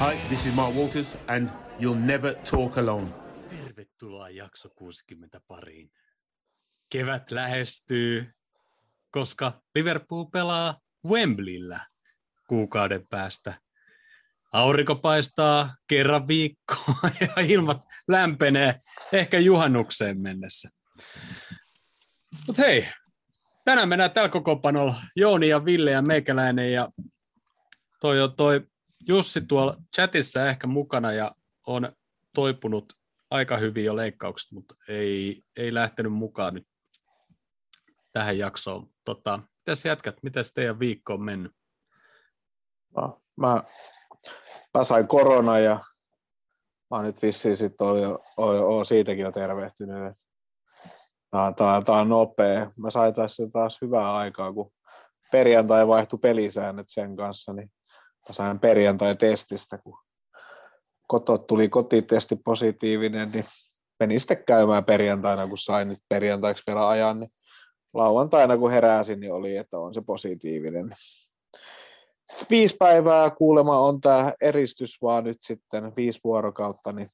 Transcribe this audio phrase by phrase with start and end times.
[0.00, 3.06] Hi, this is Mark Walters, and you'll never talk alone.
[3.50, 5.90] Tervetuloa jakso 60 pariin.
[6.92, 8.32] Kevät lähestyy,
[9.10, 11.86] koska Liverpool pelaa Wembleyllä
[12.48, 13.54] kuukauden päästä.
[14.52, 18.80] Aurinko paistaa kerran viikkoa ja ilmat lämpenee
[19.12, 20.68] ehkä juhannukseen mennessä.
[22.46, 22.88] Mutta hei,
[23.64, 26.88] tänään mennään tällä kokoonpanolla Jooni ja Ville ja Meikäläinen ja
[28.00, 28.69] toi, on toi
[29.08, 31.34] Jussi tuolla chatissa ehkä mukana ja
[31.66, 31.92] on
[32.34, 32.92] toipunut
[33.30, 36.68] aika hyvin jo leikkaukset, mutta ei, ei lähtenyt mukaan nyt
[38.12, 38.90] tähän jaksoon.
[39.04, 41.52] Tota, mitäs jätkät, miten teidän viikko on mennyt?
[42.96, 43.62] No, mä,
[44.74, 45.80] mä sain korona ja
[46.90, 50.16] mä nyt vissiin sit oon, oon, oon siitäkin jo tervehtynyt.
[51.30, 52.70] Tää, tää, tää on nopea.
[52.76, 54.72] Mä sain tässä taas hyvää aikaa, kun
[55.32, 57.70] perjantai vaihtui pelisäännöt sen kanssa, niin
[58.30, 59.98] mä sain perjantai-testistä, kun
[61.08, 63.44] koto tuli kotitesti positiivinen, niin
[64.00, 67.30] menin sitten käymään perjantaina, kun sain nyt perjantaiksi vielä ajan, niin
[67.94, 70.94] lauantaina kun heräsin, niin oli, että on se positiivinen.
[72.50, 77.08] Viisi päivää kuulema on tämä eristys vaan nyt sitten, viisi vuorokautta, niin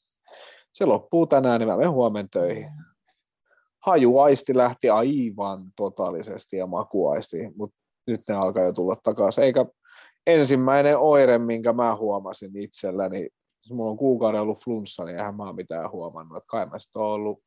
[0.72, 2.70] se loppuu tänään, niin mä menen huomenna töihin.
[3.86, 9.44] Hajuaisti lähti aivan totaalisesti ja makuaisti, mutta nyt ne alkaa jo tulla takaisin.
[9.44, 9.66] Eikä
[10.26, 15.42] ensimmäinen oire, minkä mä huomasin itselläni, jos mulla on kuukauden ollut flunssa, niin eihän mä
[15.42, 16.36] ole mitään huomannut.
[16.36, 17.42] Että kai mä sitten ollut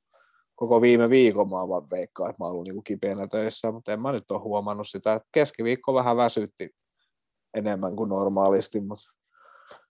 [0.55, 4.01] koko viime viikon mä vaan veikkaan, että mä oon ollut niin kipeänä töissä, mutta en
[4.01, 6.69] mä nyt ole huomannut sitä, että keskiviikko vähän väsytti
[7.53, 9.05] enemmän kuin normaalisti, mutta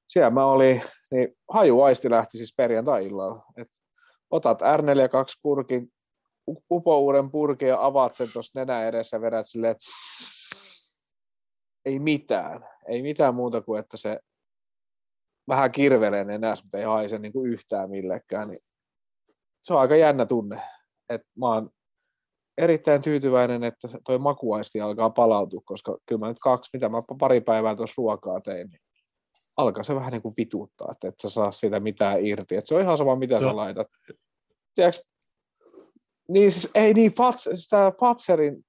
[0.08, 3.78] siellä mä olin, niin hajuaisti lähti siis perjantai-illalla, että
[4.32, 5.92] otat R42 purkin,
[6.72, 9.86] upouuden purkin ja avaat sen tuossa nenä edessä ja vedät silleen, että
[11.86, 14.20] ei mitään, ei mitään muuta kuin, että se
[15.48, 18.60] vähän kirvelee nenässä, mutta ei haise niin kuin yhtään millekään, niin
[19.62, 20.62] se on aika jännä tunne.
[21.10, 21.70] Et mä oon
[22.58, 27.42] erittäin tyytyväinen, että toi makuaisti alkaa palautua, koska kyllä mä nyt kaksi, mitä mä pari
[27.42, 28.82] päivää tuossa ruokaa tein, niin
[29.58, 32.56] alkaa se vähän niin kuin vituuttaa, että et sä saa siitä mitään irti.
[32.56, 33.44] Et se on ihan sama, mitä se...
[33.44, 33.88] sä laitat.
[34.76, 35.04] Tiedätkö,
[36.28, 38.66] niin siis, ei niin, pats, siis tämä Patserin,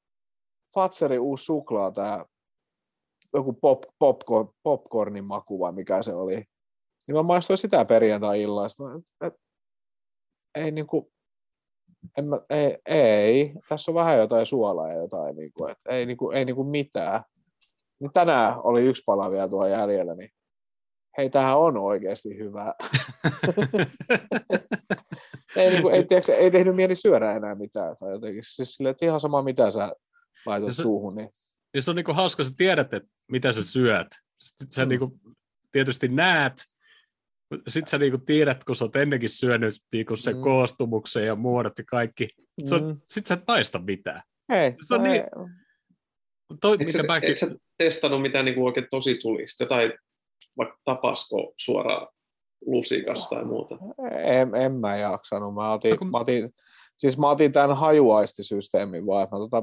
[0.75, 2.25] Patserin uusi suklaa, tämä
[3.35, 9.01] joku pop, popcorn, popcornin maku vai mikä se oli, niin mä maistoin sitä perjantai-illalla.
[10.55, 11.13] Ei niinku,
[12.19, 16.31] en mä, ei, ei, tässä on vähän jotain suolaa ja jotain, niinku, et ei, niinku,
[16.31, 17.23] ei niinku mitään.
[18.01, 20.31] Niin tänään oli yksi pala vielä tuo jäljellä, niin
[21.19, 22.75] hei, tämähän on oikeasti hyvä.
[25.57, 27.97] ei, niinku, ei, tiedätkö, ei tehnyt mieli syödä enää mitään.
[28.01, 29.93] Tai jotenkin, siis sille, että ihan sama mitä sä
[30.47, 31.15] laitat se, suuhun.
[31.15, 31.31] Niin...
[31.75, 34.07] Ja se on niinku hauska, sä tiedät, että mitä sä syöt.
[34.39, 34.89] Sitten sä mm.
[34.89, 35.21] niinku,
[35.73, 36.53] tietysti näet,
[37.69, 40.43] sitten sä niinku tiedät, kun sä oot ennenkin syönyt niinku sen mm.
[40.43, 42.29] koostumuksen ja muodot ja kaikki.
[42.61, 43.01] Mm.
[43.09, 44.23] Sitten sä et maista mitään.
[44.49, 45.23] Hei, se on niin...
[46.61, 47.29] Toi, eikö, mitä sä, mäkin...
[47.29, 49.63] eikö sä testannut mitään niinku oikein tosi tulista?
[49.63, 49.93] Jotain,
[50.57, 52.09] vaikka tapasko suoraan
[52.67, 53.79] lusikasta tai muuta?
[54.25, 55.55] En, en mä jaksanut.
[55.55, 56.11] Mä otin, no, kun...
[56.11, 56.51] mä otin,
[56.97, 59.63] siis mä otin tämän hajuaistisysteemin vaan, että mä tota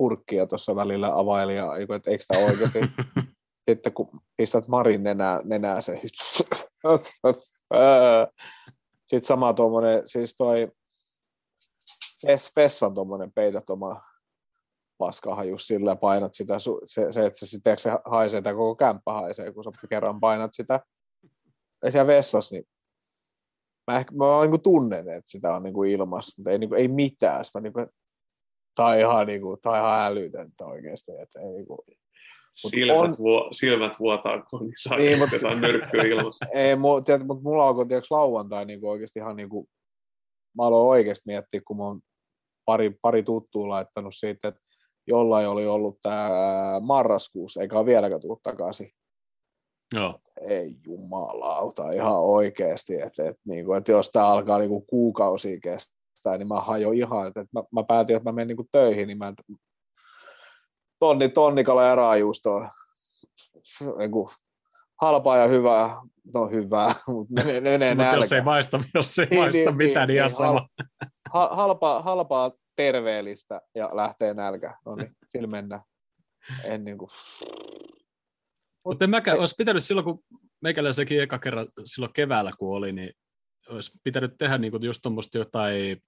[0.00, 1.66] purkkia tuossa välillä availin, ja
[1.96, 2.78] että eikö tämä oikeasti
[3.70, 6.00] sitten kun pistät Marin nenää, nenää se.
[9.06, 10.72] Sitten sama tuommoinen, siis toi
[12.56, 14.02] Vessan tuommoinen peität oma
[14.98, 19.52] paskahajus sillä painat sitä, se, se että se, sitten se haisee, tai koko kämppä haisee,
[19.52, 20.80] kun sä kerran painat sitä
[21.84, 22.64] ja siellä vessassa, niin
[23.86, 26.70] mä, ehkä, mä niin kuin tunnen, että sitä on niin kuin ilmassa, mutta ei, niin
[26.70, 27.44] kuin, ei mitään.
[27.54, 27.86] Mä niin kuin,
[28.74, 31.12] tämä on ihan, niin kuin, tämä on ihan älytöntä oikeasti.
[31.12, 31.78] Että ei, niin kuin,
[32.54, 33.16] silmät, on...
[33.18, 36.46] vuo, silmät vuotaa, kun niin saa niin, mutta, nyrkkyä ilmassa.
[36.54, 39.66] Ei, mu, tiedät, mutta mulla alkoi tiedätkö, lauantai niin kuin oikeasti ihan niin kuin,
[40.56, 42.00] mä aloin oikeasti miettiä, kun mä oon
[42.64, 44.60] pari, pari tuttua laittanut siitä, että
[45.06, 46.30] jollain oli ollut tämä
[46.80, 48.90] marraskuussa, eikä ole vieläkään tullut takaisin.
[49.94, 50.18] Joo.
[50.40, 55.58] Ei jumalauta, ihan oikeasti, että, että, niin kuin, että jos tämä alkaa niin kuin kuukausia
[55.62, 55.99] kestää,
[56.38, 59.28] niin mä hajoin ihan, että, mä, mä päätin, että mä menen niin töihin, niin mä
[59.28, 59.34] en,
[60.98, 62.70] tonni, tonnikala ja raajuustoa.
[63.98, 64.30] Niin kuin,
[65.00, 65.96] halpaa ja hyvää,
[66.34, 70.08] no hyvää, mutta menee, menee Mut jos ei maista, jos ei niin, maista niin, mitään,
[70.08, 70.68] niin, niin ihan niin, sama.
[71.32, 74.74] Hal, halpaa, halpaa terveellistä ja lähtee nälkä.
[74.86, 75.82] No niin, sillä mennään.
[76.64, 77.10] En niin kuin...
[78.84, 80.22] Mutta en mäkään, olisi pitänyt silloin, kun
[80.62, 83.12] meikäläisenkin eka kerran silloin keväällä, kun oli, niin
[83.70, 86.02] olisi pitänyt tehdä niin kuin just tuommoista jotain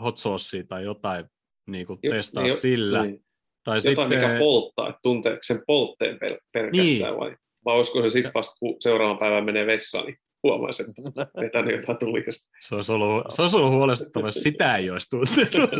[0.00, 1.24] hot saucea tai jotain
[1.66, 3.02] niin kuin testaa jo, sillä.
[3.02, 3.24] Niin.
[3.64, 4.08] Tai Jotain, sitten...
[4.08, 6.18] mikä polttaa, että tunteeko sen poltteen
[6.52, 7.16] pelkästään niin.
[7.16, 7.36] vai?
[7.64, 11.02] Vai olisiko se sitten vasta, kun seuraavan päivän menee vessaan, niin huomaisi, että
[11.40, 12.48] vetänyt jotain tulista.
[12.60, 15.70] Se olisi ollut, se olisi ollut huolestuttava, jos sitä ei olisi tuntenut.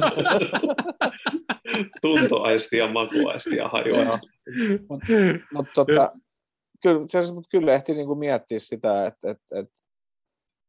[2.02, 4.26] Tuntoaisti ja makuaisti ja hajuaisti.
[4.88, 5.06] Mutta
[5.52, 6.12] mut, tota,
[6.82, 9.70] kyllä, siis, mut kyllä ehti niinku miettiä sitä, että et, et,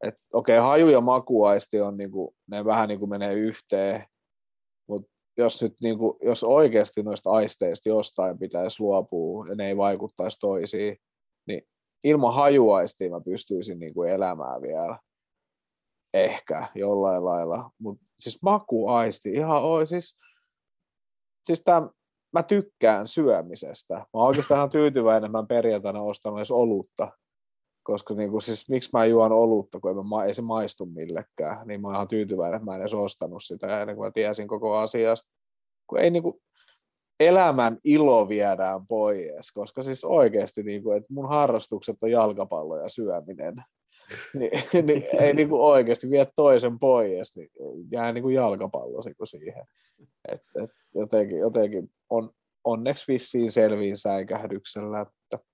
[0.03, 4.03] et, okei, okay, haju ja makuaisti on niinku, ne vähän niinku menee yhteen,
[4.89, 10.39] mutta jos nyt niinku, jos oikeasti noista aisteista jostain pitäisi luopua ja ne ei vaikuttaisi
[10.39, 10.97] toisiin,
[11.47, 11.62] niin
[12.03, 15.00] ilman hajuaistia mä pystyisin niinku elämään vielä.
[16.13, 20.15] Ehkä jollain lailla, mutta siis makuaisti, ihan oi, siis,
[21.45, 21.89] siis tämän,
[22.33, 23.94] mä tykkään syömisestä.
[23.94, 27.12] Mä oon oikeastaan tyytyväinen, mä perjantaina ostanut edes olutta,
[27.86, 31.82] koska niin kuin, siis, miksi mä juon olutta, kun mä, ei se maistu millekään, niin
[31.82, 34.78] mä oon ihan tyytyväinen, että mä en edes ostanut sitä ennen kuin mä tiesin koko
[34.78, 35.32] asiasta.
[35.88, 36.42] Kun ei niin kuin,
[37.20, 42.90] elämän ilo viedään pois, koska siis oikeasti niin kuin, että mun harrastukset on jalkapallo ja
[42.90, 43.56] syöminen.
[44.40, 47.50] niin, niin, ei niin kuin oikeasti vie toisen pois, niin
[47.92, 49.66] jää niin kuin jalkapallo siihen.
[50.32, 52.30] Et, et jotenkin, jotenkin on
[52.64, 55.02] onneksi vissiin selviin säikähdyksellä.
[55.02, 55.46] Että.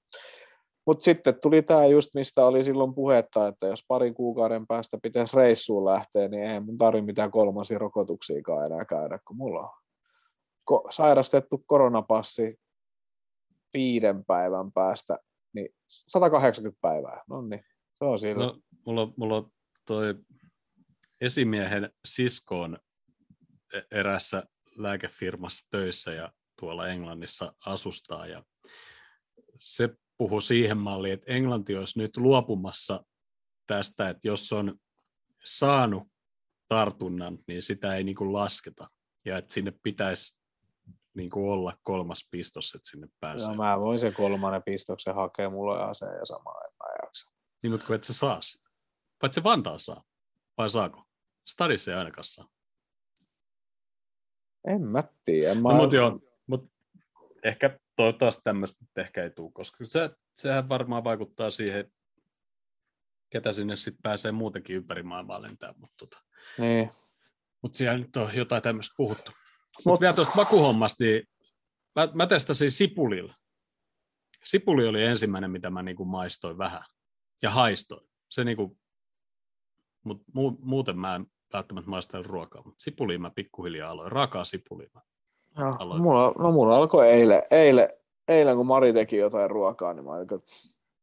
[0.86, 5.38] Mutta sitten tuli tämä just, mistä oli silloin puhetta, että jos parin kuukauden päästä pitäisi
[5.38, 9.70] reissuun lähteä, niin ei mun tarvitse mitään kolmansia rokotuksiakaan enää käydä, kun mulla on
[10.72, 12.56] ko- sairastettu koronapassi
[13.74, 15.18] viiden päivän päästä,
[15.54, 17.24] niin 180 päivää.
[17.30, 17.64] No niin,
[18.00, 18.46] se on siinä.
[18.46, 19.50] No, mulla, mulla
[19.88, 20.16] toi
[21.22, 22.78] esimiehen siskoon
[23.74, 24.44] e-, erässä
[24.78, 28.28] lääkefirmassa töissä ja tuolla Englannissa asustaa.
[28.28, 28.44] Ja
[29.60, 29.90] se
[30.22, 33.04] puhui siihen malliin, että Englanti olisi nyt luopumassa
[33.68, 34.76] tästä, että jos on
[35.46, 36.04] saanut
[36.68, 38.88] tartunnan, niin sitä ei niin kuin lasketa.
[39.26, 40.40] Ja että sinne pitäisi
[41.14, 43.48] niin kuin olla kolmas pistos, että sinne pääsee.
[43.48, 47.32] Joo, mä voin sen kolmannen pistoksen hakea, mulla on aseen ja sama, en mä jaksa.
[47.64, 48.70] Niin, mutta kun et sä saa sitä.
[49.22, 50.04] Vai se Vantaa saa?
[50.58, 51.04] Vai saako?
[51.48, 52.48] Stadissa ei ainakaan saa.
[54.68, 55.56] En mä tiedä.
[55.56, 55.70] Mä...
[55.70, 56.70] No, mutta joo, mutta
[57.44, 61.92] ehkä toivottavasti tämmöistä ehkä ei tule, koska se, sehän varmaan vaikuttaa siihen,
[63.30, 65.74] ketä sinne sitten pääsee muutenkin ympäri maailmaa lentää.
[65.78, 66.24] Mutta tota.
[66.58, 66.92] niin.
[67.64, 69.32] mut siellä nyt on jotain tämmöistä puhuttu.
[69.32, 71.24] Mutta Mut vielä tuosta makuhommasta, niin
[71.96, 73.36] mä, mä testasin sipulilla.
[74.46, 76.84] Sipuli oli ensimmäinen, mitä mä niinku maistoin vähän
[77.44, 78.10] ja haistoin.
[78.30, 78.78] Se niinku,
[80.06, 84.90] mut mu, muuten mä en välttämättä maista ruokaa, mutta sipuliin mä pikkuhiljaa aloin, raakaa sipuliin
[84.94, 85.02] mä
[85.58, 86.02] no, aloin.
[86.02, 87.90] Mulla, no mulla alkoi eilen, eilen,
[88.28, 90.40] eilen, kun Mari teki jotain ruokaa, niin mä olin, että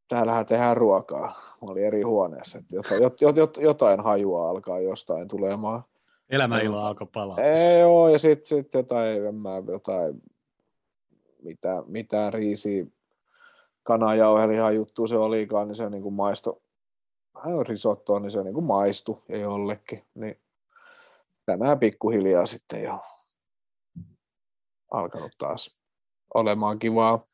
[0.08, 1.26] täällähän tehdään ruokaa.
[1.62, 5.82] Mä olin eri huoneessa, että jotain, jot, jot, jot, jotain hajua alkaa jostain tulemaan.
[6.30, 7.40] Elämäilo alkoi palaa.
[7.40, 10.22] Ei joo, ja sitten sit jotain, en mä, jotain,
[11.42, 12.92] mitä, mitä riisi,
[13.82, 16.62] kanajauhelihan juttu se olikaan, niin se niin kuin maisto,
[17.68, 20.02] risottoa, niin se niin kuin maistu ja jollekin.
[20.14, 20.38] Niin
[21.46, 23.00] tänään pikkuhiljaa sitten jo
[24.92, 25.78] alkanut taas
[26.34, 27.26] olemaan kivaa.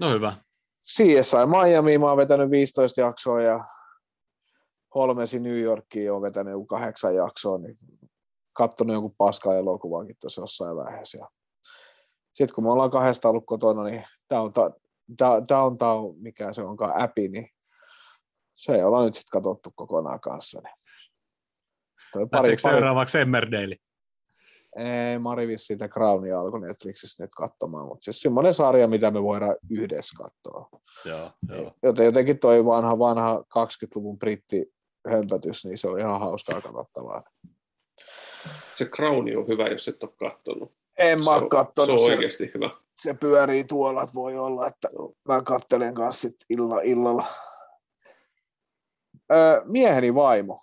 [0.00, 0.36] No hyvä.
[0.86, 3.64] CSI Miami mä oon vetänyt 15 jaksoa ja
[4.94, 7.78] Holmesi New Yorkiin on vetänyt joku kahdeksan jaksoa, niin
[8.52, 11.28] katsonut jonkun paska elokuvankin tuossa jossain vaiheessa.
[12.34, 14.72] Sitten kun me ollaan kahdesta ollut kotona, niin Downtown,
[15.48, 17.48] Downtown mikä se onkaan, appi, niin
[18.56, 20.60] se ei olla nyt sitten katsottu kokonaan kanssa.
[20.60, 20.74] Niin.
[22.12, 22.58] Toi pari, pari...
[22.58, 23.76] seuraavaksi Emmerdale?
[24.76, 29.22] Ei, Mari vissi sitä Crownia alkoi Netflixissä nyt katsomaan, mutta siis semmoinen sarja, mitä me
[29.22, 30.80] voidaan yhdessä katsoa.
[31.04, 31.72] Joo, joo.
[31.82, 34.74] Joten jotenkin toi vanha, vanha 20-luvun britti
[35.08, 37.22] hömpötys, niin se on ihan hauskaa katsottavaa.
[38.76, 40.72] Se Crown on hyvä, jos et ole katsonut.
[40.98, 42.00] En mä ole katsonut.
[42.00, 42.70] Se on oikeasti hyvä.
[42.98, 44.88] Se pyörii tuolla, että voi olla, että
[45.28, 47.26] mä kattelen kanssa sit illa, illalla
[49.64, 50.60] mieheni vaimo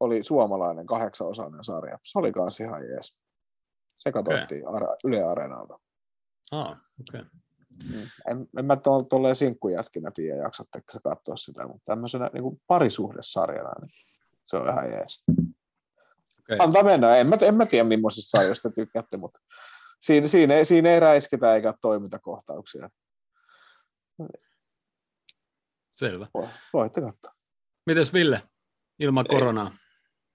[0.00, 1.98] oli suomalainen kahdeksanosainen sarja.
[2.04, 3.18] Se oli kanssa ihan jees.
[3.96, 4.96] Se katsottiin okay.
[5.04, 5.78] Yle Areenalta.
[6.52, 7.20] Ah, okei.
[7.20, 7.30] Okay.
[7.92, 8.08] Mm.
[8.30, 8.76] En, en mä
[9.08, 13.90] tuolleen sinkkujätkinä tiedä, jaksatteko sä katsoa sitä, mutta tämmöisenä niin parisuhdesarjana, niin
[14.44, 15.24] se on ihan jees.
[16.40, 16.56] Okay.
[16.58, 17.16] Antaa mennä.
[17.16, 19.40] En mä, en mä tiedä, millaisista sarjoista tykkäätte, mutta
[20.00, 22.90] siinä, siinä, ei, siinä ei räisketä eikä toimintakohtauksia.
[25.92, 26.26] Selvä.
[26.72, 27.32] Voitte katsoa.
[27.86, 28.42] Mites Ville,
[28.98, 29.70] ilman ei, koronaa?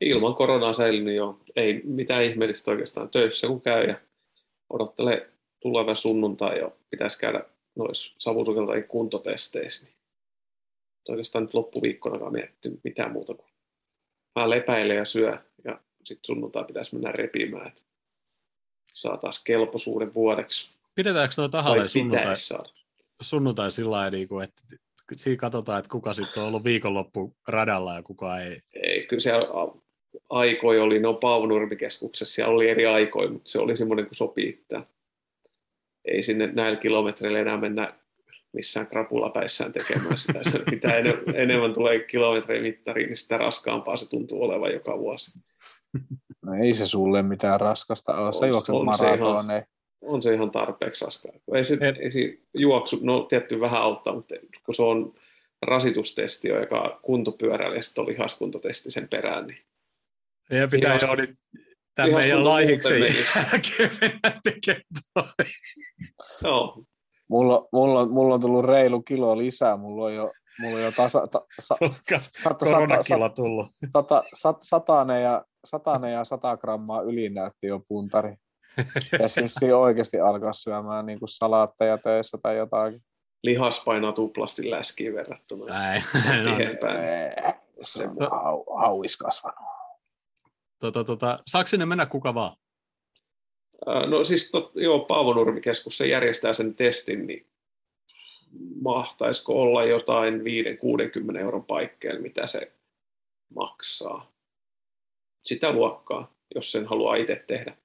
[0.01, 1.39] Ilman koronaa säilynyt jo.
[1.55, 3.95] Ei mitään ihmeellistä oikeastaan töissä kun käy ja
[4.69, 5.29] odottelee
[5.59, 6.77] tuleva sunnuntai jo.
[6.89, 7.43] Pitäisi käydä
[7.75, 9.85] noissa savusukeltajien kuntotesteissä.
[9.85, 9.95] Niin
[11.09, 13.51] oikeastaan nyt loppuviikkonakaan miettinyt mitään muuta kuin
[14.35, 17.81] mä lepäilen ja syö ja sitten sunnuntai pitäisi mennä repimään, että
[18.93, 20.69] saa taas kelpoisuuden vuodeksi.
[20.95, 22.35] Pidetäänkö tuo tahalle sunnuntai?
[23.21, 24.61] sunnuntai sillä lailla, niin että
[25.15, 28.61] siinä katsotaan, että kuka sitten on ollut viikonloppu radalla ja kuka ei.
[28.73, 29.47] Ei, kyllä siellä
[30.29, 34.83] aikoi oli, no Paavonurmikeskuksessa, siellä oli eri aikoja, mutta se oli semmoinen kuin sopii, että
[36.05, 37.93] ei sinne näillä kilometreillä enää mennä
[38.53, 40.39] missään krapulapäissään tekemään sitä.
[40.51, 45.31] Se, mitä enem- enemmän tulee kilometrejä mittariin, niin sitä raskaampaa se tuntuu olevan joka vuosi.
[46.45, 48.33] No ei se sulle mitään raskasta ole.
[48.33, 49.63] Sä On- juokset on se maratoneja.
[50.01, 51.31] On se ihan tarpeeksi raskaa.
[51.55, 55.13] Ei se, Et- ei se juoksu, no tietty vähän auttaa, mutta kun se on
[55.61, 59.57] rasitustesti, joka kuntopyörällä ja sitten on lihaskuntotesti sen perään, niin
[60.51, 61.29] Meidän pitää jo nyt
[61.95, 62.43] tämän meidän
[64.43, 65.45] tekemään toi.
[66.43, 66.83] joo,
[67.31, 69.77] Mulla, mulla, on, mulla on tullut reilu kilo lisää.
[69.77, 71.75] Mulla on jo, mulla on jo tasa, ta, sa,
[72.43, 73.67] sata, koronakilo tullut.
[73.93, 78.35] sata, sat, satanen, ja, satanen ja sata grammaa yli näytti jo puntari.
[79.11, 82.99] Pitäisi oikeasti alkaa syömään niin kuin salaatteja töissä tai jotakin.
[83.43, 86.03] lihas painaa tuplasti läskiin verrattuna Näin.
[86.43, 86.89] No.
[86.89, 89.80] Ee, Se on hau, hauis kasvanut.
[90.81, 92.57] Tota, tota, saako sinne mennä kuka vaan?
[94.07, 97.47] No siis tot, joo, Paavonurmikeskus se järjestää sen testin, niin
[98.81, 100.41] mahtaisiko olla jotain
[101.35, 102.71] 5-60 euron paikkeilla, mitä se
[103.55, 104.31] maksaa.
[105.45, 107.77] Sitä luokkaa, jos sen haluaa itse tehdä.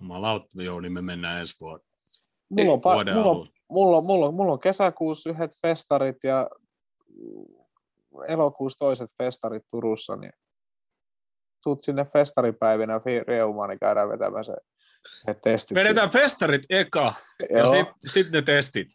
[0.00, 1.84] Jumalauta, joo, niin me mennään ensi vuonna.
[2.48, 6.50] Mulla on, pa- mulla, on, mulla, on, mulla, on, mulla on kesäkuussa yhdet festarit ja
[8.28, 10.32] elokuussa toiset festarit Turussa, niin
[11.62, 14.54] tuut sinne festaripäivinä fi- Reumaan, niin käydään vetämään se,
[15.26, 15.74] se testit.
[15.74, 17.50] Vedetään festarit eka siis.
[17.50, 18.88] ja Joo, sitten sit ne testit.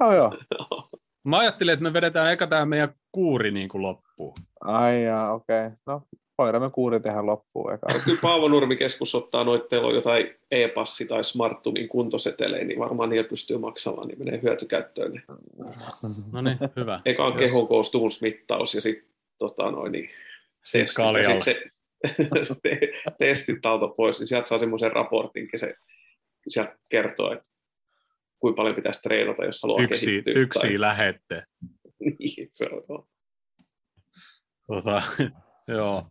[0.00, 0.32] joo, joo.
[1.24, 4.34] Mä ajattelin, että me vedetään eka tämä meidän kuuri niin kuin loppuun.
[4.60, 5.66] Ai jaa, okei.
[5.66, 5.76] Okay.
[5.86, 6.02] No,
[6.38, 7.86] voidaan me kuuri tehdä loppuun eka.
[8.04, 13.58] Kyllä Paavonurmikeskus ottaa noita, teillä on jotain e-passi tai smarttumin kuntoseteleitä, niin varmaan niillä pystyy
[13.58, 15.12] maksamaan, niin menee hyötykäyttöön.
[15.12, 15.22] ne.
[16.32, 17.00] No niin, hyvä.
[17.04, 20.10] Eka on kehon koostumusmittaus ja sitten tota, noin, niin
[20.62, 20.88] sit
[21.38, 21.62] se
[22.62, 22.78] te,
[23.18, 25.74] testit alta pois, niin sieltä saa semmoisen raportin, se
[26.48, 27.46] sieltä kertoo, että
[28.38, 30.32] kuinka paljon pitäisi treenata, jos haluaa Yksi, kehittyä.
[30.36, 31.34] yksi lähette.
[31.34, 33.08] Tai, niin, se on, joo.
[34.66, 35.02] Tota,
[35.76, 36.06] joo.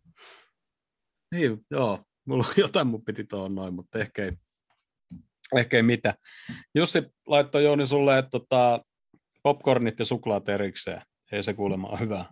[1.31, 2.03] Niin, joo.
[2.25, 4.31] Mulla jotain mun piti tuohon noin, mutta ehkä ei,
[5.57, 6.15] ehkä ei mitään.
[6.75, 8.85] Jussi laittoi Jouni sulle, että tota,
[9.43, 11.01] popcornit ja suklaat erikseen.
[11.31, 12.25] Ei se kuulemma ole hyvä.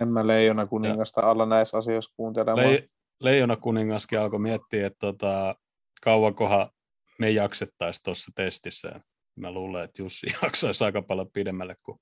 [0.00, 2.72] En mä leijona kuningasta alla näissä asioissa kuuntelemaan.
[2.72, 2.88] Le-
[3.20, 5.54] Leijona kuningaskin alkoi miettiä, että tota,
[6.02, 6.70] kauankohan
[7.18, 9.00] me jaksettaisiin tuossa testissä.
[9.36, 11.98] Mä luulen, että Jussi jaksaisi aika paljon pidemmälle kuin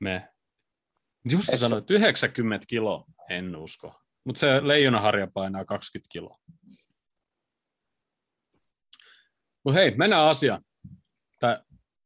[0.00, 0.28] me.
[1.30, 4.00] Jussi Et sanoi, että 90 kiloa, en usko.
[4.24, 6.38] Mutta se leijonaharja painaa 20 kiloa.
[9.64, 10.62] Mutta hei, mennään asiaan.
[11.40, 11.58] Tai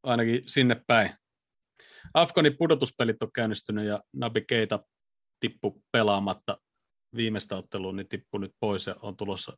[0.02, 1.10] ainakin sinne päin.
[2.14, 4.80] Afganin pudotuspelit on käynnistynyt ja Nabi Keita
[5.40, 6.58] tippu pelaamatta
[7.16, 9.56] viimeistä ottelua, niin tippui nyt pois ja on tulossa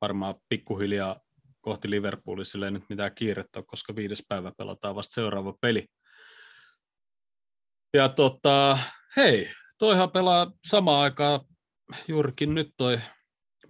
[0.00, 1.20] varmaan pikkuhiljaa
[1.60, 5.86] kohti Liverpoolia, sillä ei nyt mitään kiirettä ole, koska viides päivä pelataan vasta seuraava peli.
[7.94, 8.78] Ja tota,
[9.16, 11.40] hei, toihan pelaa samaan aikaan
[12.08, 13.00] juurikin nyt toi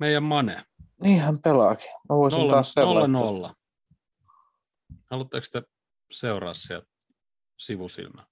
[0.00, 0.64] meidän Mane.
[1.02, 1.90] Niin hän pelaakin.
[2.08, 3.54] Mä voisin Nolla, taas sen nolla, nolla.
[5.10, 5.62] Haluatteko te
[6.12, 6.95] seuraa sieltä
[7.58, 8.26] sivusilmää?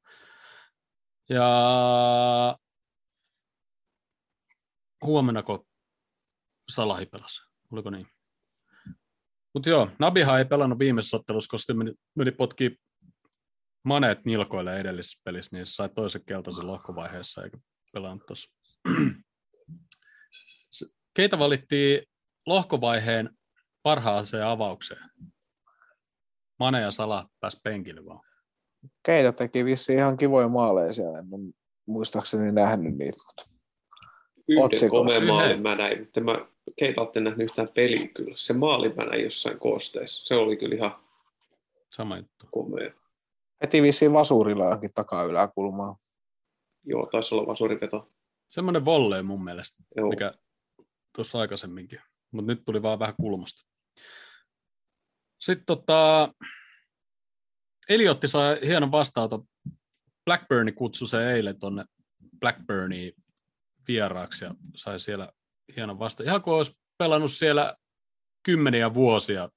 [1.28, 2.58] Ja
[5.04, 5.66] huomennako
[6.68, 7.42] Salahi pelasi?
[7.72, 8.06] Oliko niin?
[9.54, 12.76] Mutta joo, Nabihan ei pelannut viimeisessä ottelussa, koska meni, meni potkii
[13.84, 17.58] maneet nilkoille edellisessä pelissä, niin sai toisen keltaisen lohkovaiheessa eikä
[17.92, 18.54] pelannut tuossa.
[21.16, 22.02] Keitä valittiin
[22.46, 23.30] lohkovaiheen
[23.82, 25.10] parhaaseen avaukseen?
[26.58, 28.33] Mane ja Sala pääsi penkille vaan.
[29.02, 31.18] Keitä teki vissi ihan kivoja maaleja siellä.
[31.18, 31.52] En ole
[31.86, 33.18] muistaakseni nähnyt niitä.
[33.26, 33.46] Mutta
[34.48, 34.90] Yhden Otsikossa.
[35.14, 38.34] komeen maalin mä näin, mutta mä keitä olette nähnyt yhtään peliä kyllä.
[38.36, 40.26] Se maali mä näin jossain koosteessa.
[40.26, 40.96] Se oli kyllä ihan
[41.90, 42.46] Sama juttu.
[42.50, 42.90] komea.
[43.62, 45.96] heti vissiin vasurilla johonkin takaa yläkulmaan.
[46.84, 48.10] Joo, taisi olla vasuriveto.
[48.48, 50.08] Semmoinen volley mun mielestä, Joo.
[50.08, 50.32] mikä
[51.16, 52.00] tuossa aikaisemminkin.
[52.30, 53.66] Mutta nyt tuli vaan vähän kulmasta.
[55.40, 56.28] Sitten tota,
[57.88, 59.46] Eliotti sai hienon vastaanoton.
[60.24, 61.84] Blackburni kutsui se eilen tuonne
[62.40, 63.12] Blackburniin
[63.88, 65.32] vieraaksi ja sai siellä
[65.76, 66.22] hienon vasta.
[66.22, 67.76] Ihan kuin olisi pelannut siellä
[68.42, 69.48] kymmeniä vuosia.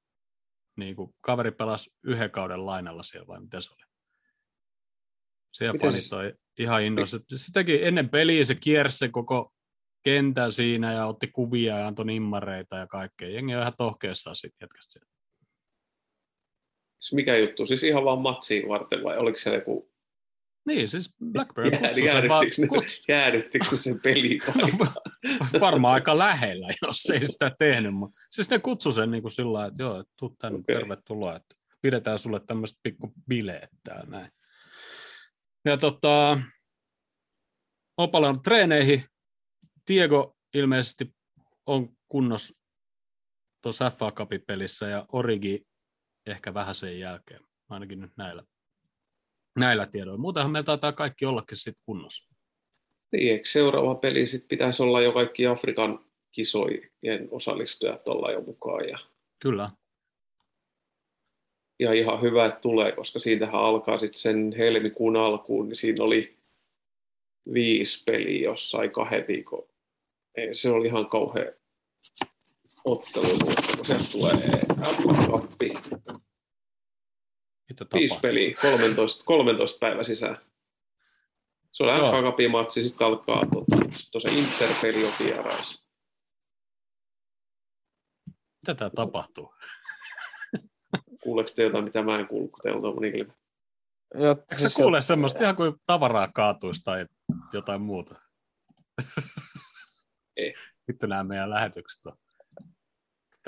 [0.77, 3.83] Niin kuin kaveri pelasi yhden kauden lainalla siellä vai mitä se oli?
[5.53, 7.19] Siellä Miten fanit oli ihan innoissa.
[7.35, 9.53] Sitäkin ennen peliä se kiersi sen koko
[10.03, 13.29] kentän siinä ja otti kuvia ja antoi nimmareita ja kaikkea.
[13.29, 15.16] Jengi on ihan tohkeessaan siitä jätkästä siellä.
[17.13, 17.65] Mikä juttu?
[17.65, 19.91] Siis ihan vaan matsiin varten vai oliko se joku...
[20.65, 24.41] Niin, siis Blackburn Jää, kutsui sen vaan, jäädyttikö, ne, kuts, jäädyttikö ne sen peliin?
[25.61, 29.53] varmaan aika lähellä, jos ei sitä tehnyt, mutta siis ne kutsui sen niin kuin sillä
[29.53, 30.75] lailla, että joo, tuu tänne, Okei.
[30.75, 34.31] tervetuloa, että pidetään sulle tämmöistä pikku bileet täällä näin.
[35.65, 36.39] Ja tota,
[37.97, 39.03] on treeneihin.
[39.87, 41.15] Diego ilmeisesti
[41.65, 42.53] on kunnossa
[43.61, 45.66] tuossa FA Cupin pelissä ja Origi
[46.27, 48.43] ehkä vähän sen jälkeen, ainakin nyt näillä,
[49.59, 50.17] näillä tiedoilla.
[50.17, 52.29] Muutenhan meillä taitaa kaikki ollakin sitten kunnossa.
[53.11, 58.89] Niin, eikö seuraava peli sit pitäisi olla jo kaikki Afrikan kisojen osallistujat olla jo mukaan.
[58.89, 58.99] Ja,
[59.39, 59.69] Kyllä,
[61.79, 66.37] ja ihan hyvä, että tulee, koska siitähän alkaa sitten sen helmikuun alkuun, niin siinä oli
[67.53, 69.63] viisi peliä jossain kahden viikon.
[70.35, 71.53] Ei, se oli ihan kauhean
[72.85, 73.25] ottelu,
[73.77, 74.61] kun sieltä tulee
[75.03, 75.47] FA
[77.69, 78.29] Mitä viisi tapahtuu?
[78.29, 80.37] peliä, 13, 13 päivä sisään.
[81.71, 82.11] Se on.
[82.11, 85.87] FA Cupin matsi, sitten alkaa tota, sit se Inter-peli on vieraissa.
[88.61, 89.53] Mitä tää tapahtuu?
[91.23, 93.33] Kuuleeko te jotain, mitä mä en kuullut, kun teillä on niin ilme?
[94.15, 97.05] Eikö sä kuule semmoista ihan kuin tavaraa kaatuisi tai
[97.53, 98.15] jotain muuta?
[100.37, 100.53] Ei.
[100.87, 102.17] Vittu nämä meidän lähetykset on.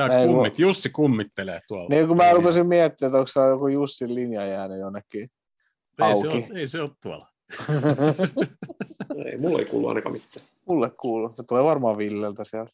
[0.08, 1.90] Tää Ei, kummit, Jussi kummittelee tuolla.
[1.90, 5.22] Niin kun mä rupesin miettimään, että onko se joku Jussin linja jäänyt jonnekin.
[5.22, 6.28] ei, se auki.
[6.28, 7.28] ole, ei se ole tuolla.
[9.26, 10.46] Ei, mulla ei kuulu ainakaan mitään.
[10.66, 11.32] Mulle kuuluu.
[11.34, 12.72] Se tulee varmaan Villeltä sieltä.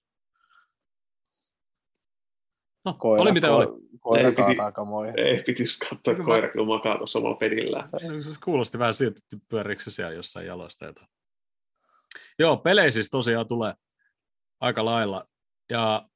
[2.86, 3.66] No, Koira, oli mitä oli.
[4.00, 5.14] Koira Ei, piti- kaataa kamoja.
[5.18, 7.90] Ei, piti just katsoa, että koira kyllä makaa tuossa omalla pedillään.
[8.22, 11.08] Se kuulosti vähän siltä, että pyöriikö se siellä jossain jaloista jotain.
[12.40, 13.74] Joo, pelejä siis tosiaan tulee
[14.60, 15.28] aika lailla.
[15.70, 16.10] Ja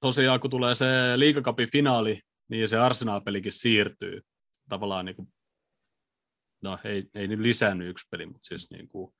[0.00, 0.86] tosiaan kun tulee se
[1.16, 4.20] liikakapin finaali, niin se Arsenal-pelikin siirtyy.
[4.68, 5.28] Tavallaan niin kuin,
[6.62, 9.14] no ei, ei nyt lisännyt yksi peli, mutta siis niin kuin,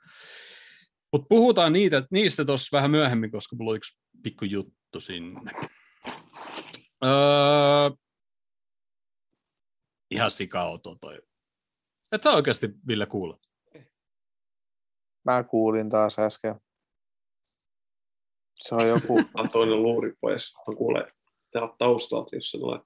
[1.13, 5.53] mutta puhutaan niitä, niistä tuossa vähän myöhemmin, koska mulla on yksi pikku juttu sinne.
[7.05, 7.91] Öö,
[10.11, 11.21] ihan sikauto toi.
[12.13, 13.37] Et sä oikeasti, Ville, kuule.
[15.25, 16.61] Mä kuulin taas äsken.
[18.61, 20.55] Se on joku, Ottaa toinen luuri pois.
[20.69, 21.13] Mä kuulen
[21.51, 22.79] täällä taustalta, jos se tulee.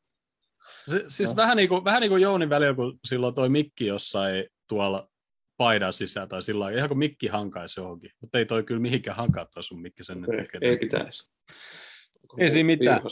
[0.88, 1.37] Se, siis Joo.
[1.37, 5.08] vähän niin, kuin, vähän niin kuin Jounin välillä, kun silloin toi mikki jossain tuolla
[5.56, 8.11] paidan sisään tai sillä lailla, ihan kuin mikki hankaisi johonkin.
[8.20, 11.28] Mutta ei toi kyllä mihinkään hankaa toi sun mikki sen Ei, tekee ei pitäisi.
[12.38, 13.02] Ei siinä mitään.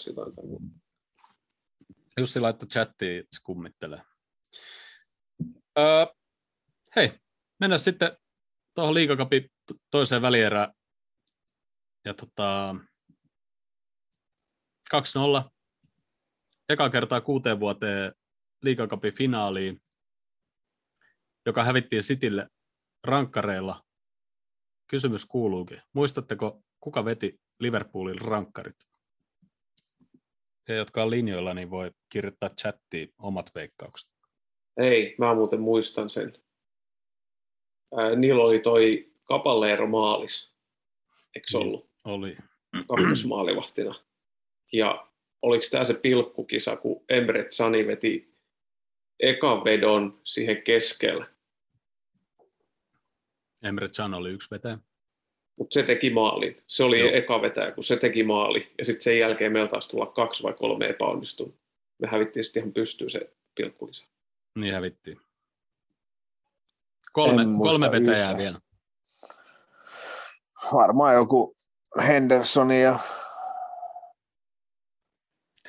[2.18, 3.98] Jussi laittoi chattiin, että se kummittelee.
[5.78, 6.06] Öö,
[6.96, 7.12] hei,
[7.60, 8.16] mennään sitten
[8.74, 10.72] tuohon liikakapin to- toiseen välierään.
[12.04, 12.74] Ja tota,
[15.44, 15.50] 2-0.
[16.68, 18.12] Eka kertaa kuuteen vuoteen
[18.62, 19.82] liikakapin finaaliin,
[21.46, 22.48] joka hävittiin Citylle
[23.04, 23.84] rankkareilla.
[24.86, 25.82] Kysymys kuuluukin.
[25.92, 28.76] Muistatteko, kuka veti Liverpoolin rankkarit?
[30.68, 34.10] He, jotka on linjoilla, niin voi kirjoittaa chattiin omat veikkaukset.
[34.76, 36.32] Ei, mä muuten muistan sen.
[37.96, 40.54] Ää, niillä oli toi Kapalleero maalis.
[41.34, 41.66] Eikö se Niin.
[41.68, 41.89] ollut?
[42.04, 42.36] Oli.
[42.88, 43.94] kakkosmaalivahtina.
[44.72, 45.06] Ja
[45.42, 48.34] oliko tämä se pilkkukisa, kun Emre Sani veti
[49.20, 51.26] ekan vedon siihen keskellä,
[53.62, 54.78] Emre Can oli yksi vetäjä.
[55.56, 56.56] mutta se teki maalin.
[56.66, 57.10] Se oli Joo.
[57.12, 58.72] eka vetäjä, kun se teki maali.
[58.78, 61.54] Ja sitten sen jälkeen meillä taisi tulla kaksi vai kolme epäonnistunut.
[61.98, 64.06] Me hävittiin sitten ihan pystyyn se pilkkukisa.
[64.54, 65.20] Niin hävittiin.
[67.12, 68.38] Kolme, kolme vetäjää yhtään.
[68.38, 68.60] vielä.
[70.72, 71.56] varmaan joku
[71.98, 72.98] Henderson ja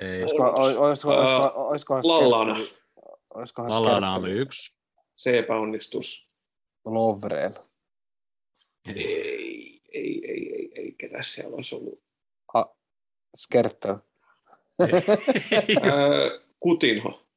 [0.02, 0.22] Ei.
[0.22, 2.60] olisiko, olis- olisiko, Ää, olisiko, olisikohan Lallana.
[3.68, 4.76] Lallana oli yksi.
[5.16, 6.28] Se epäonnistus.
[6.86, 7.56] Lovren.
[8.88, 9.82] Ei.
[9.94, 10.92] Ei, ei, ei, ei.
[10.98, 12.04] Ketä siellä olisi ollut?
[12.54, 12.64] A,
[13.38, 13.96] Skertel.
[15.82, 17.28] Ää, Kutinho.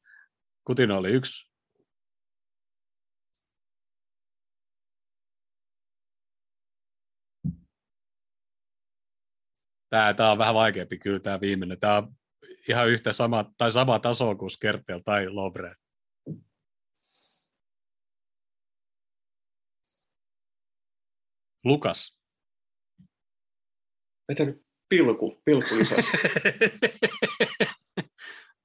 [0.64, 1.53] Kutino oli yksi.
[9.94, 11.80] Tämä, tämä on vähän vaikeampi kyllä tämä viimeinen.
[11.80, 12.16] Tämä on
[12.68, 15.74] ihan yhtä sama, tai sama taso kuin Skertel tai Lovre.
[21.64, 22.20] Lukas.
[24.28, 25.94] Vetänyt pilku, pilkkukisa.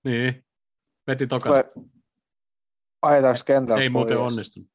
[0.05, 0.45] niin.
[1.07, 1.49] Veti toka.
[3.01, 4.31] Ajetaanko kentältä Ei muuten pois?
[4.31, 4.69] onnistunut.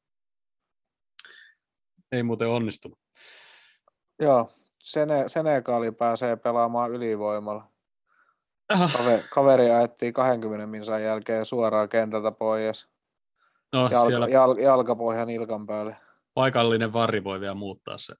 [2.11, 2.99] Ei muuten onnistunut.
[4.19, 4.53] Joo,
[4.85, 7.67] Sene, Senegali pääsee pelaamaan ylivoimalla.
[8.93, 12.87] Kaveri, kaveri ajettiin 20 minsan jälkeen suoraan kentältä pois.
[13.73, 15.97] No, Jalka, siellä jal, jalkapohjan ilkan päälle.
[16.33, 18.13] paikallinen varri voi vielä muuttaa se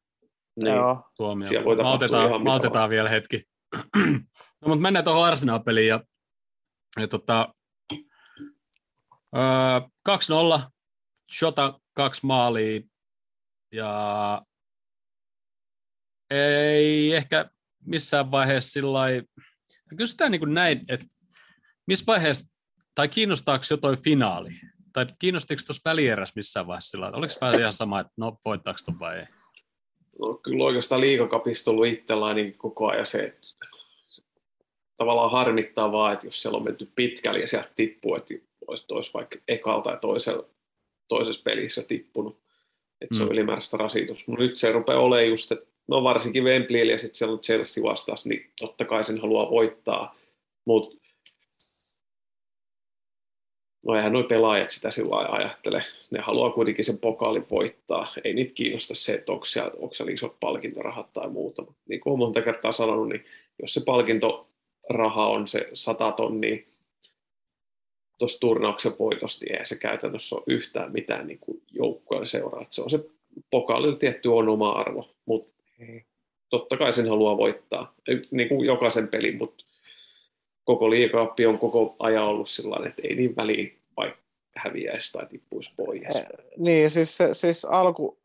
[0.55, 0.75] Niin.
[0.75, 1.09] Joo.
[1.17, 1.47] tuomio.
[1.65, 3.43] Voi Maltetaan, maltetaan vielä hetki.
[4.61, 5.87] no, mutta mennään tuohon Arsenal-peliin.
[5.87, 5.99] Ja,
[6.99, 7.53] ja tota,
[9.35, 9.79] öö,
[10.59, 10.59] 2-0,
[11.39, 12.81] Shota kaksi maalia.
[13.71, 14.41] Ja
[16.29, 17.49] ei ehkä
[17.85, 19.27] missään vaiheessa sillä lailla-
[19.97, 21.05] Kysytään niin kuin näin, että
[21.87, 22.47] missä vaiheessa,
[22.95, 24.49] tai kiinnostaako jo toi finaali?
[24.93, 27.17] Tai kiinnostiko tuossa välierässä missään vaiheessa sillä lailla?
[27.17, 29.25] Oliko vähän ihan sama, että no voittaako ton vai ei?
[30.19, 33.47] No, kyllä oikeastaan liikakapista ollut itsellä niin koko ajan se, että
[34.97, 38.33] tavallaan harmittaa vaan, että jos siellä on menty pitkälle ja sieltä tippuu, että
[38.67, 40.45] olisi, olisi vaikka ekalta tai toisella,
[41.07, 42.39] toisessa pelissä tippunut.
[43.01, 43.33] Että se on Mm.
[43.33, 44.27] ylimääräistä rasitus.
[44.27, 47.83] Mutta nyt se rupeaa olemaan just, että no varsinkin Wembleyllä ja sitten siellä on Chelsea
[47.83, 50.15] vastaus, niin totta kai sen haluaa voittaa.
[50.65, 50.97] Mutta
[53.85, 55.83] no eihän noi pelaajat sitä sillä ajattele.
[56.11, 58.13] Ne haluaa kuitenkin sen pokaalin voittaa.
[58.23, 61.61] Ei niitä kiinnosta se, että onko siellä, onko siellä isot palkintorahat tai muuta.
[61.61, 63.25] Mut Niin kuin monta kertaa sanonut, niin
[63.61, 66.57] jos se palkintoraha on se 100 tonnia
[68.19, 72.65] tuossa turnauksen voitosta, niin eihän se käytännössä ole yhtään mitään niin kuin joukkueen seuraa.
[72.69, 72.99] Se on se
[73.51, 75.54] pokaalilla tietty on oma arvo, mutta.
[76.49, 77.93] Totta kai sen haluaa voittaa,
[78.31, 79.65] niin kuin jokaisen pelin, mutta
[80.63, 84.21] koko liikaappi on koko ajan ollut sellainen, että ei niin väliä, vaikka
[84.55, 86.15] häviäisi tai tippuisi pois.
[86.15, 86.25] Eh,
[86.57, 88.17] Niin, siis, se, siis alku,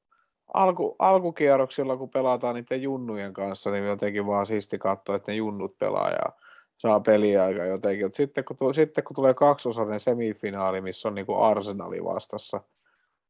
[0.54, 5.78] alku, alkukierroksilla, kun pelataan niiden junnujen kanssa, niin jotenkin vaan siisti katsoa, että ne junnut
[5.78, 6.32] pelaa ja
[6.76, 8.06] saa peliaikaa jotenkin.
[8.06, 12.60] Mut sitten, kun, sitten kun tulee kaksiosainen semifinaali, missä on niinku Arsenali vastassa,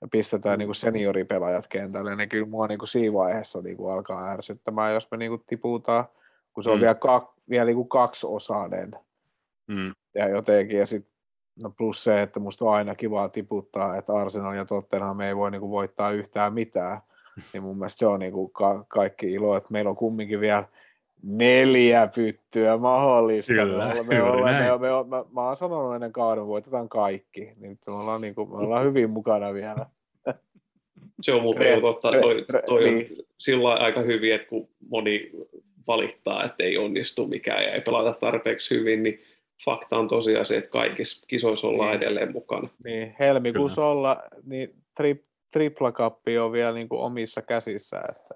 [0.01, 5.09] ja pistetään niinku senioripelaajat kentälle, niin kyllä mua niinku siinä vaiheessa niinku alkaa ärsyttämään, jos
[5.11, 6.05] me niinku tiputaan,
[6.53, 6.81] kun se on Mm.
[6.81, 8.91] vielä, kak, vielä niinku kaksiosainen
[9.67, 9.95] Mm.
[10.15, 11.07] ja jotenkin, ja sit,
[11.63, 15.51] no plus se, että musta on aina kivaa tiputtaa, että Arsenal ja Tottenham ei voi
[15.51, 17.01] niinku voittaa yhtään mitään,
[17.53, 20.65] niin mun mielestä se on niinku ka- kaikki ilo, että meillä on kumminkin vielä
[21.23, 23.53] neljä pyttyä mahdollista.
[23.53, 24.81] Kyllä, me, juuri me, ollaan, näin.
[24.81, 28.47] me, me, mä, mä oon sanonut ennen kauden, voitetaan kaikki, niin nyt me ollaan, niinku,
[28.47, 29.87] me ollaan hyvin mukana vielä.
[31.23, 33.27] Se on muuten totta, toi, toi on niin.
[33.39, 35.31] sillä lailla aika hyvin, että kun moni
[35.87, 39.23] valittaa, että ei onnistu mikään ja ei pelata tarpeeksi hyvin, niin
[39.65, 42.03] fakta on tosiaan se, että kaikissa kisoissa ollaan Niin.
[42.03, 42.69] edelleen mukana.
[42.85, 48.35] Niin helmikuussa olla, niin tri, triplakappi on vielä niin kuin omissa käsissä, että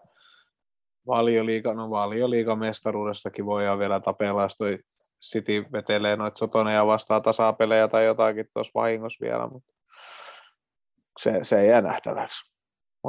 [1.07, 4.79] valioliiga, no valioliigamestaruudestakin voidaan vielä tapella, jos toi
[5.23, 9.73] City vetelee noita sotoneja vastaan tasapelejä tai jotakin tuossa vahingossa vielä, mutta
[11.21, 12.55] se, se jää nähtäväksi.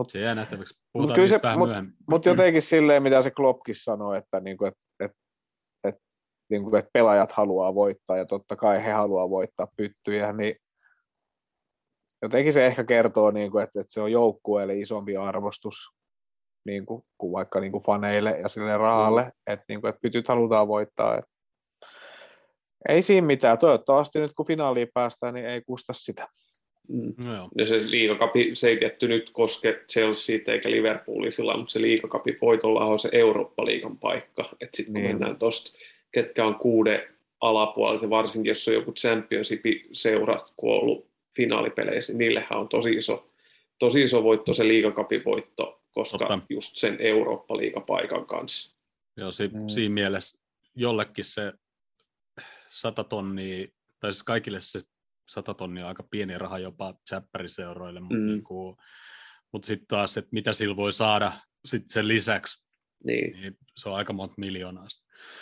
[0.07, 0.73] Se jää nähtäväksi.
[0.79, 1.93] Mut Puhutaan niistä se- vähän mut- myöhemmin.
[2.09, 5.11] Mutta jotenkin silleen, mitä se Kloppkin sanoi, että, niinku, et, et,
[5.83, 5.95] et,
[6.49, 10.55] niinku, et pelaajat haluaa voittaa ja totta kai he haluaa voittaa pyttyjä, niin
[12.21, 15.75] jotenkin se ehkä kertoo, niinku, että, että se on joukkueelle isompi arvostus
[16.65, 19.53] niinku, kuin vaikka niinku faneille ja sille rahalle, mm.
[19.53, 21.17] että niinku, et pytyt halutaan voittaa.
[21.17, 21.25] Et.
[22.89, 23.57] Ei siinä mitään.
[23.57, 26.27] Toivottavasti nyt kun finaaliin päästään, niin ei kusta sitä.
[26.89, 27.13] Mm.
[27.25, 27.49] No joo.
[27.57, 32.37] Ja se liigakapi, se ei tietty nyt koske Chelsea eikä Liverpoolia sillä mutta se liigakapi
[32.41, 34.49] voitolla on se Eurooppa-liigan paikka.
[34.61, 35.11] Että sitten kun Niin.
[35.11, 35.77] mennään tuosta,
[36.11, 37.01] ketkä on kuuden
[37.41, 43.29] alapuolelta, varsinkin jos on joku championship-seura, kun on ollut finaalipeleissä, niin niillehän on tosi iso,
[43.79, 46.39] tosi iso voitto se liigakapin voitto, koska Totta.
[46.49, 48.75] just sen Eurooppa-liigapaikan kanssa.
[49.17, 49.67] Joo, si- Mm.
[49.69, 50.39] siinä mielessä
[50.75, 51.53] jollekin se
[52.69, 53.67] 100 tonnia,
[53.99, 54.79] tai siis kaikille se
[55.27, 58.25] 100 tonnia on aika pieni raha jopa chapperiseuroille, mutta Mm.
[58.27, 58.77] niinku,
[59.51, 61.31] mut sitten taas, että mitä sillä voi saada
[61.65, 62.65] sit sen lisäksi,
[63.03, 63.41] Niin.
[63.41, 64.87] niin se on aika monta miljoonaa.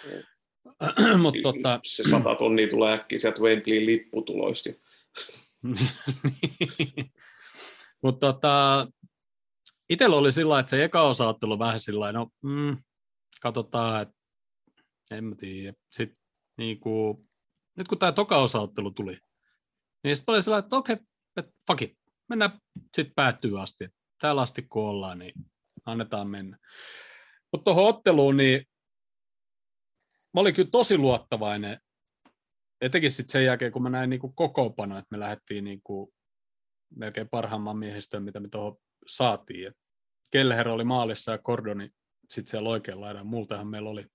[0.05, 1.19] Mm.
[1.21, 4.69] mutta tota, Se sata tonnia tulee äkkiä sieltä Wembleyin lipputuloista.
[8.03, 8.87] Mutta tota,
[9.89, 12.77] itsellä oli sillä että se eka osaattelu vähän sillä no mm,
[13.41, 14.15] katsotaan, että
[15.11, 15.77] en mä tiedä.
[15.91, 16.17] Sitten
[16.57, 17.25] niinku,
[17.77, 19.17] nyt kun tämä toka osaattelu tuli,
[20.03, 20.97] niin sitten oli sillä että okei,
[21.37, 21.97] että fuck it,
[22.29, 22.59] mennään
[22.95, 23.89] sitten päättyy asti.
[24.21, 25.33] Täällä asti kun ollaan, niin
[25.85, 26.57] annetaan mennä.
[27.51, 28.65] Mutta tuohon otteluun, niin
[30.33, 31.79] mä olin kyllä tosi luottavainen,
[32.81, 36.13] etenkin sitten sen jälkeen, kun mä näin niinku kokoopano, että me lähdettiin niinku
[36.95, 38.77] melkein parhaimman miehistön, mitä me tuohon
[39.07, 39.67] saatiin.
[39.67, 39.77] Et
[40.31, 41.89] Kelleher oli maalissa ja Cordoni
[42.29, 43.23] sitten siellä oikealla laidalla.
[43.29, 44.05] Multahan meillä oli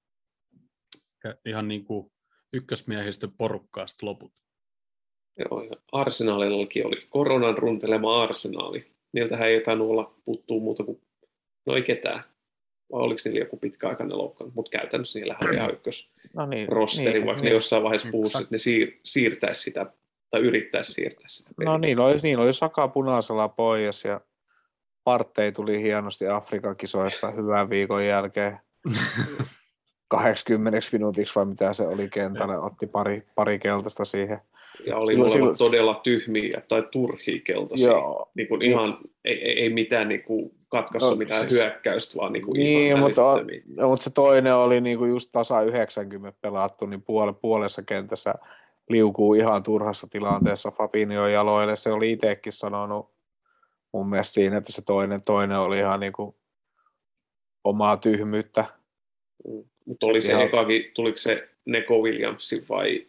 [1.44, 2.12] ihan niin kuin
[2.52, 4.32] ykkösmiehistön porukkaa sit loput.
[5.38, 8.92] Joo, ja Arsenalillakin oli koronan runtelema arsenaali.
[9.12, 11.00] Niiltähän ei tainnut olla puttuu muuta kuin,
[11.66, 12.22] no ei ketään.
[12.92, 17.12] vai oliko niillä joku pitkäaikainen loukkaantuminen, mutta käytännössä niillä oli ihan ykkös No niin, rosteri,
[17.12, 17.48] niin, vaikka niin.
[17.50, 19.92] ne jossain vaiheessa puhuisi, Sa- että ne siir, siirtäisi sitä,
[20.30, 21.50] tai yrittäisi siirtää sitä.
[21.50, 21.78] No peliä.
[21.78, 24.20] niillä oli, niillä oli Saka punaisella pois ja
[25.04, 28.58] Partei tuli hienosti Afrikan kisoista hyvän viikon jälkeen
[30.08, 34.40] 80 minuutiksi vai mitä se oli kentällä, otti pari, pari keltaista siihen.
[34.86, 37.88] Ja oli silloin- silloin- todella tyhmiä tai turhia keltaisia.
[37.88, 42.18] Joo, Niin kuin ihan, ei, ei, ei mitään niin kuin katkaista No, mitään siis- hyökkäystä,
[42.18, 43.22] vaan niin kuin Niin, ihan mutta,
[43.76, 48.34] no, mutta se toinen oli niinku just tasa 90 pelattu, niin puole, puolessa kentässä
[48.88, 51.76] liukuu ihan turhassa tilanteessa Fabinho jaloille.
[51.76, 53.10] Se oli itsekin sanonut
[53.92, 56.36] mun mielestä siinä, että se toinen, toinen oli ihan niinku
[57.64, 58.64] omaa tyhmyyttä.
[59.84, 60.50] Mutta oli se Ihan-
[60.94, 63.06] tuliko se Neko Williamsin vai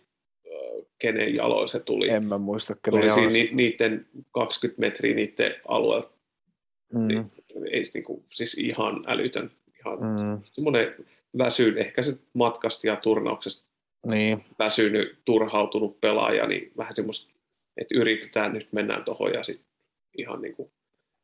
[1.00, 2.10] kenen jaloin se tuli?
[2.10, 6.10] En mä muista, kenen tuli siinä ni, niiden 20 metriä niiden alueelta.
[6.94, 7.30] Mm,
[7.72, 9.52] Ei, se niinku, siis ihan älytön.
[9.80, 10.96] Ihan mm, semmoinen
[11.38, 13.69] väsyn, ehkä se matkasta ja turnauksesta
[14.08, 17.34] niin, väsynyt, turhautunut pelaaja, niin vähän semmoista,
[17.78, 19.68] että yritetään nyt mennään tuohon ja sitten
[20.18, 20.72] ihan niin kuin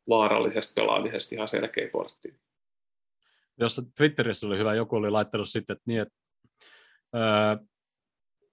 [0.10, 2.36] vaarallisesta pelaamisesta ihan selkeä kortti.
[3.60, 6.14] Jossa Twitterissä oli hyvä, joku oli laittanut sitten, että niin, että
[7.16, 7.66] öö,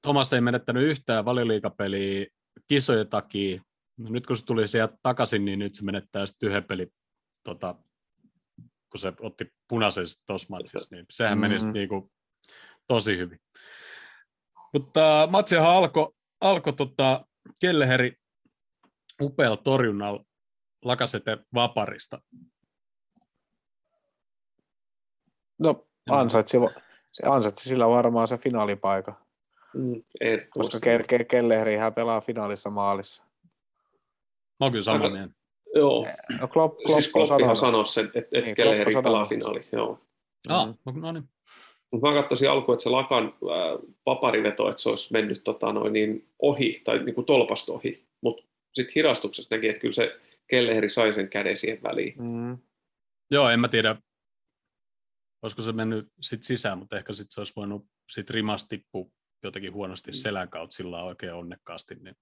[0.02, 2.26] Thomas ei menettänyt yhtään valioliikapeliä
[2.68, 3.62] kisojen takia.
[3.96, 6.88] No, nyt kun se tuli sieltä takaisin, niin nyt se menettää sitten yhden pelin,
[7.44, 7.74] tota,
[8.90, 11.40] kun se otti punaisen tuossa matsissa, niin sehän mm-hmm.
[11.40, 11.60] meni Mhm.
[11.60, 12.10] sitten niinku
[12.86, 13.38] tosi hyvin.
[14.72, 17.26] Mutta matsihan alkoi alko, tota,
[17.60, 18.12] Kelleheri
[19.22, 20.24] upealla torjunnalla
[20.84, 22.20] Lakasete Vaparista.
[25.58, 26.56] no ansaitsi,
[27.12, 29.16] se ansaitsi sillä varmaan se finaalipaikan,
[29.74, 30.02] Mm,
[30.50, 30.78] koska.
[30.78, 33.22] Ke- Ke- Kellehrihän pelaa finaalissa maalissa.
[34.60, 35.34] Mä oon kyllä samaa mieltä.
[35.74, 36.06] Joo,
[36.40, 39.68] No Klopp, Klopp siis Kloppihan sanoi sen, että, että Niin, Kelleheri pelaa finaali.
[39.72, 39.98] Joo.
[40.48, 41.28] Ah, no niin.
[41.92, 45.92] Mutta mä katsoisin alkuun, että se Lakan äh, papariveto, että se olisi mennyt tota, noin,
[45.92, 48.06] niin ohi tai niin kuin tolpasta ohi.
[48.20, 52.14] Mutta sitten hidastuksessa näki, että kyllä se Kelleheri sai sen käden siihen väliin.
[52.18, 52.58] Mm.
[53.30, 53.96] Joo, en mä tiedä,
[55.42, 59.06] olisiko se mennyt sit sisään, mutta ehkä sit se olisi voinut sit rimas tippua
[59.42, 61.94] jotenkin huonosti selän kautta sillä oikein onnekkaasti.
[61.94, 62.16] Niin.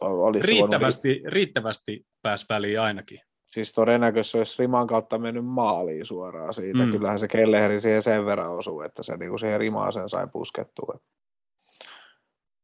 [0.00, 3.20] Olisi se voinut- Riittävästi, riittävästi pääsi väliin ainakin.
[3.50, 6.84] Siis todennäköisesti se olisi riman kautta mennyt maaliin suoraan siitä.
[6.84, 6.92] Mm.
[6.92, 11.00] Kyllähän se Kelleheri siihen sen verran osuu, että se niinku siihen rimaan sen sai puskettua.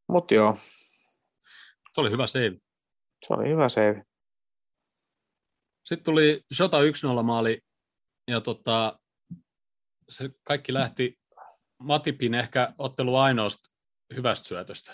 [0.09, 0.59] Mutta joo,
[1.93, 2.57] Se oli hyvä save.
[3.27, 4.05] se oli hyvä save.
[5.85, 6.79] Sitten tuli Shota
[7.21, 7.61] 1-0 maali
[8.31, 8.99] ja tota,
[10.09, 11.19] se kaikki lähti
[11.79, 13.69] Matipin ehkä ottelu ainoasta
[14.17, 14.93] hyvästä syötöstä.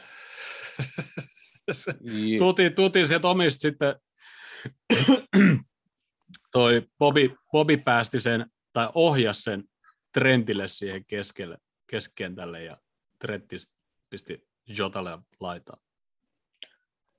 [2.76, 3.94] Tultiin sieltä omista sitten,
[6.52, 9.64] toi Bobby, Bobby päästi sen, tai ohjasi sen
[10.14, 12.78] Trentille siihen keskelle, keskikentälle, ja
[13.18, 13.56] Trentti
[14.10, 14.46] pisti
[14.78, 15.80] Jotalle laitaan.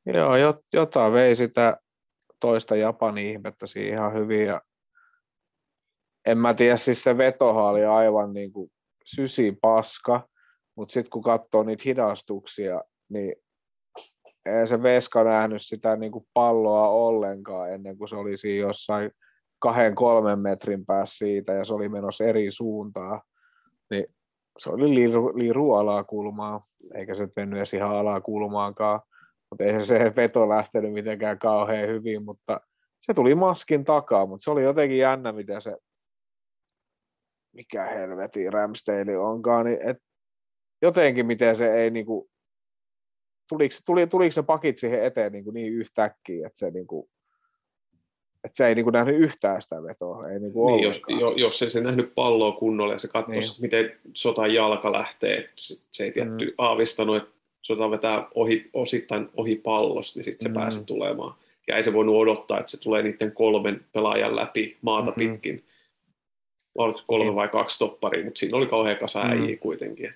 [0.05, 1.77] Joo, jot- jotain vei sitä
[2.39, 4.45] toista Japanin ihmettä siihen ihan hyvin.
[4.45, 4.61] Ja
[6.25, 8.71] en mä tiedä, siis se vetohan oli aivan niin kuin
[9.05, 10.27] sysi paska,
[10.75, 13.35] mutta sitten kun katsoo niitä hidastuksia, niin
[14.45, 19.11] ei se Veska nähnyt sitä niin kuin palloa ollenkaan ennen kuin se oli siinä jossain
[19.59, 23.21] kahden, kolmen metrin päässä siitä ja se oli menossa eri suuntaan.
[23.89, 24.05] Niin
[24.59, 29.01] se oli liiru, liiru alakulmaa, eikä se mennyt edes ihan alakulmaankaan
[29.53, 32.61] mutta eihän se veto lähtenyt mitenkään kauhean hyvin, mutta
[33.01, 35.77] se tuli maskin takaa, mutta se oli jotenkin jännä, miten se,
[37.55, 39.97] mikä helvetin Ramsdale onkaan, niin et,
[40.81, 42.29] jotenkin miten se ei niinku,
[43.57, 47.09] tuliko, tuli, tuliko se pakit siihen eteen niinku niin yhtäkkiä, että se niinku,
[48.43, 51.19] että se ei niinku nähnyt yhtään sitä vetoa, ei Niin, jos, ollenkaan.
[51.19, 53.61] jo, jos ei se nähnyt palloa kunnolla ja se katsoisi, Niin.
[53.61, 56.51] miten sotan jalka lähtee, että se, se ei tietty Mm.
[56.57, 57.29] aavistanut, että
[57.61, 60.53] sota vetää ohi, osittain ohi pallosta, niin sitten se Mm.
[60.53, 61.33] pääsi tulemaan.
[61.67, 65.15] Ja ei se voinut odottaa, että se tulee niiden kolmen pelaajan läpi maata Mm.
[65.15, 65.63] pitkin.
[66.75, 67.35] Oliko kolme Niin.
[67.35, 69.29] vai kaksi topparia, mutta siinä oli kauhean kasa Mm.
[69.29, 70.13] äijiä kuitenkin.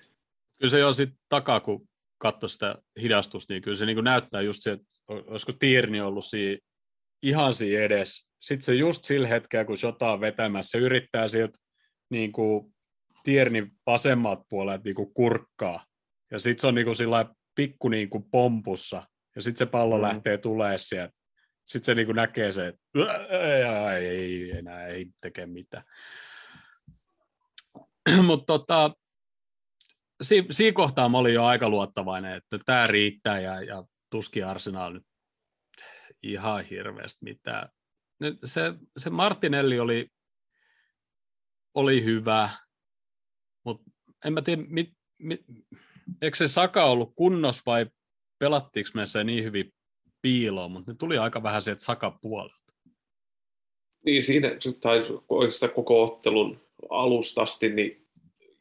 [0.58, 4.62] Kyllä se jo sitten takaa, kun katsoi sitä hidastusta, niin kyllä se niin näyttää just
[4.62, 6.58] se, että olisiko Tiirni ollut siinä,
[7.22, 8.28] ihan siinä edes.
[8.42, 11.58] Sitten se just sillä hetkellä, kun Jota on vetämässä, se yrittää sieltä
[12.10, 12.74] niin kuin
[13.22, 15.84] Tiernin vasemmat puolet niin kuin kurkkaa.
[16.30, 19.02] Ja sitten se on niin kuin sillä pikku niin kuin pompussa.
[19.36, 20.02] Ja sitten se pallo mm.
[20.02, 21.12] lähtee tulee sieltä.
[21.66, 22.80] Sitten se niin kuin näkee se, että
[23.96, 25.84] ei, ei enää ei teke mitään.
[28.26, 28.94] Mutta tota,
[30.22, 34.92] si, siinä kohtaa mä olin jo aika luottavainen, että tämä riittää ja, ja tuskin Arsenal
[34.92, 35.06] nyt
[36.22, 37.68] ihan hirveästi mitään.
[38.20, 40.10] Nyt se, se Martinelli oli
[41.74, 42.50] oli hyvä,
[43.64, 43.90] mutta
[44.24, 45.40] en mä tiedä, mit, mit,
[46.22, 47.86] eikö se Saka ollut kunnos vai
[48.38, 49.74] pelattiinko me se niin hyvin
[50.22, 52.72] piiloon, mutta ne tuli aika vähän sieltä Saka puolelta.
[54.04, 54.48] Niin siinä,
[54.80, 58.07] tai oikeastaan koko ottelun alustasti, niin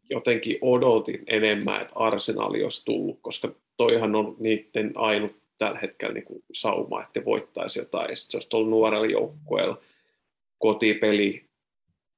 [0.10, 6.26] jotenkin odotin enemmän, että Arsenali olisi tullut, koska toihan on niiden ainut tällä hetkellä niin
[6.26, 8.18] kuin sauma, että voittaisi jotain.
[8.18, 9.82] Sitten se olisi ollut nuorella joukkueella
[10.58, 11.46] kotipeli,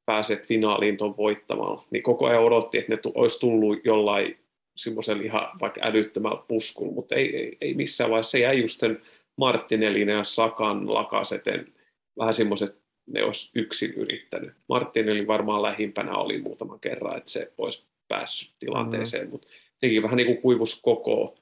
[0.06, 4.40] pääset finaaliin tuon voittamalla, niin koko ajan odotti, että ne olisi tullut jollain
[4.76, 8.32] semmoisella ihan vaikka älyttömällä puskulla, mutta ei, ei, ei missään vaiheessa.
[8.32, 9.02] Se jäi just sen
[9.38, 11.74] Martinelin ja Sakan lakaseten
[12.18, 12.78] vähän semmoiset,
[13.10, 14.54] ne olisi yksin yrittänyt.
[14.70, 19.32] Martinelli varmaan lähimpänä oli muutaman kerran, että se olisi päässyt tilanteeseen, mm.
[19.32, 19.48] mutta
[19.82, 21.38] nekin vähän niin kuin kuivus koko.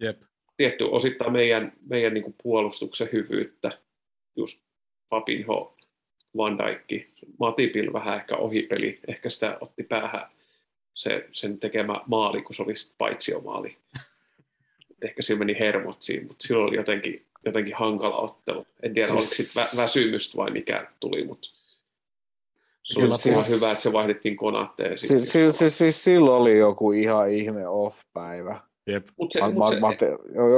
[0.00, 0.22] Jep.
[0.56, 3.78] Tietty osittain meidän, meidän niin kuin puolustuksen hyvyyttä,
[4.36, 4.60] just
[5.08, 5.76] Papinho,
[6.36, 7.08] Van Dijk,
[7.38, 10.26] Matipil vähän ehkä ohipeli, ehkä sitä otti päähän
[10.94, 13.76] se, sen tekemä maali, kun se oli paitsiomaali.
[15.02, 18.66] Ehkä siinä meni hermot siinä, mutta silloin oli jotenkin, jotenkin hankala ottelu.
[18.82, 19.18] En tiedä, siis...
[19.18, 21.48] oliko sitten vä- väsymystä vai mikä tuli, mutta
[22.82, 23.26] se oli siis...
[23.26, 24.98] ihan hyvä, että se vaihdettiin konatteen.
[24.98, 28.60] Siis, siis, siis, siis silloin oli joku ihan ihme off-päivä.
[28.86, 29.06] Jep.
[29.18, 30.06] Mut se, mut se, mate,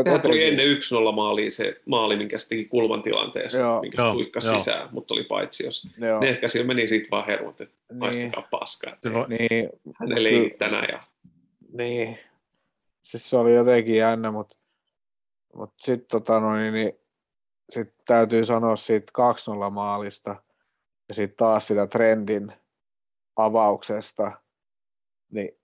[0.04, 4.12] sehän tuli ennen 1-0 maaliin se maali, minkä se teki kulman tilanteesta, joo, minkä se
[4.12, 5.88] tuikkasi sisään, mutta oli paitsi jos.
[5.98, 6.20] Joo.
[6.20, 7.98] Ne ehkä siellä meni siitä vaan hermot, että niin.
[7.98, 8.92] maistakaa paskaa.
[8.92, 9.68] Että se, niin.
[10.00, 10.88] Hän ei tänään.
[10.92, 11.02] Ja...
[11.72, 12.18] Niin.
[13.02, 14.56] Siis se oli jotenkin jännä, mutta,
[15.54, 17.00] mutta sitten tota noin, niin,
[17.70, 19.12] sit täytyy sanoa siitä
[19.68, 20.36] 2-0 maalista
[21.08, 22.52] ja sitten taas sitä trendin
[23.36, 24.32] avauksesta,
[25.30, 25.58] niin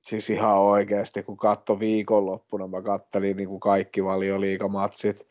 [0.00, 5.26] siis ihan oikeasti, kun katso viikonloppuna, mä kattelin niin kuin kaikki valioliikamatsit,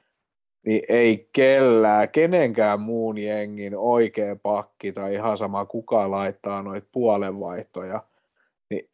[0.66, 8.04] niin ei kellään, kenenkään muun jengin oikea pakki tai ihan sama kuka laittaa noita puolenvaihtoja,
[8.70, 8.90] niin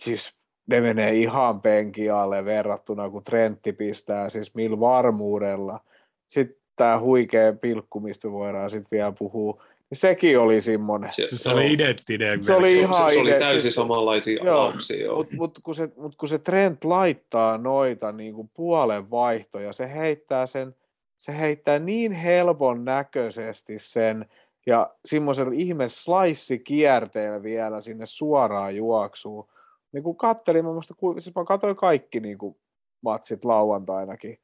[0.00, 0.35] siis
[0.66, 5.80] ne menee ihan penkialle verrattuna, kun Trentti pistää siis millä varmuudella.
[6.28, 11.12] Sitten tämä huikea pilkku, mistä voidaan sitten vielä puhua, niin sekin oli semmoinen.
[11.12, 12.44] Se, se oli identtinen.
[12.44, 15.12] Se oli ihan se, se oli täysin samanlaisia avauksia.
[15.12, 19.92] Mutta mut, kun, se, mut kun se Trent laittaa noita niin kuin puolen vaihtoja, se
[19.94, 20.74] heittää sen,
[21.18, 24.26] se heittää niin helpon näköisesti sen,
[24.66, 29.48] ja semmoisella ihme slice kierteellä vielä sinne suoraan juoksuun.
[29.92, 32.56] Niin kun kattelin, mä, musta, siis mä katsoin kaikki niin kuin
[33.02, 34.38] matsit lauantainakin,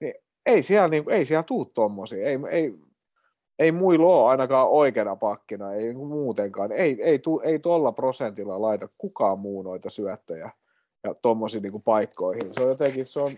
[0.00, 0.14] niin
[0.46, 2.28] ei siellä, niin, ei siellä tuu tommosia.
[2.28, 2.74] Ei, ei,
[3.58, 6.72] ei muilla ole ainakaan oikeana pakkina, ei muutenkaan.
[6.72, 10.50] Ei, ei, tu, ei tuolla prosentilla laita kukaan muu noita syöttöjä
[11.04, 12.54] ja tuommoisiin niin paikkoihin.
[12.54, 13.32] Se on jotenkin, se on,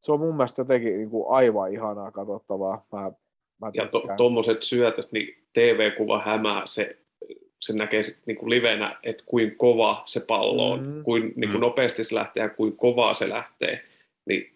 [0.00, 2.86] se on mun mielestä jotenkin niin kuin aivan ihanaa katsottavaa.
[2.92, 3.12] Mä,
[3.60, 7.01] mä ja tuommoiset to, syötöt, niin TV-kuva hämää, se,
[7.62, 11.02] se näkee niin kuin livenä, että kuin kova se pallo on, mm.
[11.02, 11.60] kuin, niin kuin mm.
[11.60, 13.84] nopeasti se lähtee ja kuin kovaa se lähtee.
[14.26, 14.52] Niin,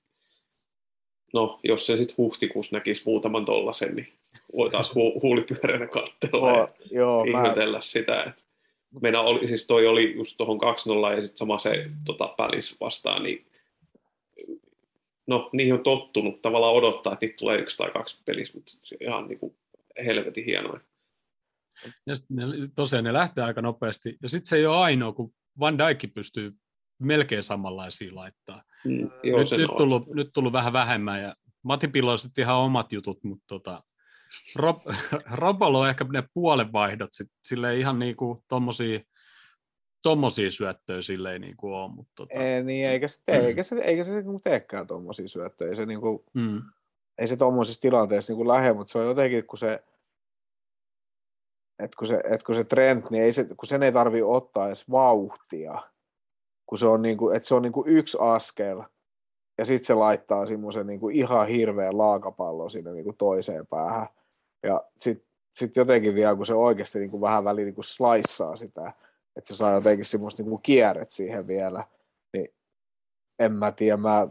[1.35, 4.09] no, jos se sitten huhtikuussa näkisi muutaman tollasen, niin
[4.57, 7.83] voi taas hu- huulipyöränä katsella oh, ja joo, ihmetellä mä...
[7.83, 8.23] sitä.
[8.23, 8.43] Että
[9.03, 10.59] meillä oli, siis toi oli just tuohon
[11.11, 13.47] 2-0 ja sitten sama se tota, pälis vastaan, niin
[15.27, 19.29] no niihin on tottunut tavallaan odottaa, että niitä tulee yksi tai kaksi pelissä, mutta ihan
[19.29, 19.55] niin kuin
[20.07, 20.81] helvetin hienoa.
[22.07, 22.43] Ja ne,
[22.75, 26.53] tosiaan ne lähtee aika nopeasti, ja sitten se ei ole ainoa, kun Van Dijk pystyy
[26.99, 28.63] melkein samanlaisia laittaa.
[28.85, 32.93] Mm, joo, nyt, nyt, tullut, nyt tullut vähän vähemmän, ja Mati on sitten ihan omat
[32.93, 33.83] jutut, mutta tota,
[34.57, 34.83] Rob,
[35.41, 39.01] Robolo on ehkä ne puolenvaihdot sit, silleen ihan niinku tommosia,
[40.03, 41.93] tommosia syöttöjä silleen niinku ole.
[41.95, 42.35] Mutta tota...
[42.35, 45.71] ei, niin, eikä se, tee, eikä se, eikä se niinku teekään tommosia syöttöjä.
[45.71, 46.63] Ei se, niinku, mm.
[47.19, 49.85] ei se tommosissa tilanteissa niinku lähde, mutta se on jotenkin, kun se,
[51.79, 54.67] et kun se, et kun se trend, niin ei se, kun sen ei tarvi ottaa
[54.67, 55.83] edes vauhtia,
[56.67, 58.83] kun se on, niinku, että se on niinku yksi askel,
[59.59, 64.07] ja sitten se laittaa semmoisen niinku ihan hirveän laakapallon sinne niinku toiseen päähän.
[64.63, 68.93] Ja sitten sit jotenkin vielä, kun se oikeasti niinku vähän väliin niinku slaissaa sitä,
[69.37, 71.85] että se saa jotenkin semmoista niinku kierret siihen vielä,
[72.33, 72.55] niin
[73.39, 74.29] en mä tiedä, mä,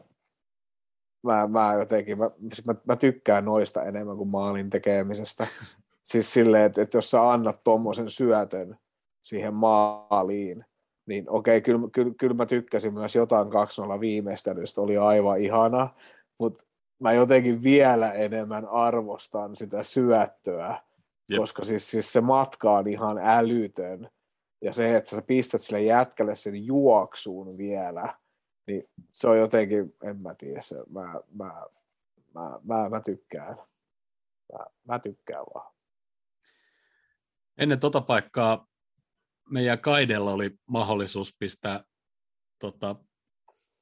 [1.24, 5.48] mä, mä jotenkin, mä, siis mä, mä tykkään noista enemmän kuin maalin tekemisestä.
[6.06, 8.78] siis silleen, että, että jos sä annat tuommoisen syötön
[9.22, 10.66] siihen maaliin,
[11.06, 15.90] niin okei, kyllä, kyllä, kyllä mä tykkäsin myös jotain 2-0 viimeistelystä, oli aivan ihana,
[16.40, 16.66] mutta
[17.00, 20.82] mä jotenkin vielä enemmän arvostan sitä syöttöä,
[21.30, 21.40] Jep.
[21.40, 24.10] koska siis, siis se matka on ihan älytön,
[24.62, 28.14] ja se, että sä pistät sille jätkälle sen juoksuun vielä,
[28.68, 31.64] niin se on jotenkin, en mä tiedä, se, mä, mä,
[32.34, 33.58] mä, mä, mä tykkään.
[34.54, 35.75] Mä, mä tykkään vaan.
[37.58, 38.68] Ennen tota paikkaa
[39.50, 41.84] meidän Kaidella oli mahdollisuus pistää
[42.60, 42.96] tota,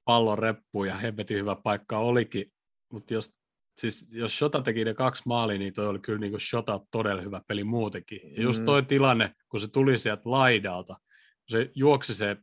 [0.06, 2.54] pallon reppuun ja hemmetin hyvä paikka olikin,
[2.92, 3.38] mutta jos,
[3.78, 7.42] siis, jos Shota teki ne kaksi maalia, niin toi oli kyllä niin Shota todella hyvä
[7.48, 8.36] peli muutenkin.
[8.38, 8.66] Ja just Mm.
[8.66, 12.38] toi tilanne, kun se tuli sieltä laidalta, kun se juoksi se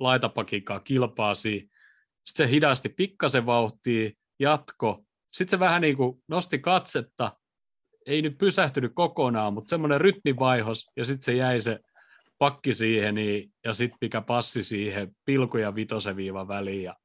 [0.00, 1.70] laitapakinkaan kilpaasi,
[2.24, 4.10] sitten se hidasti pikkasen vauhtia,
[4.40, 7.36] jatko, sitten se vähän niin kuin nosti katsetta,
[8.06, 11.78] ei nyt pysähtynyt kokonaan, mutta semmoinen rytmivaihos, ja sitten se jäi se
[12.38, 16.96] pakki siihen, niin, ja sitten mikä passi siihen, pilku ja vitosen viivan väliin, ja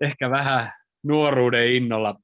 [0.00, 0.68] ehkä vähän
[1.02, 2.14] nuoruuden innolla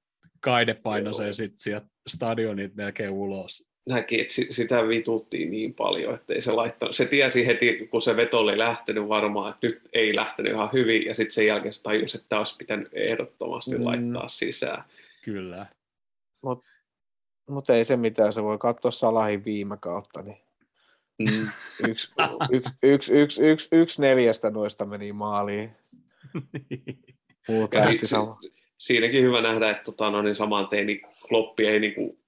[0.41, 3.65] kaide painoi sen sitten sieltä stadionit melkein ulos.
[3.89, 6.97] näki, että si- sitä vituttiin niin paljon, että ei se laittanut.
[6.97, 11.05] Se tiesi heti, kun se veto oli lähtenyt varmaan, että nyt ei lähtenyt ihan hyvin,
[11.05, 13.85] ja sitten sen jälkeen se tajusi, että tämä olisi pitänyt ehdottomasti mm.
[13.85, 14.85] laittaa sisään.
[15.25, 15.67] Kyllä.
[16.43, 16.67] Mutta
[17.75, 20.37] ei se mitään, se voi katsoa Salahin viime kautta, niin
[21.19, 21.27] Mm.
[21.89, 22.13] yksi,
[22.51, 25.71] yksi, yksi, yksi, yksi, yksi neljästä noista meni maaliin.
[27.49, 28.39] Muut Ja lähti sama.
[28.79, 32.19] siinäkin hyvä nähdä, että tota, no, niin saman tein niin Kloppi ei, niin kuin,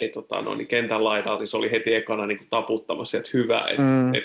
[0.00, 3.30] ei tota, no, niin kentän laidalta, niin se oli heti ekana niin kuin, taputtamassa, että
[3.34, 4.14] hyvä, että Mm.
[4.14, 4.24] et,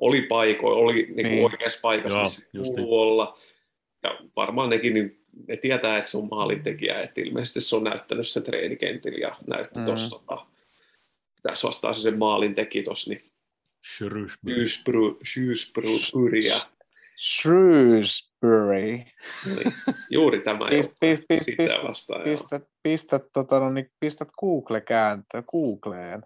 [0.00, 1.44] oli paikoin, oli niin kuin, Niin.
[1.44, 3.38] oikeassa paikassa, Joo, missä kuuluu olla.
[4.02, 8.28] Ja varmaan nekin niin, ne tietää, että se on maalintekijä, että ilmeisesti se on näyttänyt
[8.28, 9.84] se treenikentillä ja näytti Mm.
[9.84, 10.46] tuossa, tota,
[11.42, 13.22] tässä vastaan se sen maalin teki tuossa, niin
[13.96, 14.66] Shrewsbury.
[14.66, 16.56] Shrewsbury, Shrewsbury ja
[17.20, 18.80] Shrewsbury.
[18.80, 19.06] niin,
[20.10, 22.22] juuri tämä Pist, pist, pist, sitä pist, vastaan.
[22.22, 26.22] pistät, pistät, tota, no, niin pistät Google kääntää, Googleen.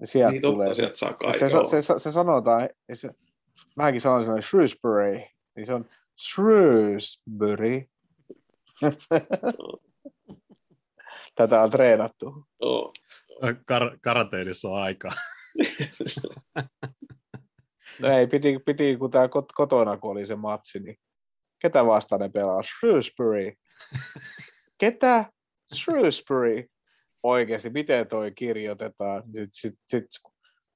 [0.00, 0.74] Ja sieltä Niin totta, tulee se.
[0.74, 1.32] sieltä saa kai.
[1.38, 3.10] se, se, se, se, sanotaan, se,
[3.76, 5.20] mäkin sanoin sen Shrewsbury,
[5.56, 5.84] niin se on
[6.20, 7.84] Shrewsbury.
[11.34, 12.46] Tätä on treenattu.
[13.44, 15.12] Kar- karateenissa on aikaa.
[18.02, 20.96] No ei, piti, piti kun tää kot, kotona, kun oli se matsi, niin
[21.58, 22.62] ketä vastaan ne pelaa?
[22.62, 23.52] Shrewsbury.
[24.80, 25.24] Ketä?
[25.74, 26.66] Shrewsbury.
[27.22, 29.22] Oikeasti, miten toi kirjoitetaan?
[29.32, 30.04] Sit, sit, sit,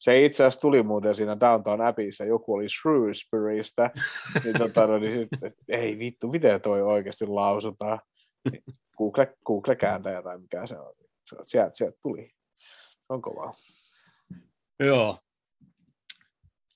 [0.02, 3.90] se itse asiassa tuli muuten siinä Downtown Appissa, joku oli Shrewsburystä,
[4.44, 7.98] niin, tota, no, niin sit, et, ei vittu, miten toi oikeasti lausutaan?
[8.98, 10.94] Google, Google kääntäjä tai mikä se on.
[11.24, 12.30] Se- Sieltä, sieltä tuli.
[12.78, 13.54] Se on kovaa.
[14.80, 15.18] Joo.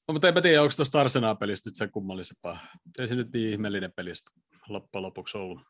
[0.09, 2.59] No, mutta enpä tiedä, onko tuosta Arsenal-pelistä nyt sen kummallisempaa.
[2.99, 4.31] Ei se nyt niin ihmeellinen pelistä
[4.68, 5.61] loppujen lopuksi ollut.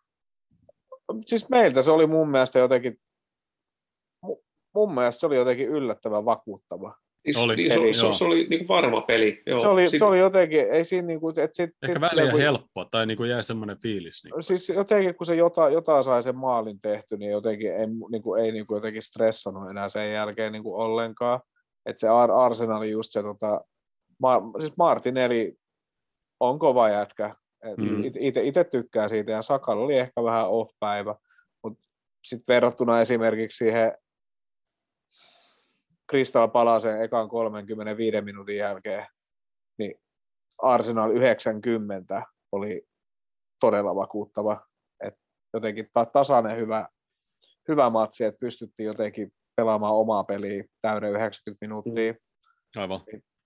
[1.26, 3.00] siis meiltä se oli mun mielestä jotenkin,
[4.26, 4.42] mu-
[4.74, 6.96] mun mielestä se oli jotenkin yllättävän vakuuttava.
[7.26, 7.56] Niin, Oli.
[7.56, 9.42] Niin, se, Eli- se, se, se, oli niin kuin varma peli.
[9.46, 9.60] Joo.
[9.60, 12.38] se, oli, Siinä- se oli jotenkin, ei siinä niinku, et sit, Ehkä sit, väliin joku-
[12.38, 14.24] helppoa, tai niin kuin jäi semmoinen fiilis.
[14.24, 17.86] Niin kuin, Siis jotenkin, kun se jotain, jotain sai sen maalin tehty, niin jotenkin ei,
[18.10, 21.40] niinku, ei niinku jotenkin stressannut enää sen jälkeen niinku ollenkaan.
[21.86, 23.60] Että se Ar- Arsenal just se, tota,
[24.22, 25.54] Ma, siis Martinelli
[26.40, 27.34] on kova jätkä.
[27.76, 28.04] Mm.
[28.42, 31.14] Itse tykkään siitä, ja Sakal oli ehkä vähän off-päivä,
[31.64, 31.84] mutta
[32.24, 33.92] sitten verrattuna esimerkiksi siihen
[36.06, 39.06] Kristal Palasen ekan 35 minuutin jälkeen,
[39.78, 39.94] niin
[40.58, 42.82] Arsenal 90 oli
[43.60, 44.60] todella vakuuttava.
[45.04, 45.14] Et
[45.54, 46.88] jotenkin ta- tasainen hyvä,
[47.68, 52.14] hyvä matsi, että pystyttiin jotenkin pelaamaan omaa peliä täyden 90 minuuttia.
[52.76, 53.00] aivan.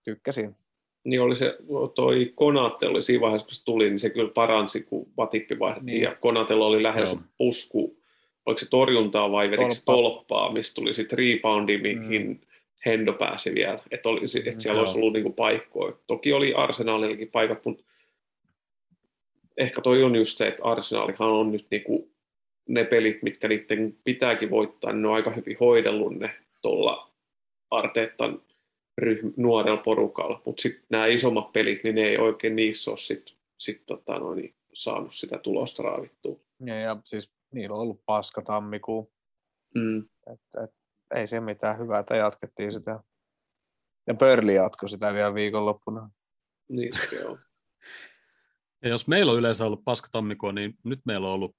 [0.05, 0.57] Tykkäsin.
[1.05, 1.59] niin oli se,
[1.95, 5.87] toi Konate oli siinä vaiheessa, kun se tuli, niin se kyllä paransi, kun Vatippi vaihdettiin,
[5.87, 5.95] Niin.
[5.95, 6.11] niin.
[6.11, 7.25] ja Konatella oli lähellä se Joo.
[7.39, 7.97] pusku,
[8.47, 12.39] oliko se torjuntaa vai vedikö tolppaa, mistä tuli sitten reboundi, mihin mm.
[12.87, 14.81] Hendo pääsi vielä, että, oli, että siellä Joo.
[14.81, 15.97] olisi ollut niinku paikkoja.
[16.07, 17.85] Toki oli Arsenalillakin paikat, mutta
[19.57, 22.11] ehkä toi on just se, että Arsenalihan on nyt niinku
[22.69, 26.31] ne pelit, mitkä niiden pitääkin voittaa, niin ne on aika hyvin hoidellut ne
[26.63, 27.11] tuolla
[27.71, 28.43] Arteetan
[28.99, 33.35] ryhm, nuorella porukalla, mutta sitten nämä isommat pelit, niin ne ei oikein niissä ole sit,
[33.59, 36.37] sit, tota, no, niin, saanut sitä tulosta raavittua.
[36.65, 39.13] Ja, ja siis niillä on ollut paska tammikuu.
[39.75, 39.99] Mm.
[40.33, 40.75] Et, et,
[41.15, 43.01] ei se mitään hyvää, että jatkettiin sitä.
[44.07, 46.11] Ja Pörli jatkoi sitä vielä viikonloppuna.
[46.69, 47.39] Niin, se on.
[48.83, 51.57] Ja jos meillä on yleensä ollut paska tammikuu, niin nyt meillä on ollut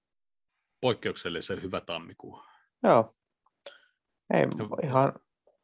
[0.82, 2.44] poikkeuksellisen hyvä tammikuu.
[2.84, 3.16] Joo.
[4.34, 4.78] Ei, Joo.
[4.84, 5.14] ihan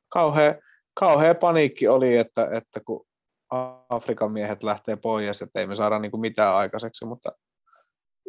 [0.09, 0.55] kauhea,
[0.99, 3.07] kauhea paniikki oli, että, että kun
[3.89, 7.31] Afrikan miehet lähtee pois, että ei me saada niin mitään aikaiseksi, mutta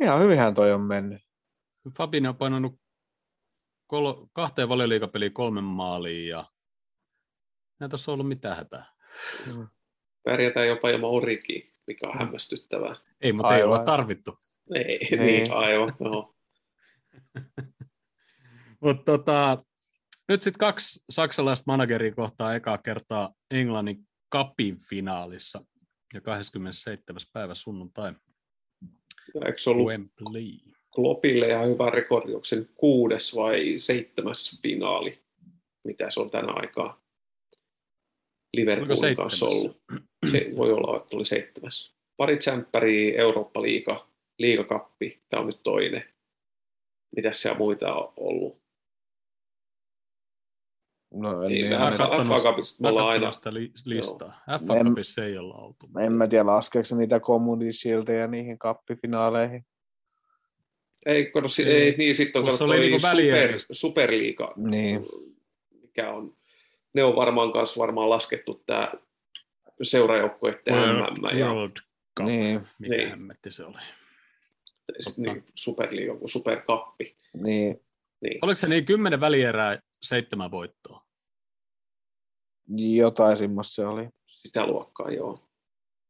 [0.01, 1.23] ihan hyvinhän toi on mennyt.
[1.97, 2.81] Fabinho on painanut
[3.89, 6.45] kol- kahteen valioliikapeliin kolmen maaliin ja
[7.83, 8.85] ei tässä ollut mitään hätää.
[10.23, 12.19] Pärjätään jopa ilman Orikia, mikä on Mm.
[12.19, 12.97] hämmästyttävää.
[13.21, 13.79] Ei, mutta ei Aivan.
[13.79, 14.39] ole tarvittu.
[14.75, 15.21] Ei, Niin.
[15.27, 15.97] niin, aivan.
[16.01, 16.35] Joo.
[18.81, 19.65] Mutta tota,
[20.29, 25.65] Nyt sitten kaksi saksalaista manageria kohtaa ekaa kertaa Englannin kapin finaalissa
[26.15, 27.21] ja 27.
[27.33, 28.13] päivä sunnuntai
[29.47, 30.75] Eikö se ollut Wembley.
[30.95, 35.19] Kloppille ihan hyvä rekordi, onko se nyt kuudes vai seitsemäs finaali,
[35.85, 37.01] mitä se on tänä aikaa
[38.57, 39.81] Liverpoolin kanssa ollut.
[40.31, 41.93] Se voi olla, että oli seitsemäs.
[42.17, 44.09] Pari tsemppäriä, Eurooppa-liiga,
[44.39, 46.05] liigakappi, tämä on nyt toinen.
[47.17, 48.59] Mitäs siellä muita on ollut?
[51.15, 54.41] No, en, Ei, mä kattonut- FA Cupista me ollaan aina, sitä li- listaa.
[54.67, 55.89] FA Cupissa ei olla oltu.
[56.01, 59.67] en mä tiedä, laskeeko niitä Community Shieldeja niihin kappifinaaleihin.
[61.09, 61.83] Ei, kato, si- Ei.
[61.83, 65.05] ei, niin sitten on Kun se kato oli toi niinku super, superliiga, Niin.
[65.83, 66.37] mikä on,
[66.95, 68.93] ne on varmaan kanssa varmaan laskettu tämä
[69.83, 71.77] seurajoukkueiden MM ja World
[72.19, 72.27] Cup.
[72.27, 73.09] Niin, Mikä Niin.
[73.09, 73.79] hemmetti se oli?
[75.17, 77.17] niin, superliiga kuin superkappi.
[77.33, 77.81] niin,
[78.21, 78.39] Niin.
[78.43, 81.05] Oliko se niin kymmenen välierää, seitsemän voittoa?
[82.77, 84.09] jotain semmoista se oli.
[84.27, 85.39] Sitä luokkaa, joo.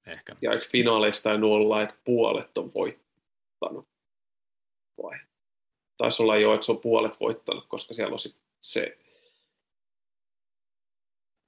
[0.06, 0.36] Ehkä.
[0.42, 3.88] Ja eikö finaaleista tainnut olla, että puolet on voittanut?
[5.02, 5.18] Vai?
[5.96, 8.98] Taisi olla jo, että se on puolet voittanut, koska siellä on sit se,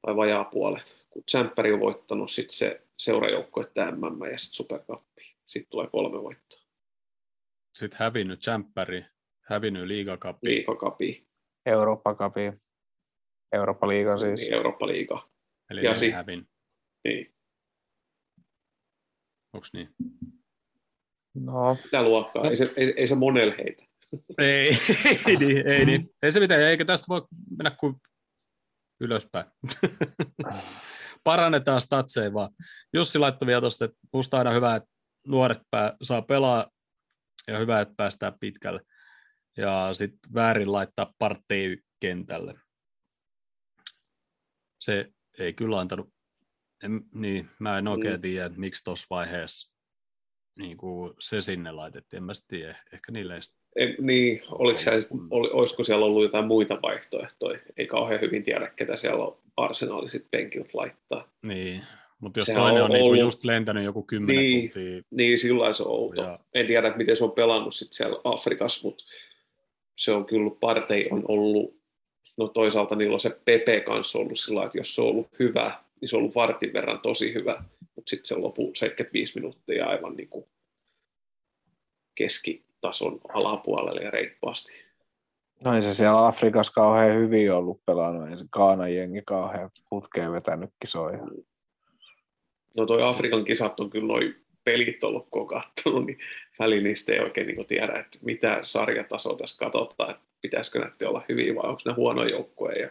[0.06, 1.06] vai vajaa puolet.
[1.10, 5.36] Kun Tsemppäri on voittanut, sitten se seurajoukko, että MM ja sitten Superkappi.
[5.46, 6.60] Sitten tulee kolme voittoa.
[7.78, 9.04] Sitten hävinnyt Champperi,
[9.40, 10.46] hävinnyt liigakappi.
[10.48, 11.26] Liigakapi,
[11.66, 12.52] Eurooppa Cupi.
[13.52, 14.40] Eurooppa Liiga siis.
[14.40, 15.28] niin Eurooppa-liiga.
[15.70, 16.48] Eli Ja si- hävin.
[17.04, 17.34] Niin.
[19.52, 19.88] Onks niin?
[21.34, 22.44] No, Sitä luokkaa.
[22.44, 23.84] Ei se, ei, ei se monelle heitä.
[24.38, 24.70] Ei,
[25.28, 26.10] ei, niin, ei, niin.
[26.22, 27.22] ei se mitään, eikä tästä voi
[27.58, 27.96] mennä kuin
[29.00, 29.46] ylöspäin.
[31.24, 32.50] Parannetaan statseja vaan.
[32.94, 34.88] Jussi laittoi vielä tuosta, että musta aina hyvä, että
[35.26, 36.70] nuoret pää, saa pelaa
[37.48, 38.80] ja hyvä, että päästään pitkälle.
[39.56, 42.54] Ja sitten väärin laittaa partei kentälle.
[44.80, 45.06] Se
[45.38, 46.08] ei kyllä antanut,
[46.84, 48.20] en, niin, mä en oikein Mm.
[48.20, 49.72] tiedä, että miksi tuossa vaiheessa
[50.60, 52.18] niin kuin se sinne laitettiin.
[52.18, 53.40] En mä tiedä, ehkä niille ei
[53.76, 55.00] Ei, niin, oliko siellä,
[55.30, 57.58] oli, olisiko siellä ollut jotain muita vaihtoehtoja?
[57.76, 61.28] Ei kauhean hyvin tiedä, ketä siellä on arsenaali sit penkiltä laittaa.
[61.42, 61.82] Niin,
[62.20, 64.70] mutta jos Sehän toinen on on, niinku ollut- just lentänyt joku kymmenen Niin.
[64.70, 66.22] tuntia, Niin, sillä se on outo.
[66.22, 69.04] Ja- En tiedä, miten se on pelannut sit siellä Afrikassa, mutta
[69.96, 71.76] se on kyllä, partei on ollut,
[72.36, 75.72] no toisaalta niillä on se Pepe kanssa ollut sillä että jos se on ollut hyvä,
[76.00, 77.64] niin se on ollut vartin verran tosi hyvä,
[78.00, 80.46] mutta sitten se lopu 75 minuuttia aivan niin kuin
[82.14, 84.72] keskitason alapuolelle ja reippaasti.
[85.64, 88.30] no ei se siellä Afrikassa kauhean hyvin ollut pelannut.
[88.30, 91.18] Ei se Kaanan jengi kauhean putkeen vetänyt kisoja.
[92.76, 96.18] No toi Afrikan kisat on kyllä noin pelit ollut, kun on katsonut, niin
[96.58, 101.24] väliin niistä ei oikein niin tiedä, että mitä sarjatasoa tässä katsotaan, että pitäisikö näiden olla
[101.28, 102.72] hyviä vai onko ne huono joukkue.
[102.72, 102.90] Ja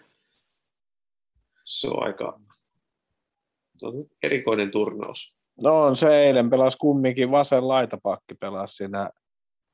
[1.64, 2.40] se on aika
[3.80, 5.34] se on erikoinen turnaus.
[5.62, 9.10] No on se eilen pelasi kumminkin vasen laitapakki pelasi siinä,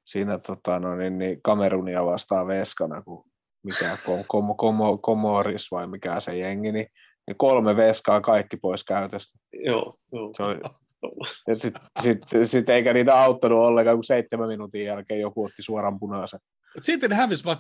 [0.06, 3.26] siinä tota, no, niin, niin Kamerunia vastaan veskana, kun
[3.64, 6.88] mikä kom, kom, kom, Komoris vai mikä se jengi, niin,
[7.28, 9.40] niin kolme veskaa kaikki pois käytöstä.
[9.54, 10.34] Joo, joo.
[10.38, 10.60] Se oli,
[11.48, 16.00] ja sitten sit, sit eikä niitä auttanut ollenkaan, kun seitsemän minuutin jälkeen joku otti suoran
[16.00, 16.40] punaisen.
[16.82, 17.58] Sitten ne hävisi vaan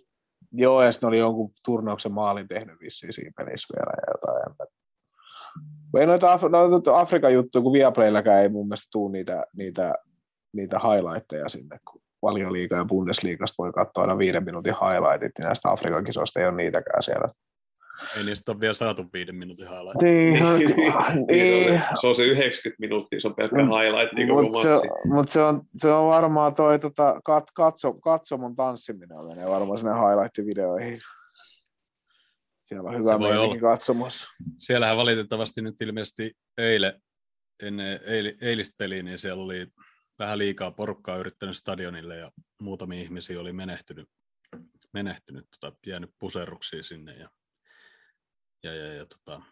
[0.00, 0.04] 2-1.
[0.52, 4.68] Joo, ja sitten oli jonkun turnauksen maalin tehnyt vissiin siinä pelissä vielä ja jotain.
[6.00, 9.94] Ei noita, Af- noita Afrikan juttuja, kun Viaplaylläkään ei mun mielestä tule niitä, niitä,
[10.52, 15.70] niitä highlightteja sinne, kun Valioliiga ja Bundesliigasta voi katsoa aina viiden minuutin highlightit, niin näistä
[15.70, 17.28] Afrikan kisoista ei ole niitäkään siellä.
[18.16, 20.02] Ei niistä ole vielä saatu viiden minuutin highlight.
[20.02, 20.42] Niin,
[21.26, 23.68] niin, se, on se, se, on se 90 minuuttia, se on pelkkä Mm.
[23.68, 24.88] highlight niin koko Mutta se, matsi.
[25.04, 29.92] mut se, on, se on varmaan toi tota, kat, katso, katsomon tanssiminen menee varmaan sinne
[29.94, 30.98] highlight-videoihin.
[32.64, 33.76] Siellä on hyvä Se voi meininki olla.
[33.76, 34.28] katsomossa.
[34.58, 37.02] Siellähän valitettavasti nyt ilmeisesti eilen,
[37.62, 39.66] ennen eil, eilistä peliä, niin siellä oli
[40.18, 44.08] vähän liikaa porukkaa yrittänyt stadionille ja muutamia ihmisiä oli menehtynyt,
[44.92, 47.30] menehtynyt tota, jäänyt puserruksiin sinne ja,
[48.62, 49.42] ja, ja, ja tota,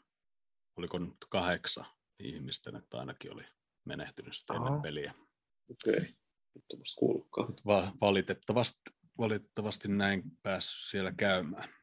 [0.77, 1.87] oliko nyt kahdeksan
[2.19, 3.45] ihmistä, että ainakin oli
[3.85, 5.15] menehtynyt sitten ennen peliä.
[5.71, 6.01] Okei,
[6.55, 6.65] nyt
[6.99, 7.49] kuullutkaan.
[7.67, 8.81] Va- valitettavasti,
[9.19, 11.82] valitettavasti näin päässyt siellä käymään.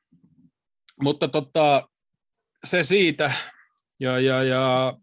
[1.01, 1.89] Mutta tota,
[2.63, 3.33] se siitä.
[3.99, 4.93] Ja, ja, ja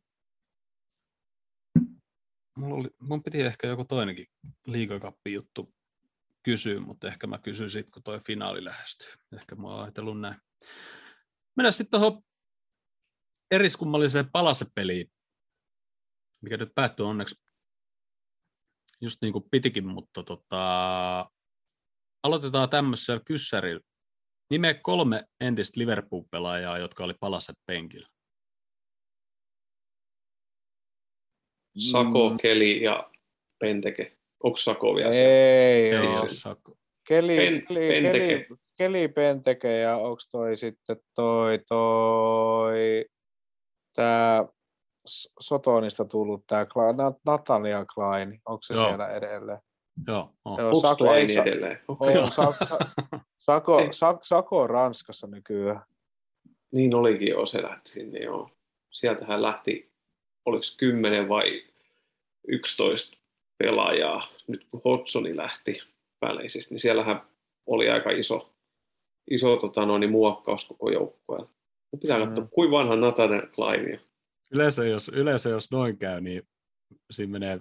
[2.57, 4.27] mulla oli, mun piti ehkä joku toinenkin
[4.67, 5.75] liigakappi juttu
[6.43, 9.13] kysyä, mutta ehkä mä kysyn sitten, kun toi finaali lähestyy.
[9.33, 10.41] Ehkä mä oon ajatellut näin.
[11.57, 12.23] Mennään sitten tuohon
[13.51, 15.13] eriskummalliseen palasepeliin,
[16.41, 17.43] mikä nyt päättyy onneksi
[19.01, 21.31] just niin kuin pitikin, mutta tota,
[22.23, 23.81] aloitetaan tämmöisellä kyssärillä.
[24.51, 28.09] Nime kolme entistä Liverpool-pelaajaa, jotka oli palaset penkillä.
[31.91, 32.37] Sako, Mm.
[32.43, 33.11] Keli ja
[33.59, 34.17] Penteke.
[34.43, 35.11] Onko Sako vielä?
[35.11, 36.77] Ei, Ei ole Sako.
[37.09, 38.29] Keli, Pen- keli, Penteke.
[38.29, 38.47] keli,
[38.79, 43.05] keli Penteke ja onko toi sitten toi, toi
[43.97, 44.45] tää
[45.41, 46.67] Sotonista tullut tää
[47.27, 48.87] Natalia Klein, onko se Joo.
[48.89, 49.59] siellä edelleen?
[50.07, 50.59] Joo, on.
[50.59, 51.81] Joo, Onko Sako, Klein edelleen?
[51.89, 51.99] on,
[53.47, 53.89] Sako.
[53.91, 55.81] Sa- Sako on Ranskassa nykyään.
[56.73, 58.51] Niin olikin jo, se lähti sinne joo.
[58.93, 59.91] Sieltähän lähti,
[60.47, 61.65] oliko 10 vai
[62.49, 63.17] 11
[63.59, 65.83] pelaajaa, nyt kun Hodsoni lähti
[66.23, 67.21] väleisistä, niin siellähän
[67.67, 68.53] oli aika iso,
[69.31, 71.49] iso tota, noin, niin muokkaus koko joukkueella.
[72.01, 72.51] Pitää katsoa, Mm.
[72.51, 74.01] kuinka vanha Nathan Klein.
[74.51, 76.43] Yleensä, jos, yleensä jos noin käy, niin
[77.11, 77.61] siinä menee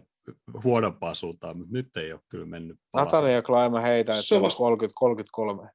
[0.64, 3.12] huonompaan suuntaan, mutta nyt ei ole kyllä mennyt palasen.
[3.14, 5.70] Natalia Klein mä heitän, että Se se on on vasta- 30, 33.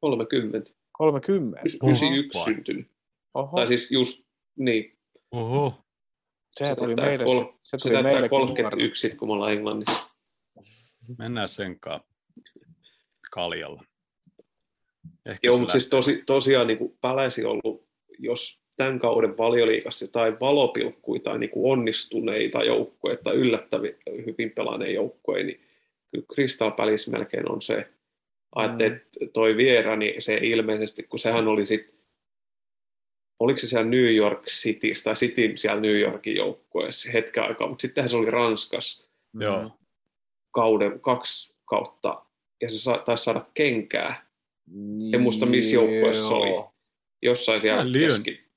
[0.00, 1.60] 30, 30.
[1.64, 2.44] 91 vai?
[2.44, 2.90] syntynyt.
[3.34, 4.22] Oho, Tai siis just,
[4.56, 4.98] niin,
[5.30, 5.84] Oho,
[6.58, 9.52] sehän se tuli meille, kol- se se tuli täyttää meille 31, sit, kun me ollaan
[9.52, 10.10] Englannissa.
[11.18, 12.00] mennään senkaan
[13.30, 13.84] kaljalla.
[15.26, 17.88] Ehkä Joo, se mutta siis tosi, tosiaan niin kuin Päläsi ollut,
[18.18, 23.92] jos tämän kauden valioliikassa jotain valopilkkuja tai niin kuin onnistuneita joukkoja tai yllättäviä
[24.26, 25.60] hyvin pelaaneet joukkoja, niin
[26.10, 27.88] kyllä Crystal Palace melkein on se.
[28.54, 31.94] Ajattelin, että toi Viera, niin se ilmeisesti, kun sehän oli sitten,
[33.40, 37.82] oliko se siellä New York City tai City siellä New Yorkin joukkueessa hetken aikaa, mutta
[37.82, 39.42] sittenhän se oli Ranskassa Mm.
[39.42, 39.70] Joo.
[40.50, 42.22] kauden kaksi kautta,
[42.60, 44.26] ja se sa- taisi saada kenkää
[45.14, 46.64] En muista, missä joukkueessa oli.
[47.22, 48.04] Jossain siellä Lyon.
[48.10, 48.49] keski.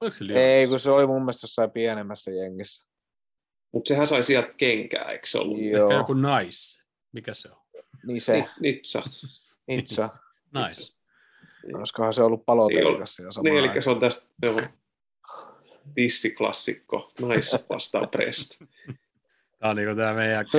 [0.00, 0.70] Oliko se Ei, Lyonissa?
[0.70, 2.88] kun se oli mun mielestä jossain pienemmässä jengissä.
[3.72, 5.62] Mutta sehän sai sieltä kenkää, eikö se ollut?
[5.62, 5.84] Joo.
[5.84, 6.82] Ehkä joku nice.
[7.12, 7.58] Mikä se on?
[8.06, 9.02] Niin se, Ni- Nitsa.
[9.66, 10.08] Nitsa.
[10.66, 10.92] Nice.
[11.74, 14.56] Olisikohan se ollut palotelikassa jo samaan Niin, eli se on tästä joo,
[15.94, 18.50] tissiklassikko, nais vastaan prest.
[19.58, 20.46] Tämä on niinku tämä meidän.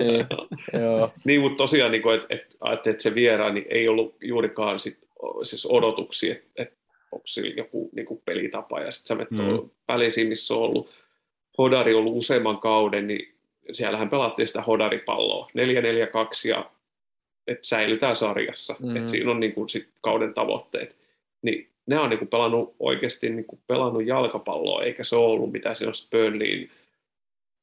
[0.00, 0.26] Niin.
[0.82, 1.10] Joo.
[1.24, 4.98] niin, mutta tosiaan, niin että et, ajattelin, että se vieraan niin ei ollut juurikaan sit,
[5.42, 6.78] siis odotuksia, että et,
[7.12, 9.70] onko sillä joku niin kuin pelitapa, ja sitten sä menet Mm.
[9.88, 10.90] välisiin, missä on ollut
[11.58, 13.34] Hodari ollut useamman kauden, niin
[13.72, 16.70] siellähän pelattiin sitä Hodaripalloa, 4-4-2, ja
[17.46, 18.96] että säilytään sarjassa, Mm.
[18.96, 20.96] että siinä on niin kuin, sit kauden tavoitteet.
[21.42, 25.52] Niin ne on niin kuin pelannut oikeasti niin kuin pelannut jalkapalloa, eikä se ole ollut
[25.52, 26.70] mitään sellaista Burnleyin,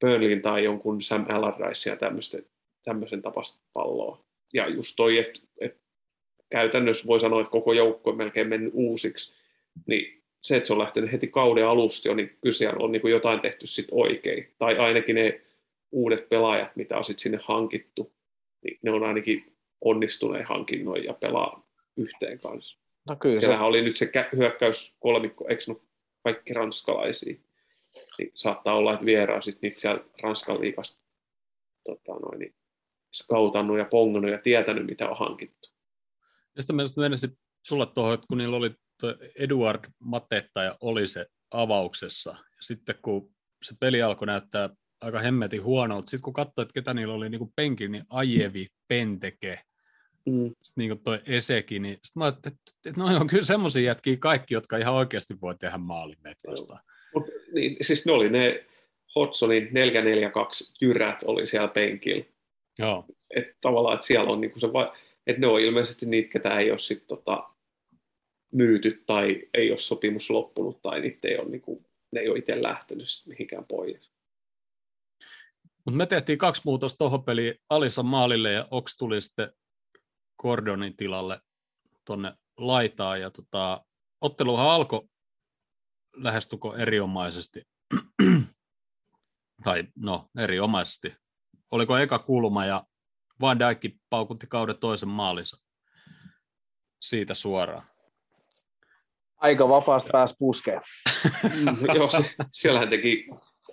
[0.00, 2.38] Burnleyin tai jonkun Sam Allardyce ja tämmöistä,
[2.84, 4.20] tämmöisen tapasta palloa.
[4.54, 5.76] Ja just toi, että et
[6.50, 9.32] käytännössä voi sanoa, että koko joukko on melkein mennyt uusiksi,
[9.86, 13.02] niin se, että se on lähtenyt heti kauden alusta jo, niin kyllä siellä on niin
[13.02, 14.54] kuin jotain tehty sit oikein.
[14.58, 15.40] Tai ainakin ne
[15.92, 18.12] uudet pelaajat, mitä on sit sinne hankittu,
[18.64, 22.78] niin ne on ainakin onnistuneen hankinnoin ja pelaa yhteen kanssa.
[23.08, 25.76] No kyllä se, Siellähän oli nyt se kä- hyökkäyskolmikko, eikö ole
[26.24, 27.36] kaikki ranskalaisia?
[28.18, 31.00] Niin saattaa olla, että vieraan sit niitä siellä Ranskan liigasta
[31.84, 32.54] tota noin, niin
[33.12, 35.75] skautannut ja pongannut ja tietänyt, mitä on hankittu.
[36.56, 37.30] Ja sitten mielestä menisin
[37.68, 38.70] tulla tuohon, että kun niillä oli
[39.38, 43.30] Eduard Matetta ja oli se avauksessa, ja sitten kun
[43.64, 47.52] se peli alkoi näyttää aika hemmetin huonolta, sitten kun katsoi, että ketä niillä oli niin
[47.56, 49.60] penkillä, niin Ajevi, Penteke,
[50.28, 50.54] Mm.
[50.62, 54.16] sitten niin toi Eseki, niin sitten mä ajattelin, että, että noi on kyllä semmoisia jätkiä
[54.16, 56.18] kaikki, jotka ihan oikeasti voi tehdä maalin
[56.50, 56.80] vastaan.
[57.14, 58.64] Mut, niin, siis ne oli ne
[59.14, 62.24] Hodsonin 442 jyrät oli siellä penkillä.
[62.78, 63.04] Joo,
[63.36, 64.96] Että tavallaan, että siellä on niinku se, va-
[65.26, 67.50] että ne on ilmeisesti niitä, ketä ei ole sit tota,
[68.52, 72.62] myyty tai ei ole sopimus loppunut tai niitä ei ole, niinku, ne ei ole itse
[72.62, 74.10] lähtenyt sit mihinkään pois.
[75.84, 79.52] mutta me tehtiin kaksi muutosta tuohon peliin, Alisa maalille ja Oks tuli sitten
[80.42, 81.40] Gordonin tilalle
[82.04, 83.84] tonne laitaan, ja tota,
[84.20, 85.08] otteluhan alkoi
[86.16, 87.62] lähestukko erinomaisesti,
[89.64, 91.14] tai no erinomaisesti.
[91.70, 92.84] Oliko eka kulma ja
[93.40, 95.56] Van Dijk paukutti kauden toisen maalinsa
[97.00, 97.82] siitä suoraan.
[99.36, 100.80] aika vapaasti pääsi puskeen.
[101.42, 103.26] Mm, Joo, se, siellähän teki,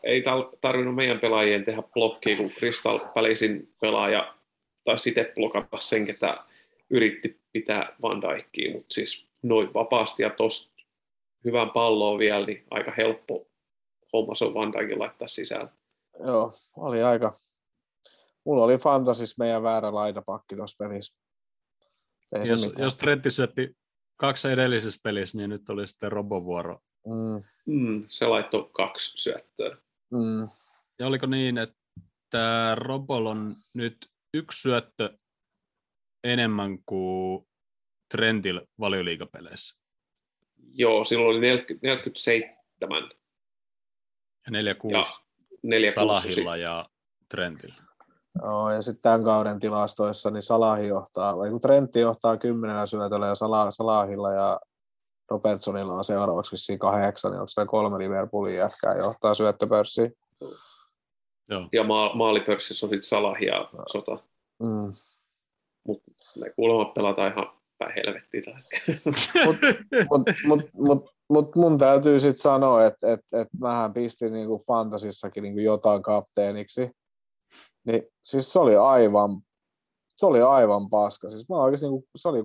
[0.04, 0.24] ei
[0.62, 4.36] tarvinnut meidän pelaajien tehdä blokkia, kun Crystal Palacein pelaaja
[4.84, 6.38] taisi itse blokata sen, ketä
[6.90, 10.74] yritti pitää Van Dijkia, mutta siis noin vapaasti ja tosta
[11.46, 13.48] hyvän palloa vielä, niin aika helppo
[14.14, 15.70] homma se on Van Dijkin laittaa sisään.
[16.26, 17.34] Joo, oli aika.
[18.46, 21.14] Mulla oli fantasis meidän väärä laitapakki tuossa pelissä.
[22.36, 23.78] Ei Jos, jos Trentti syötti
[24.18, 26.80] kaksi edellisessä pelissä, niin nyt oli sitten Robon vuoro.
[27.08, 29.78] Mm, Mm, se laittoi kaksi syöttöä.
[30.12, 30.48] mm,
[31.00, 33.98] Ja oliko niin, että Robol on nyt
[34.34, 35.18] yksi syöttö
[36.24, 37.48] enemmän kuin
[38.12, 39.76] Trentil valioliigapeleissä.
[40.74, 43.10] Joo, silloin oli 40, 47
[44.46, 45.04] Ja 4-6 ja
[45.64, 46.90] 4 Salahilla ja
[47.30, 47.84] Trentillä.
[48.42, 53.28] Joo, ja sitten tämän kauden tilastoissa niin Salahi johtaa, vai kun Trentti johtaa kymmenellä syötöllä
[53.28, 54.60] ja Salah, Salahilla ja
[55.32, 60.14] Robertsonilla on seuraavaksi vissiin kahdeksan, niin onko siellä kolme Liverpoolin jätkää johtaa syöttöpörssiin?
[61.50, 61.68] Joo.
[61.72, 64.18] Ja ma- maalipörssissä on sitten Salah ja Sota.
[64.60, 64.94] Mm.
[65.88, 69.16] Mutta ne kuulemma pelataan ihan päin helvettiin tällä hetkellä.
[70.10, 75.44] Mutta mut, mut, mut mun täytyy sitten sanoa, että et, et mähän pistin niinku fantasissakin
[75.44, 76.92] niinku jotain kapteeniksi.
[77.86, 79.42] Niin siis se oli aivan,
[80.16, 81.30] se oli aivan paska.
[81.30, 82.44] Siis mä oikeasti, niinku, se oli,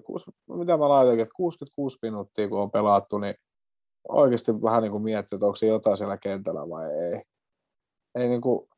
[0.48, 3.34] mitä mä laitoin, että 66 minuuttia kun on pelattu, niin
[4.09, 7.22] oikeasti vähän niinku miettii, että onko se jotain siellä kentällä vai ei.
[8.14, 8.68] Ei, niinku,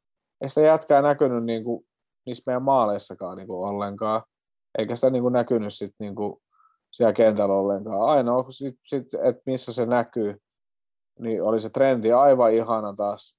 [0.40, 1.84] ei sitä jätkää näkynyt niinku,
[2.26, 4.22] niissä meidän maaleissakaan niinku ollenkaan.
[4.78, 6.42] Eikä sitä niinku näkynyt sit niinku,
[6.90, 8.02] siellä kentällä ollenkaan.
[8.02, 10.36] Ainoa, sit, sit, että missä se näkyy,
[11.18, 13.36] niin oli se trendi aivan ihana taas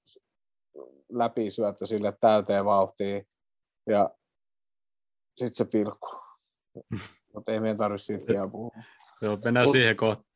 [1.09, 3.27] läpisyöttö sille täyteen vauhtiin.
[3.89, 4.09] Ja
[5.35, 6.09] sitten se pilkku.
[7.33, 8.71] Mutta ei meidän tarvitse siitä vielä puhua.
[9.21, 10.31] Joo, mennään Mut- siihen kohtaan.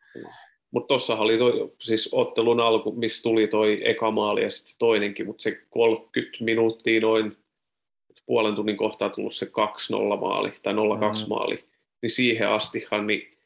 [0.72, 4.78] Mutta tuossahan oli toi, siis ottelun alku, missä tuli toi eka maali ja sitten se
[4.80, 7.38] toinenkin, mutta se 30 minuuttia noin
[8.26, 9.50] puolen tunnin kohtaa tullut se 2-0
[10.20, 11.30] maali tai 0-2 Mm.
[11.30, 11.66] maali,
[12.02, 13.38] niin siihen astihan niin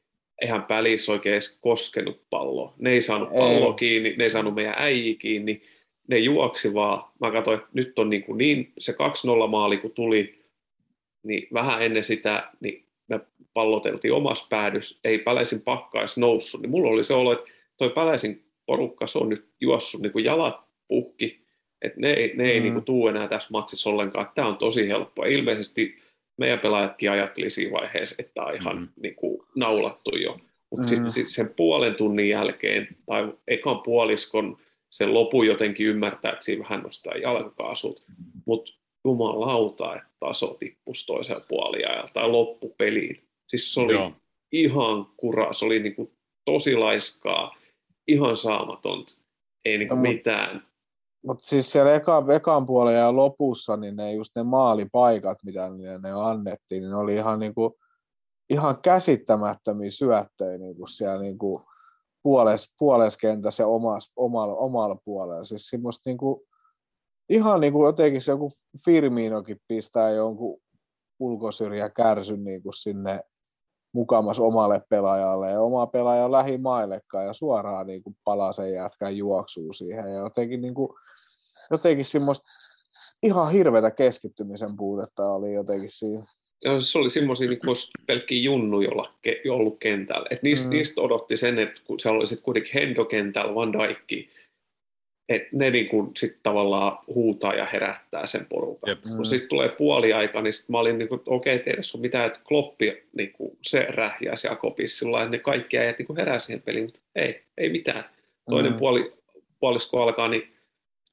[0.41, 2.73] eihän pälissä oikein edes koskenut palloa.
[2.77, 3.37] Ne ei saanut Ei.
[3.39, 5.61] palloa kiinni, ne ei saanut meidän äijiä kiinni,
[6.09, 7.03] ne juoksi vaan.
[7.19, 10.39] Mä katsoin, että nyt on niin, kuin niin se 2-0 maali kun tuli,
[11.23, 13.19] niin vähän ennen sitä, niin me
[13.53, 17.45] palloteltiin omassa päädys, ei Päläisin pakka edes noussut, niin mulla oli se olo, että
[17.77, 21.39] toi Päläisin porukka, se on nyt juossut niin kuin jalat puhki,
[21.81, 22.63] että ne ei, ne ei Mm.
[22.63, 25.25] niin kuin tuu enää tässä matsissa ollenkaan, tämä on tosi helppoa.
[25.25, 25.97] Ilmeisesti
[26.37, 28.87] meidän pelaajatkin ajatteli siinä vaiheessa, että tämä on ihan Mm.
[29.01, 30.37] niin kuin naulattu jo.
[30.69, 30.87] Mutta Mm.
[30.89, 34.57] sitten sit sen puolen tunnin jälkeen, tai ekan puoliskon,
[34.89, 38.03] sen lopun jotenkin ymmärtää, että siinä vähän nostaa jalkakaasut.
[38.45, 38.71] Mutta
[39.05, 43.23] jumalauta, että taso tippus toisella puoliajalla tai loppupeliin.
[43.47, 44.11] Siis se oli Joo.
[44.51, 46.11] ihan kura, se oli niinku
[46.45, 47.55] tosi laiskaa,
[48.07, 49.13] ihan saamatonta,
[49.65, 50.69] ei niinku No, mut- mitään.
[51.25, 55.99] Mutta siis siellä eka, ekan puolen ja lopussa, niin ne just ne maalipaikat, mitä niille
[55.99, 57.77] ne annettiin, niin ne oli ihan, niinku,
[58.49, 61.68] ihan käsittämättömiä syöttöjä niinku siellä niinku
[62.29, 65.43] puoles, puoleskentässä ja omas, omalla, omalla puolella.
[65.43, 66.47] Siis semmoista niinku,
[67.29, 68.51] ihan niinku jotenkin se joku
[68.85, 70.61] Firminokin pistää jonkun
[71.19, 73.21] ulkosyrjä kärsyn niinku sinne
[73.93, 80.13] mukamas omalle pelaajalle ja oma pelaaja lähimaillekaan ja suoraan niin palaa sen jätkän juoksuu siihen
[80.13, 80.89] ja jotenkin, niin kuin,
[81.71, 82.45] jotenkin semmoista
[83.23, 86.25] ihan hirveätä keskittymisen puutetta oli jotenkin siinä.
[86.63, 87.59] Ja se oli semmoisia niin
[88.05, 90.25] pelkkiä junnu, jolla ke, jo ollut kentällä.
[90.29, 90.69] Et niistä, Mm.
[90.73, 90.77] mm.
[90.77, 94.27] niistä odotti sen, että kun siellä oli sitten kuitenkin Hendo kentällä, Van Dijk,
[95.29, 98.89] että ne niin kuin sit tavallaan huutaa ja herättää sen porukan.
[98.89, 98.99] Jep.
[99.15, 102.27] Kun sitten tulee puoliaika, niin sit mä olin, niin kuin, että okei, teillä on mitään,
[102.27, 106.45] että Kloppi niin kuin, se rähjäsi ja kopisi sillä että ne kaikki äijät niin heräsi
[106.45, 108.05] siihen peliin, mutta ei, ei mitään.
[108.49, 108.75] Toinen Mm.
[108.75, 108.79] mm.
[108.79, 109.13] puoli,
[109.59, 110.53] puolisko alkaa, niin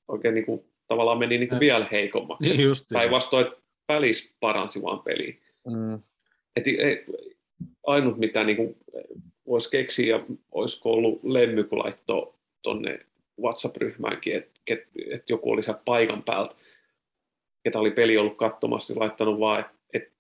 [0.09, 1.61] oikein niin kuin, tavallaan meni niin kuin Äh.
[1.61, 2.63] vielä heikommaksi.
[2.63, 3.47] Just Päinvastoin,
[3.89, 5.35] välis paransi vaan peliä.
[5.67, 6.01] Mm.
[6.57, 7.05] Et ei,
[7.87, 8.77] ainut mitä niin kuin,
[9.47, 10.21] voisi keksiä,
[10.53, 12.99] olisiko ollut lemmy, kun laittoi tuonne
[13.41, 14.81] WhatsApp-ryhmäänkin, että et,
[15.11, 16.55] et joku oli siellä paikan päältä,
[17.65, 20.13] ketä oli peli ollut katsomassa, niin laittanut vaan, että et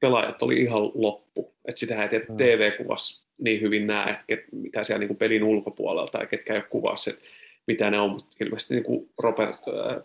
[0.00, 1.54] pelaajat oli ihan loppu.
[1.64, 2.36] Että sitä ei Mm.
[2.36, 6.58] TV-kuvassa niin hyvin näe, että ket, mitä siellä niin kuin pelin ulkopuolella tai ketkä ei
[6.58, 7.22] ole kuvassa, että
[7.66, 10.02] mitä ne on, mutta ilmeisesti niin kuin Robert, äh,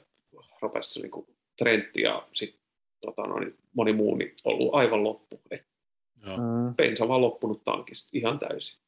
[0.61, 2.59] Robertson, niin kuin Trent ja sitten
[3.01, 5.41] tota, no, niin moni muu niin ollut aivan loppu.
[5.51, 5.67] Et
[6.25, 6.37] Joo.
[6.37, 6.75] Mm.
[6.77, 8.79] bensa vaan loppunut tankista ihan täysin.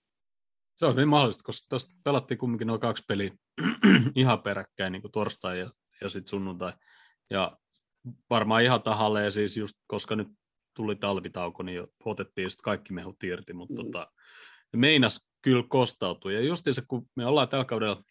[0.76, 3.32] Se on hyvin mahdollista, koska tuossa pelattiin kumminkin noin kaksi peliä
[4.16, 6.74] ihan peräkkäin, niin kuin torstai ja, ja sitten sunnuntai.
[7.30, 7.58] Ja
[8.30, 10.28] varmaan ihan tahalleen siis just, koska nyt
[10.76, 13.86] tuli talvitauko, niin jo otettiin sitten kaikki mehut irti, mutta Mm.
[13.92, 14.12] tota,
[14.76, 16.32] meinas kyllä kostautua.
[16.32, 18.04] Ja just se, kun me ollaan tällä kaudella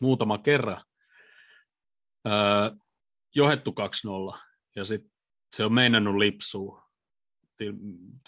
[0.00, 0.84] muutama kerran
[2.26, 2.32] öö,
[3.34, 3.74] johettu
[4.32, 4.38] 2-0,
[4.78, 5.10] ja sitten
[5.52, 6.88] se on meinannut lipsua.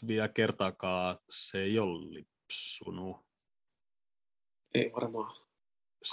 [0.07, 3.16] Vielä kertaakaan se ei ole lipsunut.
[4.74, 5.36] Ei varmaan.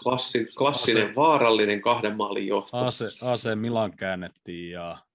[0.03, 2.77] Klassi, klassinen, Ase- vaarallinen kahden maalin johto.
[2.77, 5.05] AC, AC Milan käännettiin ja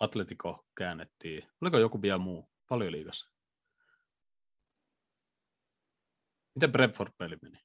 [0.00, 1.48] Atletico käännettiin.
[1.60, 2.50] Oliko joku vielä muu?
[2.68, 3.30] Paljon liigassa.
[6.54, 7.58] Miten Brentford-peli meni?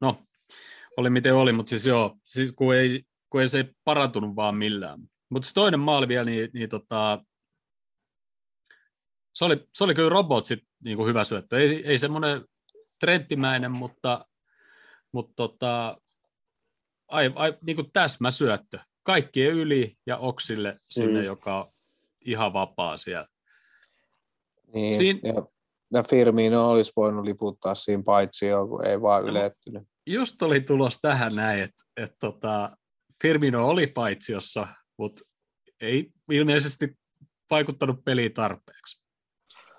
[0.00, 0.26] No,
[0.96, 3.04] oli miten oli, mutta siis joo, siis kun ei,
[3.34, 5.00] kun ei se parantunut vaan millään.
[5.30, 7.24] Mutta se toinen maali vielä, niin, niin tota,
[9.34, 11.58] se, oli, se oli kyllä robotsit niin kuin hyvä syöttö.
[11.58, 12.44] Ei, ei semmoinen
[13.00, 14.26] trendtimäinen, mutta,
[15.12, 15.98] mutta tota,
[17.08, 18.78] ai, ai, niin kuin täsmäsyöttö.
[19.02, 21.26] Kaikkien yli ja Oksille sinne, mm.
[21.26, 21.72] joka on
[22.24, 23.28] ihan vapaa siellä.
[24.74, 25.20] Niin, Siin...
[25.22, 25.46] ja,
[25.92, 29.82] ja Firmino olisi voinut liputtaa siinä paitsi kun ei vaan no, ylettynyt.
[30.06, 32.76] Just oli tulos tähän näin, että et tota,
[33.22, 34.66] Firmino oli paitsiossa,
[34.98, 35.24] mutta
[35.80, 36.88] ei ilmeisesti
[37.50, 39.04] vaikuttanut peliin tarpeeksi.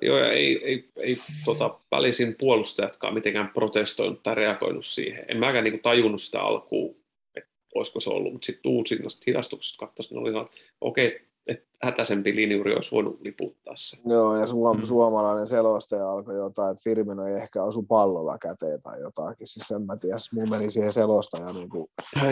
[0.02, 5.26] Joo, ei, ei, ei tota, välisin puolustajatkaan mitenkään protestoinut tai reagoinut siihen.
[5.28, 7.04] En mäkään niin tajunnut sitä alkuun,
[7.36, 12.76] että olisiko se ollut, mutta sitten uusinnasta hidastuksesta katsoin, oli että okei, että hätäisempi linjuri
[12.76, 13.98] olisi voinut liputtaa se.
[14.06, 14.86] Joo, ja suom- mm.
[14.86, 19.48] suomalainen selostaja alkoi jotain, että Firmino ei ehkä osu pallolla käteen tai jotakin.
[19.48, 21.88] Siis en mä tiedä, mulla meni siihen selostaja niin kuin...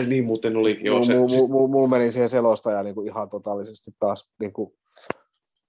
[0.06, 0.94] niin muuten olikin, joo.
[0.98, 4.72] Mulla se, mulla, mulla meni siihen selostaja niin kuin ihan totaalisesti taas niin kuin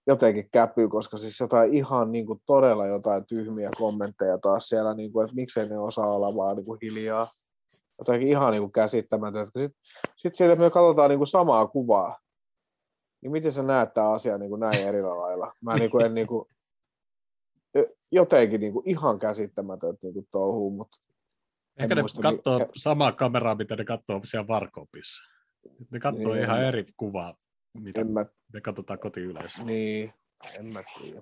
[0.08, 5.12] jotenkin käpy, koska siis jotain ihan niin kuin todella jotain tyhmiä kommentteja taas siellä, niin
[5.12, 7.28] kuin, että miksei ne osaa olla vaan niin kuin hiljaa.
[8.00, 9.46] Jotenkin ihan niin kuin käsittämätöntä.
[9.46, 9.82] Sitten
[10.16, 12.18] sit siellä me katsotaan niin kuin samaa kuvaa,
[13.26, 15.54] niin miten sä näet tämä asia niin kuin näin eri lailla?
[15.62, 16.46] Mä niin kuin en niin kuin,
[18.12, 20.98] jotenkin niin kuin ihan käsittämätöntä niin kuin touhuu, mutta
[21.80, 22.68] Ehkä ne muista, katsoo niin...
[22.76, 25.32] samaa kameraa, mitä ne katsoo siellä Varkopissa.
[25.92, 27.36] Ne katsoo niin, ihan eri kuvaa
[27.74, 28.26] mitä mä...
[28.54, 29.64] me katsotaan kotiyleisössä.
[29.64, 30.14] Niin,
[30.60, 31.22] en mä tiedä.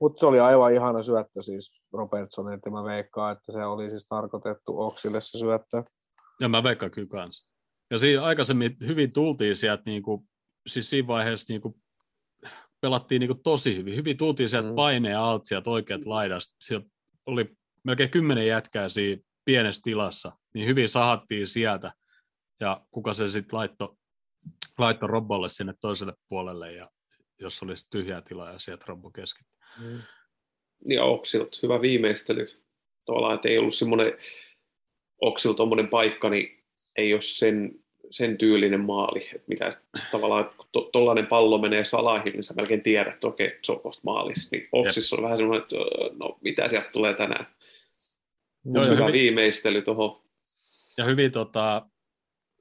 [0.00, 4.06] Mutta se oli aivan ihana syöttö siis Robertson, että mä veikkaan, että se oli siis
[4.08, 5.82] tarkoitettu Oksille se syöttö.
[6.40, 7.50] Ja mä veikkaan kyllä kanssa.
[7.90, 10.28] Ja siinä aikaisemmin hyvin tultiin sieltä, niin kuin,
[10.66, 11.74] siis siinä vaiheessa niin kuin,
[12.80, 13.96] pelattiin niin kuin, tosi hyvin.
[13.96, 14.74] Hyvin tultiin sieltä mm.
[14.74, 16.56] paineen alta, sieltä oikeat laidasta.
[16.60, 16.86] Sieltä
[17.26, 17.50] oli
[17.84, 21.92] melkein kymmenen jätkää siinä pienessä tilassa, niin hyvin sahattiin sieltä.
[22.60, 23.96] Ja kuka se sitten laittoi
[24.78, 26.90] laittoi Robbolle sinne toiselle puolelle, ja
[27.38, 29.58] jos olisi tyhjä tila ja sieltä Robbo keskittyi.
[29.80, 30.02] Mm.
[30.84, 32.48] Niin Oksilt, hyvä viimeistely.
[33.04, 34.12] Tavallaan, että ei ollut semmoinen
[35.20, 36.64] Oksil tuommoinen paikka, niin
[36.96, 37.79] ei ole sen,
[38.10, 39.72] sen tyylinen maali, että mitä
[40.10, 43.80] tavallaan, kun tuollainen to, pallo menee salahin, niin sä melkein tiedät, että okei, se on
[43.80, 44.48] kohta maalis.
[44.50, 45.76] Niin Oksissa on vähän semmoinen, että
[46.18, 47.46] no mitä sieltä tulee tänään.
[48.64, 50.22] Joo, hyvä hyvin, viimeistely tuohon.
[50.98, 51.86] Ja hyvin tota,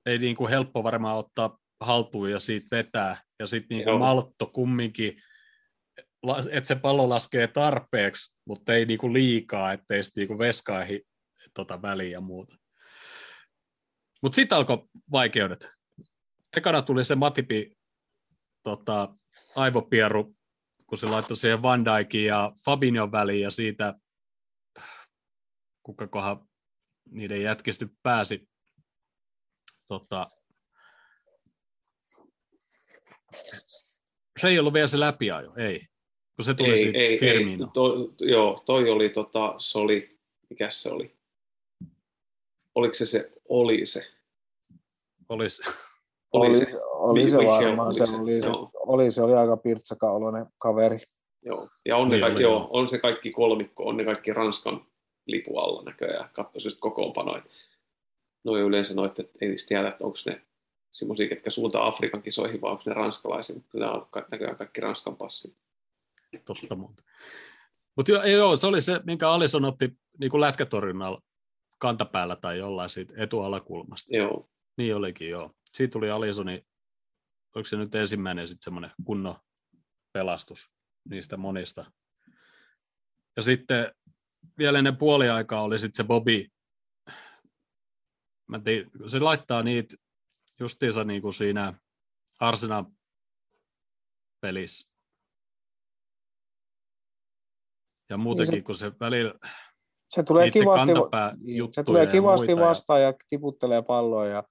[0.06, 3.22] ei niin kuin helppo varmaan ottaa haltuun ja siitä vetää.
[3.40, 5.22] Ja sitten niin maltto kumminkin,
[6.52, 11.02] että se pallo laskee tarpeeksi, mutta ei niinku liikaa, ettei sitten niinku veskaihi
[11.54, 12.56] tota väliä ja muuta.
[14.22, 15.68] Mutta sitten alkoi vaikeudet.
[16.58, 17.78] Ekana tuli se Matipi
[18.64, 19.16] tota,
[19.56, 20.36] aivopieru,
[20.88, 23.94] kun se laittoi siihen Van Dijkin ja Fabinion väliin ja siitä
[25.84, 26.50] kukakohan
[27.12, 28.50] niiden jätkisty pääsi
[29.88, 30.30] tota,
[34.42, 35.80] se ei ollut vielä se läpiajo, ei.
[36.36, 37.66] Kun se tuli ei, ei, Firmino.
[37.66, 37.72] Ei.
[37.74, 41.19] To, joo, toi oli, tota, se oli, mikä se oli?
[42.76, 44.06] Oliko se se, oli se?
[45.30, 45.64] Oli se.
[46.32, 50.46] Oli, oli se, oli se varmaan, se, oli, se, oli, se oli aika pirtsaka oloinen
[50.58, 51.00] kaveri.
[51.46, 54.86] Joo, ja on, ne niin kaikki, joo, on se kaikki kolmikko, on ne kaikki Ranskan
[55.26, 57.44] lipu alla näköjään, katsoisi just kokoonpanoja.
[58.44, 60.42] No yleensä noit, että ei niistä tiedä, että onko ne
[60.92, 65.18] semmoisia, ketkä suuntaa Afrikan kisoihin, vai onko ne ranskalaisia, mutta kyllä on näköjään kaikki Ranskan
[65.18, 65.56] passit.
[66.46, 67.04] Totta muuta.
[67.96, 71.22] Mutta joo, joo, se oli se, minkä Alison otti niin lätkätorjunnalla
[71.80, 74.16] kantapäällä tai jollain siitä etualakulmasta.
[74.16, 74.50] Joo.
[74.78, 75.56] Niin olikin, joo.
[75.74, 76.66] Siitä tuli Alisoni,
[77.56, 79.36] oliko se nyt ensimmäinen sitten semmoinen kunnon
[80.14, 80.72] pelastus
[81.10, 81.92] niistä monista.
[83.36, 83.96] Ja sitten
[84.58, 86.46] vielä ennen puoliaikaa oli sitten se Bobby.
[88.48, 89.96] Mä tiin, se laittaa niitä
[90.60, 91.74] justiinsa niin kuin siinä
[92.40, 92.86] Arsenal
[94.42, 94.90] pelissä.
[98.10, 99.34] Ja muutenkin, niin kun se välillä
[100.10, 100.92] se tulee kivasti,
[101.42, 103.08] niin, se tulee kivasti vastaan ja...
[103.08, 104.44] ja tiputtelee palloa ja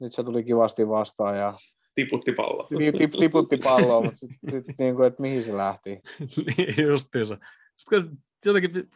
[0.00, 1.54] nyt se tuli kivasti vastaan ja
[1.94, 2.68] tiputti palloa.
[2.98, 5.90] Tip, tiputti palloa, mutta sitten sit, niin kuin, että mihin se lähti.
[6.56, 7.38] niin, justiinsa.
[7.76, 8.90] Sitten jotenkin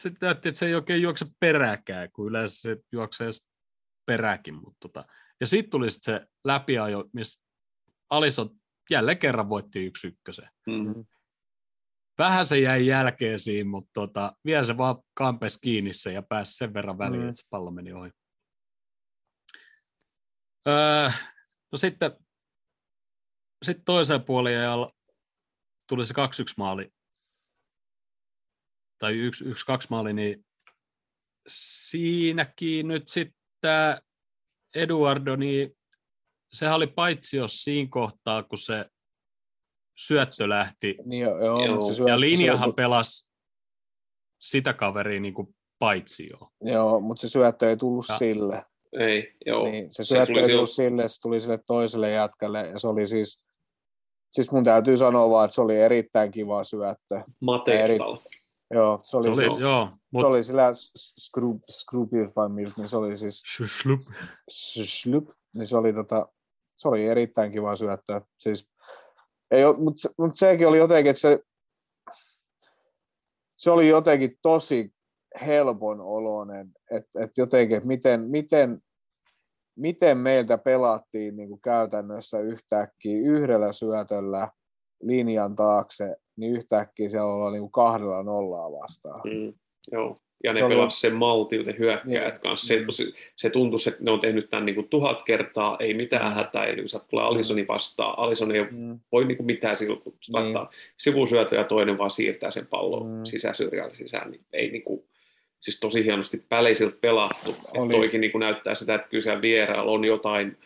[0.00, 3.30] se näytti, että se ei oikein juokse peräkään, kun yleensä se juoksee
[4.06, 5.04] peräkin, mutta tota,
[5.40, 7.42] ja sitten tuli sit se läpiajo, missä
[8.10, 8.50] Alison
[8.90, 10.48] jälleen kerran voitti yksi ykkösen.
[10.66, 11.04] Mm-hmm.
[12.18, 16.74] Vähän se jäi jälkeen siinä, mutta tota, vielä se vaan kampes kiinni ja pääsi sen
[16.74, 17.28] verran väliin, mm-hmm.
[17.28, 18.10] että se pallo meni ohi.
[20.68, 21.10] Öö,
[21.72, 22.16] no sitten
[23.64, 24.90] sitten toiseen puoleen ja
[25.88, 26.16] tuli se 2-1
[26.56, 26.90] maali,
[28.98, 30.46] tai 1-2 maali, niin
[31.48, 34.00] siinäkin nyt sitten
[34.74, 35.76] Eduardo, niin
[36.52, 38.86] sehän oli paitsi jos siinä kohtaa, kun se
[39.96, 41.74] syöttö lähti, Niin, joo, joo, Joo.
[41.76, 43.28] mutta se syöttö, ja linjahan se, pelasi
[44.40, 46.38] sitä kaveria niin kuin paitsi jo.
[46.72, 48.64] joo, mutta se syöttö ei tullut Ja- sille.
[48.98, 49.64] Ei, joo.
[49.70, 52.88] Niin, se Se syöttö tuli ei tullut sille, se tuli sille toiselle jätkälle, ja se
[52.88, 53.40] oli siis,
[54.32, 57.20] siis mun täytyy sanoa vaan, että se oli erittäin kiva syöttö.
[57.40, 58.22] Matehtalla.
[58.74, 60.72] Joo, se oli, Se oli, siis, joo, se mutta oli sillä
[61.70, 63.42] Scroopit vai miltä, niin se oli siis
[64.86, 66.28] Schlup, niin se oli, tota,
[66.76, 68.20] se oli erittäin kiva syöttö.
[68.38, 68.68] Siis,
[69.50, 71.38] ei, mutta, mutta sekin oli jotenkin, että se,
[73.56, 74.90] se oli jotenkin tosi
[75.46, 78.80] helpon oloinen, että, että jotenkin, että miten, miten,
[79.76, 84.48] miten meiltä pelattiin niin kuin käytännössä yhtäkkiä yhdellä syötöllä
[85.02, 89.20] linjan taakse, niin yhtäkkiä siellä ollaan niin kuin kahdella nollaa vastaan.
[89.24, 89.52] Mm,
[89.92, 90.16] joo.
[90.46, 92.40] Ja ne Se pelasivat sen maltilta hyökkäjät Niin.
[92.42, 92.66] kanssa.
[92.66, 92.86] Se, Mm.
[92.90, 93.04] se,
[93.36, 96.34] se tuntui, että ne on tehnyt tämän niin kuin tuhat kertaa, ei mitään Mm.
[96.34, 98.18] hätäilyä, tulee Alisoni vastaan.
[98.18, 98.98] Alison ei Mm.
[99.12, 100.34] voi niin kuin mitään silloin, kun Niin.
[100.34, 103.12] laittaa sivusyötö ja toinen vaan siirtää sen pallon Mm.
[103.18, 103.24] mm.
[103.24, 105.04] sisäsyrjälle sisään, niin ei niin kuin,
[105.60, 107.56] siis tosi hienosti päleisiltä pelattu.
[107.76, 107.92] Oli.
[107.94, 110.56] Toikin niin kuin näyttää sitä, että kyllä siellä vieraalla on jotain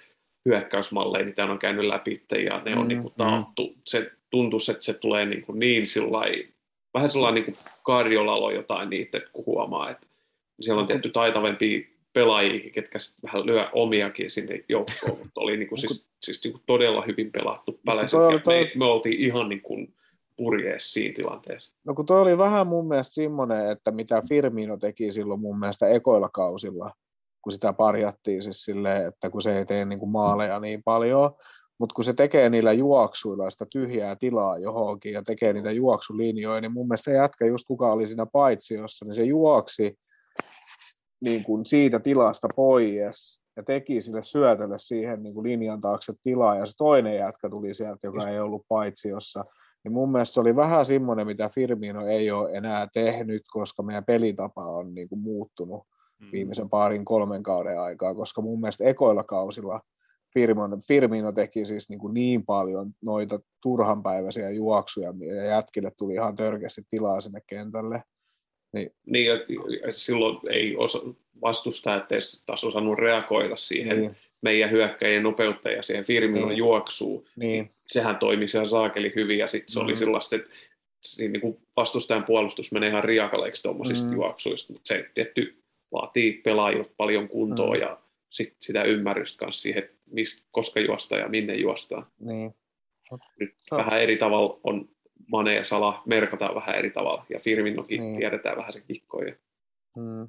[0.45, 3.75] hyökkäysmalleja, mitä on käynyt läpi ja ne on Mm, niin kuin taattu.
[3.87, 6.49] Se tuntuisi, että se tulee niin, kuin niin sillai,
[6.95, 10.07] vähän sellainen niin kuin on jotain niitä, kun huomaa, että
[10.61, 11.81] siellä on tehty taitavempia
[12.13, 16.63] pelaajia, ketkä vähän lyö omiakin sinne joukkoon, mutta oli niin kuin siis, siis niin kuin
[16.67, 18.17] todella hyvin pelattu peleissä.
[18.17, 19.95] toi- ja toi- Me, me oltiin ihan niin kuin
[20.37, 21.75] purjeessa siinä tilanteessa.
[21.85, 25.89] No kun toi oli vähän mun mielestä semmoinen, että mitä Firmino teki silloin mun mielestä
[25.89, 26.93] ekoilla kausilla,
[27.43, 31.31] kun sitä parjattiin siis silleen, että kun se ei tee niin kuin maaleja niin paljon,
[31.81, 36.73] mutta kun se tekee niillä juoksuilla sitä tyhjää tilaa johonkin ja tekee niitä juoksulinjoja, niin
[36.73, 39.99] mun mielestä se jätkä just kuka oli siinä paitsiossa, niin se juoksi
[41.21, 46.57] niin kuin siitä tilasta pois ja teki sille syötölle siihen niin kuin linjan taakse tilaa
[46.57, 49.45] ja se toinen jätkä tuli sieltä, joka ei ollut paitsiossa.
[49.85, 54.05] Niin mun mielestä se oli vähän semmoinen, mitä Firmino ei ole enää tehnyt, koska meidän
[54.05, 55.83] pelitapa on niin kuin muuttunut
[56.21, 56.29] Mm.
[56.33, 59.81] viimeisen parin kolmen kauden aikaa, koska mun mielestä ekoilla kausilla
[60.35, 66.35] Firmino, Firmino teki siis niin, kuin niin paljon noita turhanpäiväisiä juoksuja, ja jätkille tuli ihan
[66.37, 68.03] törkeästi tilaa sinne kentälle.
[69.07, 69.35] Niin, ja
[69.87, 70.99] ja silloin ei osa,
[71.43, 76.59] vastustajat edes taas osannut reagoida siihen Niin, meidän hyökkäjien nopeutta ja siihen Firminon Niin.
[76.59, 77.25] juoksuun.
[77.37, 79.85] niin, Sehän toimi siellä saakeli hyvin ja sitten se Mm.
[79.85, 80.51] oli sellaista, että
[81.03, 84.11] siinä niin kuin vastustajan puolustus menee ihan riakaleiksi tuommoisista Mm.
[84.11, 84.17] mm.
[84.17, 85.63] juoksuista, mutta se tietty
[85.93, 87.81] vaatii pelaajilta paljon kuntoa Mm.
[87.81, 87.99] ja
[88.31, 92.07] sit sitä ymmärrystä kanssa siihen, että mis, koska juosta ja minne juostaan.
[92.19, 92.55] niin.
[93.41, 94.89] Nyt Se on- vähän eri tavalla on
[95.31, 98.17] Mane ja Sala merkataan vähän eri tavalla ja Firminokin Niin.
[98.19, 99.35] tiedetään vähän se kikkoja.
[99.97, 100.29] Mm,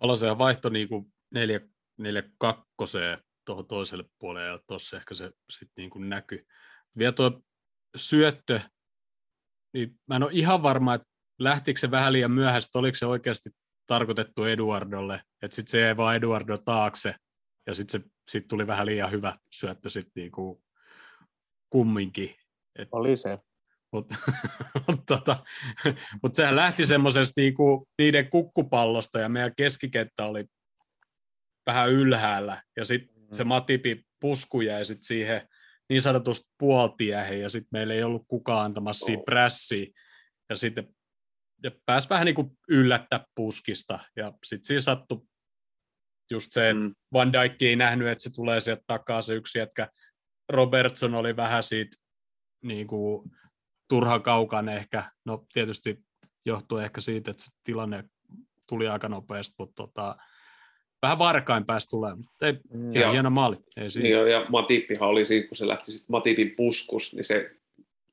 [0.00, 1.60] Palosehan vaihto niin kuin neljä,
[1.98, 6.46] neljä kakkoseen tuohon toiselle puolelle ja tuossa ehkä se sitten niin kuin näkyy.
[6.98, 7.40] Vielä tuo
[7.96, 8.60] syöttö,
[9.74, 11.08] niin mä en ole ihan varma, että
[11.38, 13.50] lähtikö se vähän liian myöhäistä, oliko se oikeasti
[13.86, 17.14] tarkoitettu Eduardolle, että sitten se jäi vaan Eduardo taakse
[17.66, 20.64] ja sitten se sit tuli vähän liian hyvä syöttö sitten niin kuin
[21.70, 22.36] kumminkin.
[22.92, 23.38] oli se.
[23.92, 24.14] Mutta
[24.88, 25.44] mut, tota,
[26.22, 30.44] mut sehän lähti semmoisesta niinku niiden kukkupallosta ja meidän keskikenttä oli
[31.66, 33.36] vähän ylhäällä ja sitten Mm.
[33.36, 35.48] se Matipi pusku jäi sit siihen
[35.88, 39.24] niin sanotusti puoltiehen ja sitten meillä ei ollut kukaan antamassa siinä Joo.
[39.24, 39.86] prässiä
[40.50, 40.94] ja sitten
[41.62, 45.22] ja pääsi vähän niin kuin yllättä puskista ja sitten siinä sattui
[46.30, 46.94] just se, että Mm.
[47.12, 49.88] Van Dijk ei nähnyt, että se tulee sieltä takaa se yksi jätkä.
[50.48, 51.96] Robertson oli vähän siitä
[52.62, 53.30] niin kuin,
[53.88, 55.10] turha kaukan ehkä.
[55.24, 55.98] No tietysti
[56.46, 58.04] johtuu ehkä siitä, että se tilanne
[58.68, 60.16] tuli aika nopeasti, mutta tota,
[61.02, 62.18] vähän varkain pääsi tulemaan.
[62.18, 62.92] Mutta ei, Mm.
[62.92, 63.12] ihan Joo.
[63.12, 63.56] hieno maali.
[63.76, 64.08] Ei siinä.
[64.08, 67.56] Niin, ja Matippihan oli siinä, kun se lähti sitten Matipin puskus, niin se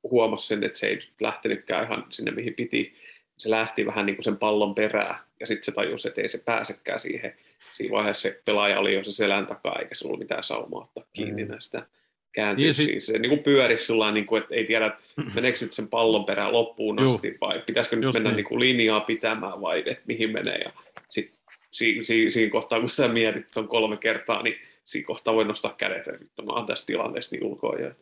[0.02, 2.94] huomasi sen, että se ei nyt lähtenytkään ihan sinne, mihin piti.
[3.42, 6.42] Se lähti vähän niin kuin sen pallon perään, ja sitten se tajusi, että ei se
[6.44, 7.34] pääsekään siihen.
[7.72, 11.04] Siinä vaiheessa se pelaaja oli jo se selän takaa, eikä se ollut mitään saumaa ottaa
[11.12, 11.50] kiinni Mm.
[11.50, 11.86] näistä
[12.32, 15.00] kääntyä sit- siis se niin kuin pyöri sillä niin kuin, että ei tiedä, että
[15.34, 17.10] meneekö nyt sen pallon perään loppuun Juu.
[17.14, 18.36] asti, vai pitäisikö nyt Just mennä niin.
[18.36, 18.44] niin.
[18.46, 20.58] kuin linjaa pitämään, vai että mihin menee.
[20.58, 20.72] Ja
[21.10, 21.32] sit,
[21.70, 25.74] si, si, siinä kohtaa, kun sä mietit ton kolme kertaa, niin siinä kohtaa voi nostaa
[25.78, 27.76] kädet, että mä oon tässä tilanteessa niin ulkoa.
[27.78, 27.94] Ja,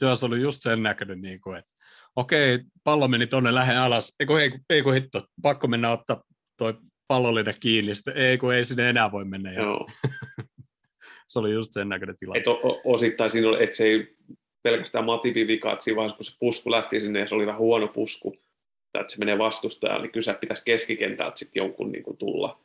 [0.00, 1.70] Joo, se oli just sen näköinen, niin kuin, että
[2.16, 4.14] okei, pallo meni tonne lähen alas.
[4.20, 6.22] Ei kun, ei, kun- ei kun hitto, pakko mennä ottaa
[6.58, 6.74] toi
[7.08, 7.94] pallollinen kiinni.
[7.94, 9.52] Sitten, ei kun ei sinne enää voi mennä.
[9.52, 9.86] Ja joo.
[11.28, 12.40] se oli just sen näköinen tilanne.
[12.40, 14.16] Et o, osittain siinä oli, että se ei
[14.62, 17.60] pelkästään Matipin vika, että siinä vaiheessa, kun se pusku lähti sinne ja se oli vähän
[17.60, 18.36] huono pusku,
[18.92, 22.60] tai että se menee vastustajalle, niin kyllä pitäisi keskikentältä sitten jonkun niin kuin tulla.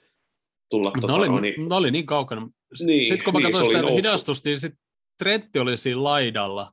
[0.69, 2.49] tulla Mutta tota, oli, no, niin, ne oli niin kaukana.
[2.85, 3.97] Niin, sitten kun mä niin, katsoin sitä noussut.
[3.97, 4.73] hidastusta, niin sit
[5.23, 6.71] Trentti oli siinä laidalla,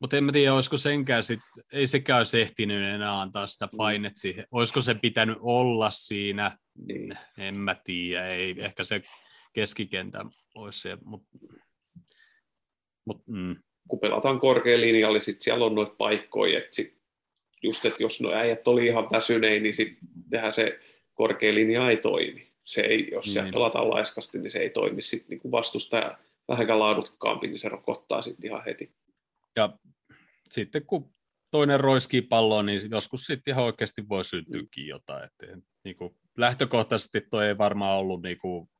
[0.00, 1.40] mutta en mä tiedä, olisiko senkään sit,
[1.72, 4.46] ei sekään olisi ehtinyt enää antaa sitä painet siihen.
[4.50, 6.58] Olisiko se pitänyt olla siinä?
[6.86, 7.18] Niin.
[7.38, 9.02] En mä tiedä, ei ehkä se
[9.52, 10.24] keskikentä
[10.54, 11.28] olisi se, mutta
[13.04, 13.56] mut, mm,
[13.88, 16.98] kun pelataan korkea linja, niin sit siellä on noita paikkoja, että sit
[17.62, 20.80] just, että jos no äijät oli ihan väsynein, niin sitten se
[21.14, 22.48] korkea linja ei toimi.
[22.64, 23.54] Se ei, jos siellä Niin.
[23.54, 25.02] pelataan laiskasti, niin se ei toimi.
[25.02, 26.18] Sitten niin vastustaja
[26.48, 28.92] vähänkään laadukkaampi, niin se rokottaa sitten ihan heti.
[29.58, 29.78] Ja
[30.50, 31.14] sitten kun
[31.50, 35.24] toinen roiskii palloa, niin joskus sitten ihan oikeasti voi syntyäkin jotain.
[35.24, 38.70] Et, niin kuin, lähtökohtaisesti toi ei varmaan ollut niin kuin,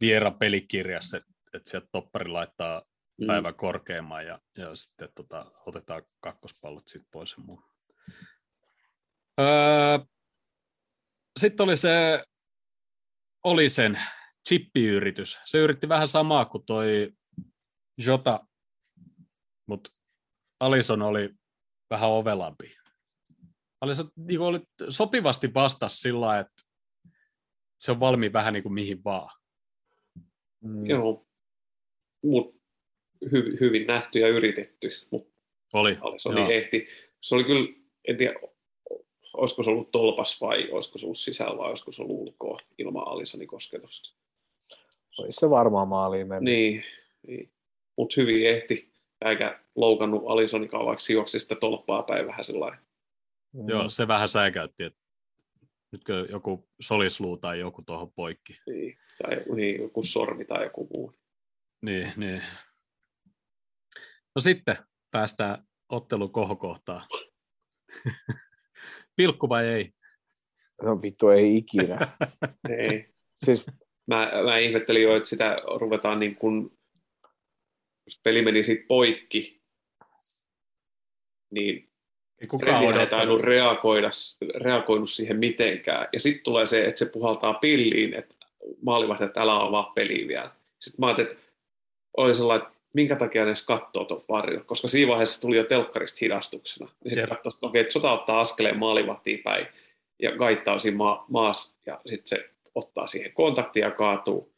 [0.00, 2.82] viera pelikirjassa, että et sieltä toppari laittaa
[3.20, 3.26] Mm.
[3.26, 7.62] päivän korkeamman ja, ja sitten tota, otetaan kakkospallot sitten pois ja muu.
[9.40, 9.98] Öö,
[11.40, 12.24] sitten oli se
[13.44, 14.00] oli sen
[14.48, 15.38] chippiyritys.
[15.44, 17.12] Se yritti vähän samaa kuin toi
[17.98, 18.40] Jota,
[19.66, 19.90] mutta
[20.60, 21.30] Alison oli
[21.90, 22.76] vähän ovelampi.
[23.80, 26.62] Alison niin oli sopivasti vastasi sillä että
[27.80, 29.40] se on valmiin vähän niin kuin mihin vaan.
[30.60, 30.86] Mm.
[30.86, 31.26] Joo.
[32.22, 32.56] Mut
[33.32, 35.34] hy, hyvin nähty ja yritetty, mutta
[35.72, 35.98] Oli.
[36.00, 36.50] Alisoni joo.
[36.50, 36.88] ehti.
[37.20, 37.68] Se oli kyllä,
[38.08, 38.34] en tiedä,
[39.32, 43.08] olisiko se ollut tolpas vai olisiko se ollut sisällä vai olisiko se ollut ulkoa ilman
[43.08, 44.14] Alisonin kosketusta.
[45.18, 46.54] Olisi se varmaan maaliin mennyt.
[46.54, 46.84] Niin,
[47.26, 47.50] niin.
[47.96, 48.93] mutta hyvin ehti,
[49.24, 52.80] eikä loukannut Alisonikaan, vaikka juoksi sitä tolppaa päin vähän sellainen.
[53.52, 53.68] Mm.
[53.68, 55.00] Joo, se vähän säikäytti, että
[55.92, 58.60] nytkö joku solisluu tai joku tuohon poikki.
[58.66, 61.14] Niin, tai niin, joku sormi tai joku muu.
[61.82, 62.42] Niin, niin.
[64.34, 64.76] No sitten
[65.10, 67.06] päästään ottelun kohokohtaan.
[69.16, 69.92] Pilkku vai ei?
[70.82, 71.98] No vittu, ei ikinä.
[72.78, 73.14] Ei.
[73.36, 73.66] siis
[74.06, 76.78] Mä, mä ihmettelin jo, että sitä ruvetaan niin kuin,
[78.22, 79.60] peli meni siitä poikki,
[81.50, 81.88] niin
[82.40, 84.10] Ei kukaan ei tainnut reagoida,
[84.54, 86.08] reagoinut siihen mitenkään.
[86.12, 88.34] Ja sitten tulee se, että se puhaltaa pilliin, että
[88.82, 90.50] maalivahdit, että älä avaa peliä vielä.
[90.78, 91.44] Sitten mä ajattelin, että
[92.16, 95.64] oli sellainen, että minkä takia ne edes katsoo tuon varjon, koska siinä vaiheessa tuli jo
[95.64, 96.90] telkkarista hidastuksena.
[97.04, 99.66] Ja sitten katsoi, että okei, että Sota ottaa askeleen maalivahtiin päin
[100.22, 104.53] ja gaittaa siinä ma- maassa ja sitten se ottaa siihen kontaktia ja kaatuu.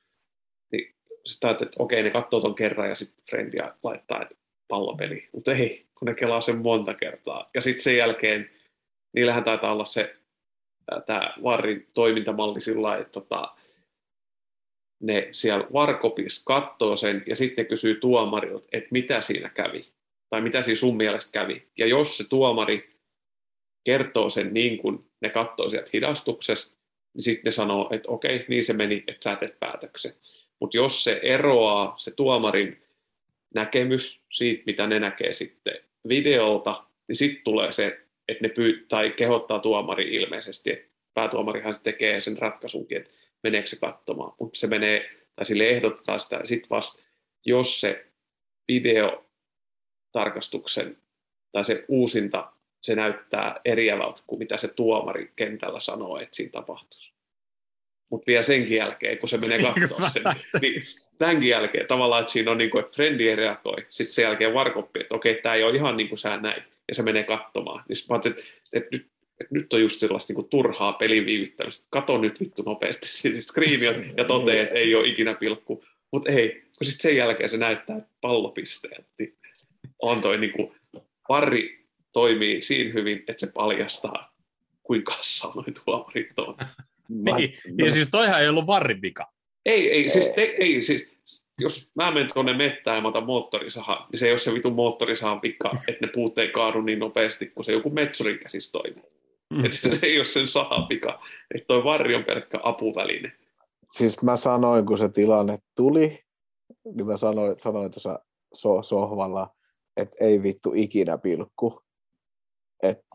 [1.44, 4.26] Ajattelin, että okei, ne katsoo ton kerran ja sitten Frendia laittaa
[4.68, 5.28] pallopeli.
[5.32, 7.50] Mutta ei, kun ne kelaa sen monta kertaa.
[7.54, 8.50] Ja sitten sen jälkeen,
[9.14, 10.16] niillähän taitaa olla se
[11.06, 13.56] tämä Varrin toimintamalli sillä että tota,
[15.02, 19.86] ne siellä Varkopis katsoo sen ja sitten kysyy tuomarilta, että mitä siinä kävi.
[20.30, 21.68] Tai mitä siinä sun mielestä kävi.
[21.78, 22.96] Ja jos se tuomari
[23.84, 26.76] kertoo sen niin kuin ne katsoo sieltä hidastuksesta,
[27.14, 30.14] niin sitten ne sanoo, että okei, niin se meni, että sä teet päätöksen.
[30.61, 32.82] Mutta jos se eroaa, se tuomarin
[33.54, 35.74] näkemys siitä, mitä ne näkee sitten
[36.09, 42.20] videolta, niin sitten tulee se, että ne pyy- tai kehottaa tuomari ilmeisesti, päätuomarihan se tekee
[42.20, 43.11] sen ratkaisunkin, että
[43.42, 47.02] meneekö se katsomaan, mutta se menee, tai sille ehdottaa sitä, sitten vasta,
[47.44, 48.07] jos se
[48.68, 50.98] videotarkastuksen
[51.52, 52.52] tai se uusinta,
[52.82, 57.15] se näyttää eriävältä kuin mitä se tuomari kentällä sanoo, että siinä tapahtuisi.
[58.11, 60.22] Mutta vielä senkin jälkeen, kun se menee katsomaan sen,
[60.62, 60.82] niin
[61.18, 64.54] tämänkin jälkeen tavallaan, että siinä on niin kuin, että Frendi ei reagoi, sitten sen jälkeen
[64.54, 67.84] Varkoppi, että okei, tämä ei ole ihan niin kuin sä näit, ja se menee katsomaan.
[67.88, 69.07] Niin sitten mä ajattelin, että, että, nyt,
[69.41, 71.87] että nyt on just sellaista niin kuin turhaa pelin viivittämistä.
[71.91, 75.84] Kato nyt vittu nopeasti siitä screenia ja totee, että ei ole ikinä pilkku.
[76.12, 79.07] Mutta ei, kun sitten sen jälkeen se näyttää pallopisteet.
[79.18, 79.37] Niin
[80.03, 80.72] on toi niin kuin,
[81.28, 84.37] pari toimii siinä hyvin, että se paljastaa,
[84.83, 86.57] kuinka kassaa noin tuomarit on.
[87.08, 89.33] Mä, Niin, niin siis toihan ei ollut varrin vika.
[89.66, 91.08] Ei, ei, siis, ei, ei, siis
[91.61, 94.74] jos mä menen tuonne mettään ja mä otan moottorisahan, niin se ei ole se vitun
[94.74, 99.04] moottorisahan vika, että ne puut ei kaadu niin nopeasti, kun se joku metsurin käsissä toimii.
[99.54, 99.64] Mm.
[99.64, 101.22] Että se, se ei ole sen sahan vika,
[101.54, 103.33] että toi varri on pelkkä apuväline.
[103.92, 106.24] siis mä sanoin, kun se tilanne tuli,
[106.95, 108.18] niin mä sanoin, sanoin tuossa
[108.54, 109.54] so, sohvalla,
[109.96, 111.86] että ei vittu ikinä pilkku.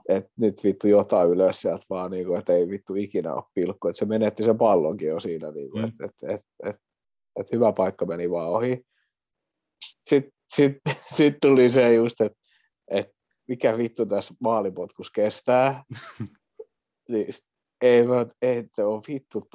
[0.10, 3.88] Et, nyt vittu jotain ylös sieltä vaan, niin kuin, että ei vittu ikinä ole pilkku.
[3.88, 5.88] Et se menetti sen pallonkin jo siinä, niin kuin, Mm.
[5.90, 6.76] että et, et, et,
[7.40, 8.86] et hyvä paikka meni vaan ohi.
[10.10, 10.74] Sitten sit,
[11.18, 12.40] sit tuli se just, että
[12.92, 13.10] et
[13.48, 15.84] mikä vittu tässä maalipotkus kestää.
[17.10, 17.28] niin,
[17.82, 19.48] ei, mä, ei te ole vittu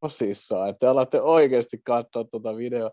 [0.00, 2.90] tosissaan, että te alatte oikeasti katsoa tuota videoa.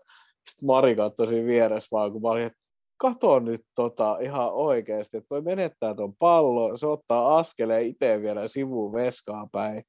[0.50, 2.58] Sitten Mari katsoi siinä vieressä vaan, kun mä olin, että
[3.02, 8.48] kato nyt tota ihan oikeasti, että toi menettää ton pallon, se ottaa askeleen itse vielä
[8.48, 9.82] sivuun veskaan päin.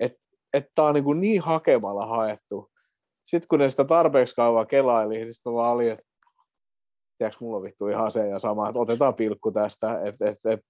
[0.00, 0.18] Että
[0.52, 2.70] et tää on niin, niin hakemalla haettu.
[3.24, 6.04] sitten kun ne sitä tarpeeksi kauan kelaili, niin sitten vaan oli, että
[7.18, 10.60] tiedätkö, mulla on vittu ihan se ja sama, että otetaan pilkku tästä, että et, et,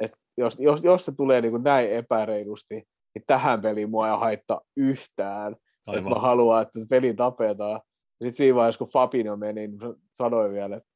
[0.00, 2.74] et, jos, jos, jos, se tulee niin kuin näin epäreilusti,
[3.14, 5.56] niin tähän peliin mua ei haittaa yhtään,
[5.86, 5.98] Aivan.
[5.98, 7.80] että mä haluan, että peli tapetaan.
[8.10, 9.78] Sitten siinä vaiheessa, kun Fabinho meni, niin
[10.12, 10.93] sanoin vielä, että,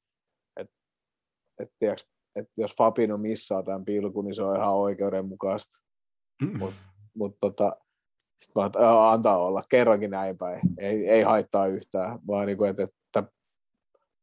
[1.61, 5.79] että, tiedätkö, että jos Fabinho missaa tämän pilkun, niin se on ihan oikeudenmukaista.
[6.43, 6.59] Mm.
[6.59, 6.77] Mutta
[7.15, 7.77] mut, tota,
[8.45, 8.71] sit mä
[9.11, 13.33] antaa olla, kerrankin näin päin, ei, ei haittaa yhtään, vaan niin kuin, että, että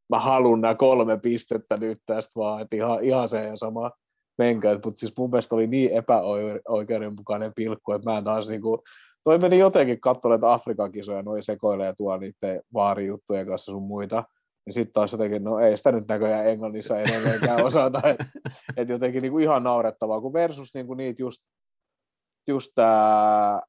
[0.09, 3.91] mä haluan nämä kolme pistettä nyt tästä vaan, että ihan, ihan se ja sama
[4.37, 8.81] menkö, mutta siis mun mielestä oli niin epäoikeudenmukainen pilkku, että mä en taas niin kuin,
[9.23, 14.23] toi meni jotenkin katsomaan, että Afrikan kisoja noin sekoilee tuolla niiden vaarijuttujen kanssa sun muita,
[14.65, 18.25] niin sitten taas jotenkin, no ei sitä nyt näköjään Englannissa edelleenkään osata, että
[18.77, 21.43] et jotenkin niin kuin ihan naurettavaa, kun versus niin kuin niitä just,
[22.47, 23.61] just tämä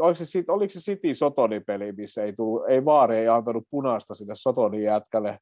[0.00, 4.34] oliko se, oliko se City Sotoni-peli, missä ei, tullut, ei vaari ei antanut punaista sinne
[4.36, 5.38] Sotonin jätkälle.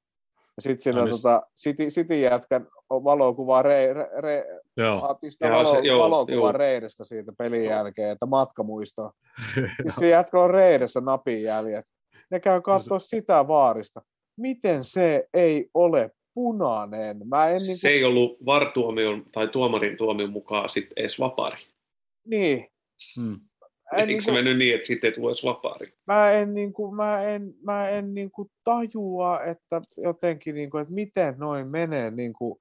[0.56, 4.44] Ja sitten siinä no, tota, City, City jätkän valokuva re, re, re,
[5.20, 6.52] pistää valo, se, joo, valokuva joo.
[6.52, 7.70] Reidestä siitä pelin joo.
[7.72, 9.10] jälkeen, että matkamuisto.
[9.82, 11.86] siis se jätkä on Reidessä napin jäljet.
[12.30, 14.02] Ne käy katsoa sitä vaarista.
[14.36, 17.28] Miten se ei ole punainen?
[17.28, 21.58] Mä en, niin Se ei ollut vartuomion tai tuomarin tuomion mukaan sitten edes vapari.
[22.26, 22.66] Niin.
[23.16, 23.40] Hmm.
[23.92, 25.92] Eikö niin se mennyt niin, että sitten ei tule vapaari?
[26.06, 30.82] Mä en, niin kuin, mä en, mä en niin kuin tajua, että jotenkin, niin kuin,
[30.82, 32.58] että miten noin menee niin kuin,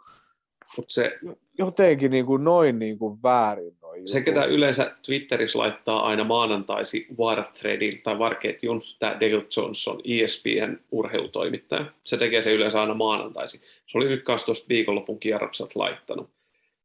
[0.77, 1.17] Mut se,
[1.57, 3.73] jotenkin niin kuin noin niin kuin väärin.
[3.81, 10.77] Noin se, ketä yleensä Twitterissä laittaa aina maanantaisi War-threadin tai War-ketjun, tämä Dale Johnson, ESPN
[10.91, 11.85] urheilutoimittaja.
[12.03, 13.61] Se tekee se yleensä aina maanantaisi.
[13.87, 16.29] Se oli nyt kanssa tuosta viikonlopun kierrokset laittanut.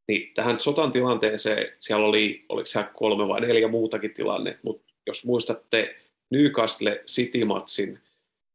[0.09, 5.25] Niin tähän sotan tilanteeseen siellä oli, oliko siellä kolme vai neljä muutakin tilanne, mutta jos
[5.25, 5.97] muistatte
[6.31, 7.99] Newcastle City-matsin,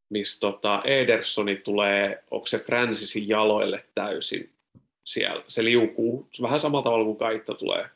[0.10, 4.50] missä tota Edersoni tulee, onko se Francisin jaloille täysin
[5.10, 7.90] siellä, se liukuu vähän samalla tavalla kuin Kaitta tulee,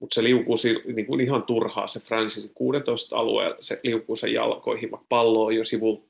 [0.00, 0.56] mutta se liukuu
[0.94, 5.56] niin kuin ihan turhaa se Francis 16 alueella, se liukuu sen jalkoihin, vaikka pallo on
[5.56, 6.04] jo sivulla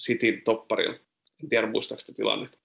[0.00, 0.94] Cityn topparilla.
[1.42, 2.58] En tiedä muistaakseni tilannetta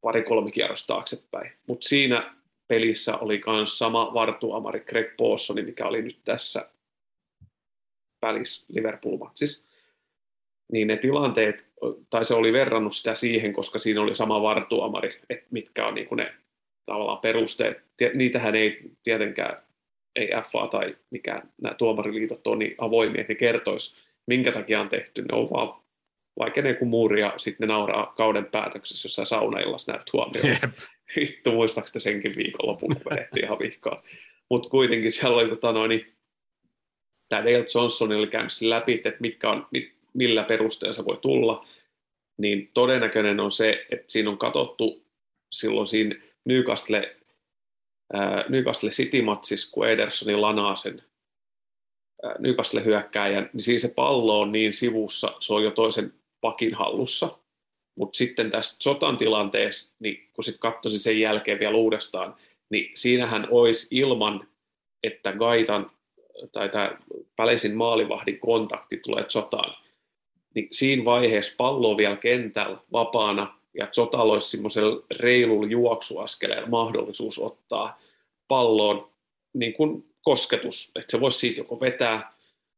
[0.00, 1.52] pari-kolme kierrosta taaksepäin.
[1.66, 2.34] Mutta siinä
[2.68, 6.70] pelissä oli myös sama vartuamari Greg Pawsoni, mikä oli nyt tässä
[8.22, 9.69] välissä Liverpool-matsissa.
[10.72, 11.66] Niin ne tilanteet,
[12.10, 16.14] tai se oli verrannut sitä siihen, koska siinä oli sama vartuamari, että mitkä on niinku
[16.14, 16.34] ne
[16.86, 17.82] tavallaan perusteet.
[18.14, 19.62] Niitähän ei tietenkään,
[20.16, 23.94] ei FA tai mikään nämä tuomariliitot on niin avoimia, että ne kertoisi,
[24.26, 25.22] minkä takia on tehty.
[25.22, 25.80] Ne on vaan
[26.38, 30.56] vaikenee kuin muuria, sitten ne nauraa kauden päätöksessä jossain saunaillassa näet huomioon.
[31.16, 34.02] Vittu, muistaakseni senkin viikonlopun, kun vedettiin ihan vihkaa.
[34.50, 36.12] Mutta kuitenkin siellä oli tota noin, niin,
[37.28, 41.66] tämä Dale Johnson oli käynyt läpi, että mitkä on, mit, millä perusteella voi tulla,
[42.36, 45.02] niin todennäköinen on se, että siinä on katsottu
[45.52, 47.16] silloin siinä Newcastle,
[48.14, 51.02] äh, Newcastle City-matsissa, kun Edersoni lanaa sen
[52.24, 57.38] äh, Newcastle-hyökkääjän, niin siinä se pallo on niin sivussa, se on jo toisen pakin hallussa.
[57.94, 62.34] Mutta sitten tässä sotan tilanteessa, niin kun sitten katsoisi sen jälkeen vielä uudestaan,
[62.70, 64.48] niin siinähän olisi ilman,
[65.02, 65.90] että Gaitan
[66.52, 66.98] tai tämä
[67.36, 69.74] Päleisin maalivahdin kontakti tulee sotaan,
[70.54, 77.38] niin siinä vaiheessa pallo on vielä kentällä vapaana ja Zotalla olisi semmoisella reilulla juoksuaskeleella mahdollisuus
[77.38, 78.00] ottaa
[78.48, 79.10] palloon
[79.52, 82.32] niin kuin kosketus, että se voisi siitä joko vetää,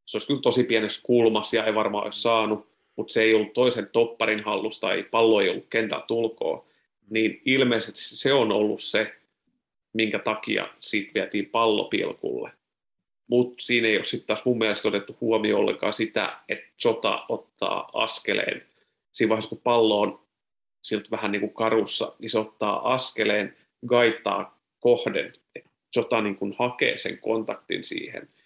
[0.07, 2.67] se olisi kyllä tosi pienessä kulmassa ja ei varmaan olisi saanut,
[2.97, 6.65] mutta se ei ollut toisen topparin hallusta, ei pallo ei ollut kentää tulkoa,
[7.11, 9.13] niin ilmeisesti se on ollut se,
[9.93, 12.51] minkä takia siitä vietiin pallopilkulle.
[13.33, 17.91] Mutta siinä ei ole sitten taas mun mielestä otettu huomioon ollenkaan sitä, että Jota ottaa
[17.93, 18.67] askeleen.
[19.13, 20.27] Siinä vaiheessa, kun pallo on
[20.83, 23.57] siltä vähän niin kuin karussa, niin se ottaa askeleen,
[23.87, 28.29] gaittaa kohden, että Jota niin kuin hakee sen kontaktin siihen–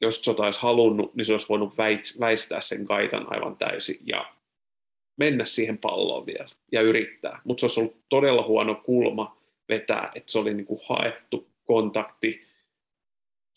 [0.00, 1.74] jos Sota olisi halunnut, niin se olisi voinut
[2.20, 4.32] väistää sen kaitan aivan täysin ja
[5.16, 7.40] mennä siihen palloon vielä ja yrittää.
[7.44, 9.36] Mutta se olisi ollut todella huono kulma
[9.68, 12.46] vetää, että se oli niin kuin haettu kontakti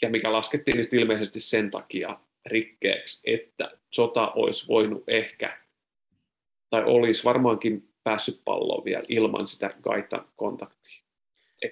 [0.02, 5.58] ja mikä laskettiin nyt ilmeisesti sen takia rikkeeksi, että Sota olisi voinut ehkä
[6.70, 11.04] tai olisi varmaankin päässyt palloon vielä ilman sitä kaitan kontaktia.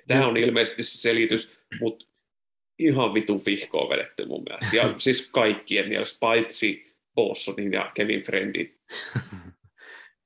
[0.07, 2.05] Tämä on ilmeisesti se selitys, mutta
[2.79, 4.75] ihan vitun vihkoa vedetty mun mielestä.
[4.75, 8.79] Ja siis kaikkien mielestä, paitsi Bossonin ja Kevin Friendin.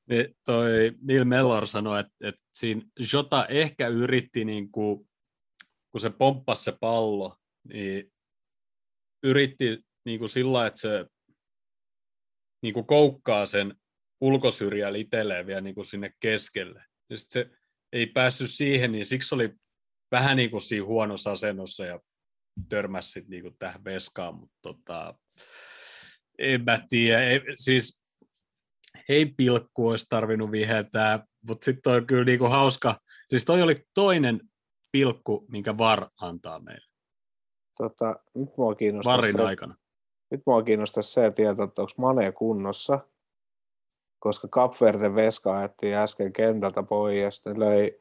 [0.09, 0.69] Niin toi
[1.01, 2.81] Neil Mellor sanoi, että, että siinä
[3.13, 5.09] Jota ehkä yritti, niin kuin,
[5.91, 7.38] kun se pomppasi se pallo,
[7.73, 8.11] niin
[9.23, 11.05] yritti niin kuin sillä, että se
[12.63, 13.75] niin kuin koukkaa sen
[14.21, 16.83] ulkosyrjällä itselleen vielä niin kuin sinne keskelle.
[17.09, 17.49] Ja sit se
[17.93, 19.53] ei päässyt siihen, niin siksi oli
[20.11, 21.99] vähän niin kuin siinä huonossa asennossa ja
[22.69, 25.19] törmäsi sit niin kuin tähän veskaan, mutta tota,
[26.39, 27.23] en mä tiedä.
[27.23, 28.01] Ei, siis
[29.09, 32.99] ei pilkku olisi tarvinnut viheltää, mutta sitten on kyllä niin kuin hauska.
[33.29, 34.41] Siis toi oli toinen
[34.91, 36.88] pilkku, minkä VAR antaa meille.
[37.83, 39.75] Tota, nyt mua kiinnostaa VARin se, aikana.
[40.31, 42.99] nyt mua kiinnostaa se tieto, että onko Mane kunnossa,
[44.19, 47.99] koska Kapverden veska ajettiin äsken kentältä pois ja löi,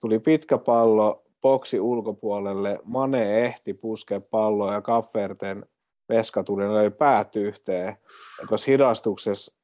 [0.00, 5.66] tuli pitkä pallo boksi ulkopuolelle, Mane ehti puskea palloa ja Kapverden
[6.08, 7.86] veska tuli ja löi päät yhteen.
[8.40, 9.54] Ja tuossa hidastuksessa,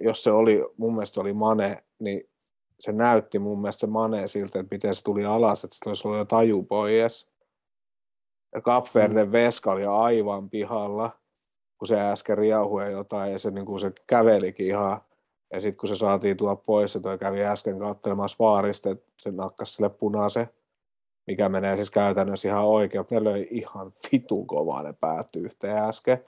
[0.00, 2.30] jos se oli, mun mielestä oli Mane, niin
[2.80, 6.08] se näytti mun mielestä se Mane siltä, että miten se tuli alas, että se olisi
[6.08, 7.33] ollut jo taju pois.
[8.62, 11.10] Kapverden veska oli aivan pihalla,
[11.78, 15.00] kun se äsken riauhui jotain, ja se, niin kuin se kävelikin ihan.
[15.52, 19.30] Ja sitten kun se saatiin tuoda pois, se toi kävi äsken katselemassa vaarista, että se
[19.30, 20.50] nakkas sille punaisen,
[21.26, 25.76] mikä menee siis käytännössä ihan oikein, mutta ne löi ihan vitun kovaa ne päätty yhteen
[25.76, 26.18] äsken.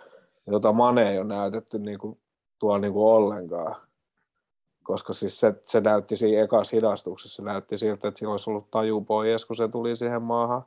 [0.47, 2.19] Ja tota Mane ei ole näytetty niin kuin,
[2.59, 3.77] tuolla niin kuin ollenkaan.
[4.82, 8.70] Koska siis se, se näytti siinä ekassa hidastuksessa, se näytti siltä, että sillä olisi ollut
[8.70, 10.62] taju pois, kun se tuli siihen maahan.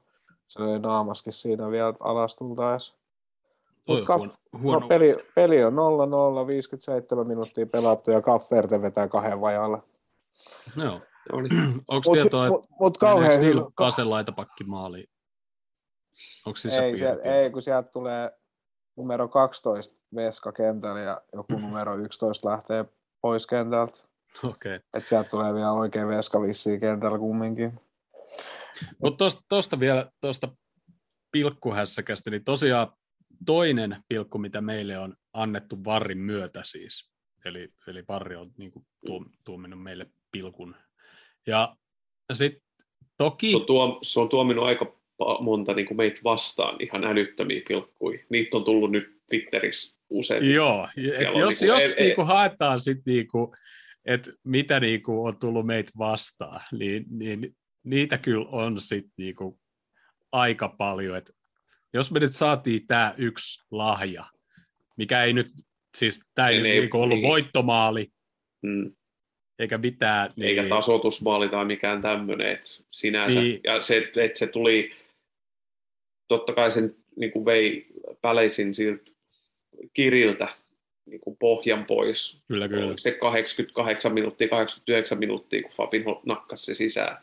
[0.50, 2.96] Se löi naamaskin siinä vielä alas tultaessa.
[3.88, 5.74] Mut kap- huono, No, huono peli, peli on
[6.44, 9.84] 0-0, 57 minuuttia pelattu ja Kafferte vetää kahden vajalla.
[10.76, 11.02] No.
[11.34, 11.42] Onko
[11.94, 13.62] Mutta tietoa, että mut, mut kauhean hyvä.
[13.76, 15.10] Kasen laitapakki maaliin?
[16.46, 18.32] Onko siis Ei, sieltä, ei, kun sieltä tulee
[18.98, 22.86] numero 12 Veska kentällä ja joku numero 11 lähtee
[23.22, 24.00] pois kentältä.
[24.44, 24.76] Okei.
[24.76, 24.80] Okay.
[24.94, 27.80] Et sieltä tulee vielä oikein Veska vissiin kentällä kumminkin.
[29.04, 30.58] Mutta tuosta vielä, tuosta
[31.32, 32.88] pilkkuhässäkästä, niin tosiaan
[33.46, 37.12] toinen pilkku, mitä meille on annettu Varrin myötä siis.
[37.46, 40.76] Eli, eli Varri on niin kuin, tuom, tuominut meille pilkun.
[41.48, 41.76] Ja
[42.34, 42.62] sitten
[43.18, 43.52] toki...
[43.52, 45.00] Se on, tuo, se on tuominut aika
[45.40, 48.20] monta niin kuin meitä vastaan ihan älyttömiä pilkkuja.
[48.30, 50.54] Niitä on tullut nyt Twitterissä usein.
[50.54, 53.56] Joo, et jos, niinku- jos ei- ei- niinku haetaan sit niinku,
[54.06, 59.60] että mitä niinku on tullut meitä vastaan, niin, niin niitä kyllä on sit niinku
[60.32, 61.18] aika paljon.
[61.18, 61.32] Et
[61.94, 64.26] jos me nyt saatiin tämä yksi lahja,
[64.98, 65.48] mikä ei nyt,
[65.98, 67.30] siis tämä ei, Ei, ei, niinku ollut niin.
[67.30, 68.12] voittomaali
[68.62, 68.92] Mm.
[69.60, 72.60] eikä mitään, niin, Eikä tasoitusmaali tai mikään tämmöinen,
[72.92, 73.42] sinänsä.
[73.42, 73.62] Niin.
[73.64, 74.92] Ja se, että se tuli,
[76.28, 77.88] totta kai sen niin kuin vei
[78.22, 79.12] päleisin siltä
[79.94, 80.48] kiriltä
[81.06, 82.42] niin kuin pohjan pois.
[82.48, 82.94] kyllä kyllä.
[82.98, 87.18] Se 88 minuuttia, 89 minuuttia, kun Fabinho nakkasi se sisään.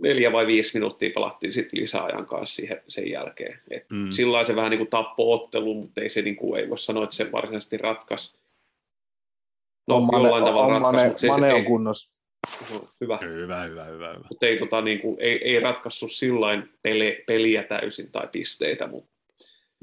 [0.00, 3.60] Neljä vai viisi minuuttia pelattiin sitten lisäajan kanssa siihen, sen jälkeen.
[3.70, 4.10] Et Mm.
[4.10, 7.04] Sillä se vähän niin kuin tappoi ottelun, mutta ei se niin kuin, ei voi sanoa,
[7.04, 8.38] että se varsinaisesti ratkaisi.
[9.86, 12.14] No, On Mane- jollain tavalla on ratkaisi, Mane, mutta se, Mane se on ei, kunnossa.
[13.00, 13.18] hyvä.
[13.22, 14.24] Hyvä, hyvä, hyvä, hyvä.
[14.28, 19.10] Mutta ei, tota, niin kuin, ei, ei ratkaissut sillain pele, peliä täysin tai pisteitä, mutta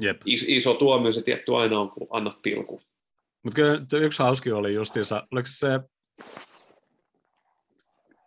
[0.01, 0.21] Jep.
[0.25, 2.81] is, iso tuomio se tietty aina on, kun annat pilku.
[3.43, 5.67] Mutta kyllä yksi hauski oli justiinsa, oliko se,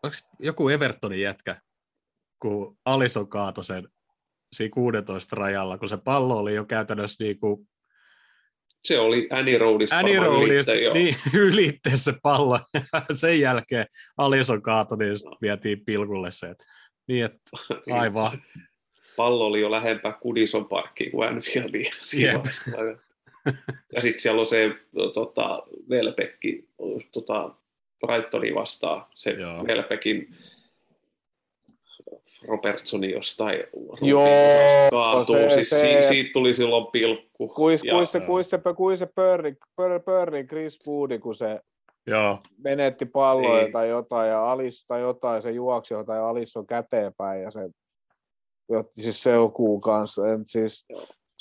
[0.03, 1.57] oliko joku Evertonin jätkä,
[2.41, 3.89] kun Alison kaatoi sen
[4.53, 7.69] siinä 16 rajalla, kun se pallo oli jo käytännössä niin kuin
[8.85, 10.95] Se oli Annie Roadista Annie Roadista, ylitse, joo.
[10.95, 12.61] niin ylitte se pallo.
[13.11, 13.87] sen jälkeen
[14.17, 16.47] Alison kaatoi, niin sit vietiin pilkulle se.
[16.47, 16.65] Et,
[17.09, 17.51] niin, että
[17.93, 18.43] aivan.
[19.17, 21.29] pallo oli jo lähempää Kudison parkkiin kuin
[22.19, 22.35] Jep.
[22.35, 22.71] vaiheessa.
[23.93, 24.71] Ja sitten siellä on se
[25.15, 26.69] tota, Velpekki
[27.13, 27.55] tota,
[28.07, 29.67] Brightonia vastaan, se Joo.
[29.67, 30.35] Velpekin
[32.49, 33.59] Robertsoni jostain
[34.01, 35.25] Joo, ruutiin kaatuu.
[35.35, 37.49] se- siis se- si- siitä tuli silloin pilkku.
[37.49, 41.61] Kuis, Ja- kuis se, kuis se, kuis se pörri, pör, pörri Chris Woodi, kun se
[42.07, 43.73] Joo, menetti palloa Niin.
[43.73, 47.61] tai jotain, ja Alis tai jotain, se juoksi jotain, ja Alis on käteenpäin, ja se
[48.71, 50.29] jotti siis seukuu kanssa.
[50.29, 50.87] En, siis,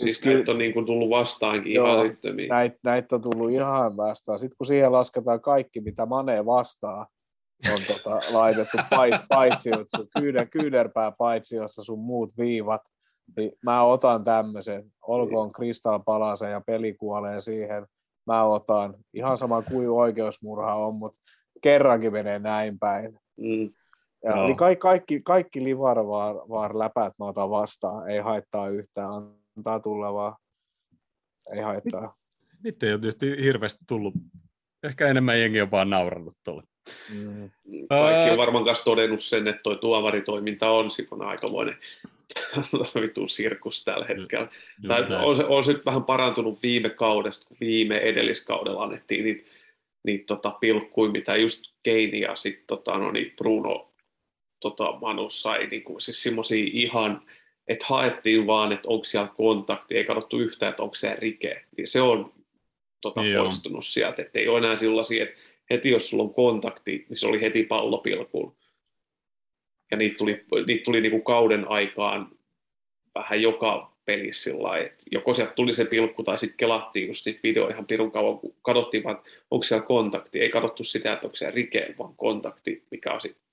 [0.02, 2.04] Siis kyllä- näitä on niin kuin tullut vastaankin Joo.
[2.04, 2.18] ihan
[2.50, 4.40] näitä, näitä on tullut ihan vastaan.
[4.40, 7.08] Sitten kun siihen lasketaan kaikki, mitä Mane vastaa,
[7.74, 9.70] on tota, laitettu pait, paitsi,
[10.20, 12.82] kyynär, kyynärpää paitsi, jossa sun muut viivat,
[13.38, 17.86] niin mä otan tämmöisen, olkoon Kristal palasen ja peli kuolee siihen,
[18.28, 21.20] mä otan, ihan sama kuin oikeusmurha on, mutta
[21.62, 23.20] kerrankin menee näin päin.
[23.38, 23.70] Mm.
[24.24, 24.46] Ja, Joo.
[24.46, 29.10] niin kaikki, kaikki, kaikki livarvaar läpät mä otan vastaan, ei haittaa yhtään,
[29.58, 30.36] antaa tulla vaan,
[31.54, 32.16] ei haittaa.
[32.64, 34.14] nyt ei ole nyt hirveästi tullut.
[34.84, 36.64] Ehkä enemmän jengi on vaan naurannut tuolle.
[37.14, 37.50] Mm.
[37.90, 41.78] Kaikki on varmaan kanssa todennut sen, että tuo tuomaritoiminta on Sikon aikamoinen
[43.02, 44.48] vitun sirkus tällä hetkellä.
[44.84, 45.26] Just Tai näin.
[45.26, 49.50] on, se, on se nyt vähän parantunut viime kaudesta, kun viime edelliskaudella annettiin niitä,
[50.04, 53.92] niitä tota, pilkkuja, mitä just Keini ja sitten tota, no, niin Bruno
[54.60, 57.22] tota, Manu sai, niin kuin, siis semmoisia ihan,
[57.68, 61.66] että haettiin vaan, että onko siellä kontakti, ei katsottu yhtään, että onko se rike.
[61.78, 62.34] Niin se on
[63.02, 63.44] tota, Joo.
[63.44, 65.36] poistunut sieltä, että ei ole enää sellaisia, että
[65.70, 68.58] heti jos sulla on kontakti, niin se oli heti pallopilkuun.
[69.92, 72.32] Ja niitä tuli, niitä tuli niinku kauden aikaan
[73.16, 77.40] vähän joka pelissä sillä että joko sieltä tuli se pilkku tai sitten kelattiin just niitä
[77.44, 80.40] videoja ihan pirun kauan, kun katsottiin vaan, että onko siellä kontakti.
[80.40, 83.44] Ei katsottu sitä, että onko siellä rike, vaan kontakti, mikä on sitten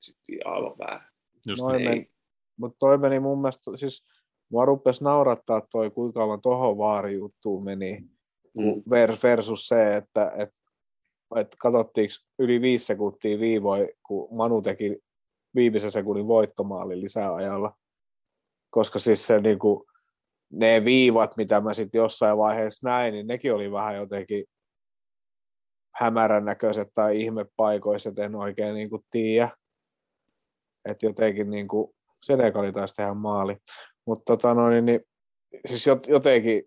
[0.00, 1.04] sit aivan väärä.
[1.46, 1.88] Just Noin näin.
[1.88, 2.10] meni,
[2.56, 4.04] mutta toi meni mun mielestä, siis
[4.48, 8.04] mua rupesi naurattaa toi, kuinka kauan tohon vaarijuttuun meni,
[8.54, 8.82] Mm.
[8.90, 10.54] ver- versus se, että et,
[11.36, 14.98] et katsottiinko yli viisi sekuntia viivoi, kun Manu teki
[15.54, 17.76] viimeisen sekunnin voittomaalin lisäajalla.
[18.70, 19.86] Koska siis se niinku,
[20.52, 24.44] ne viivat, mitä mä sitten jossain vaiheessa näin, niin nekin oli vähän jotenkin
[25.94, 29.50] hämärän näköiset tai ihmepaikoissa, et en oikein niinku tiedä.
[30.84, 33.56] Että jotenkin niinku, Senegali taisi tehdä maali.
[34.06, 35.00] Mutta tota noin, niin,
[35.66, 36.62] siis jot- jotenkin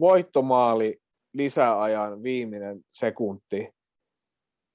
[0.00, 1.00] voittomaali
[1.32, 3.68] lisäajan viimeinen sekunti,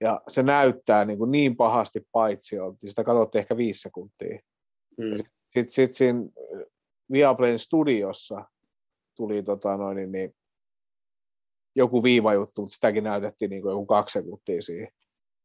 [0.01, 2.89] ja se näyttää niin, kuin niin pahasti paitsi oltiin.
[2.89, 4.39] Sitä katsottiin ehkä viisi sekuntia.
[4.97, 5.15] Mm.
[5.53, 6.61] Sitten sit siinä äh,
[7.11, 8.45] Viaplayn studiossa
[9.15, 10.35] tuli tota noin, niin, niin,
[11.75, 14.88] joku viivajuttu, mutta sitäkin näytettiin niin kuin joku kaksi sekuntia siihen.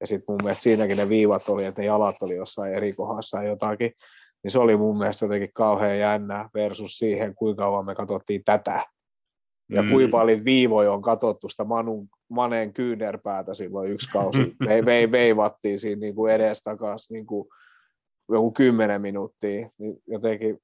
[0.01, 3.43] Ja sitten mun mielestä siinäkin ne viivat oli, että ne jalat oli jossain eri kohdassa
[3.43, 3.93] jotakin.
[4.45, 8.87] Niin se oli mun mielestä jotenkin kauhean jännä versus siihen, kuinka kauan me katsottiin tätä.
[9.71, 9.91] Ja Mm.
[9.91, 14.39] kuinka paljon viivoja on katsottu sitä Manun, Maneen kyynärpäätä silloin yksi kausi.
[14.69, 17.49] Vei, vei, veivattiin siinä niin kuin edestakas niin kuin
[18.29, 19.71] joku kymmenen minuuttia.
[19.79, 20.59] Niin jotenkin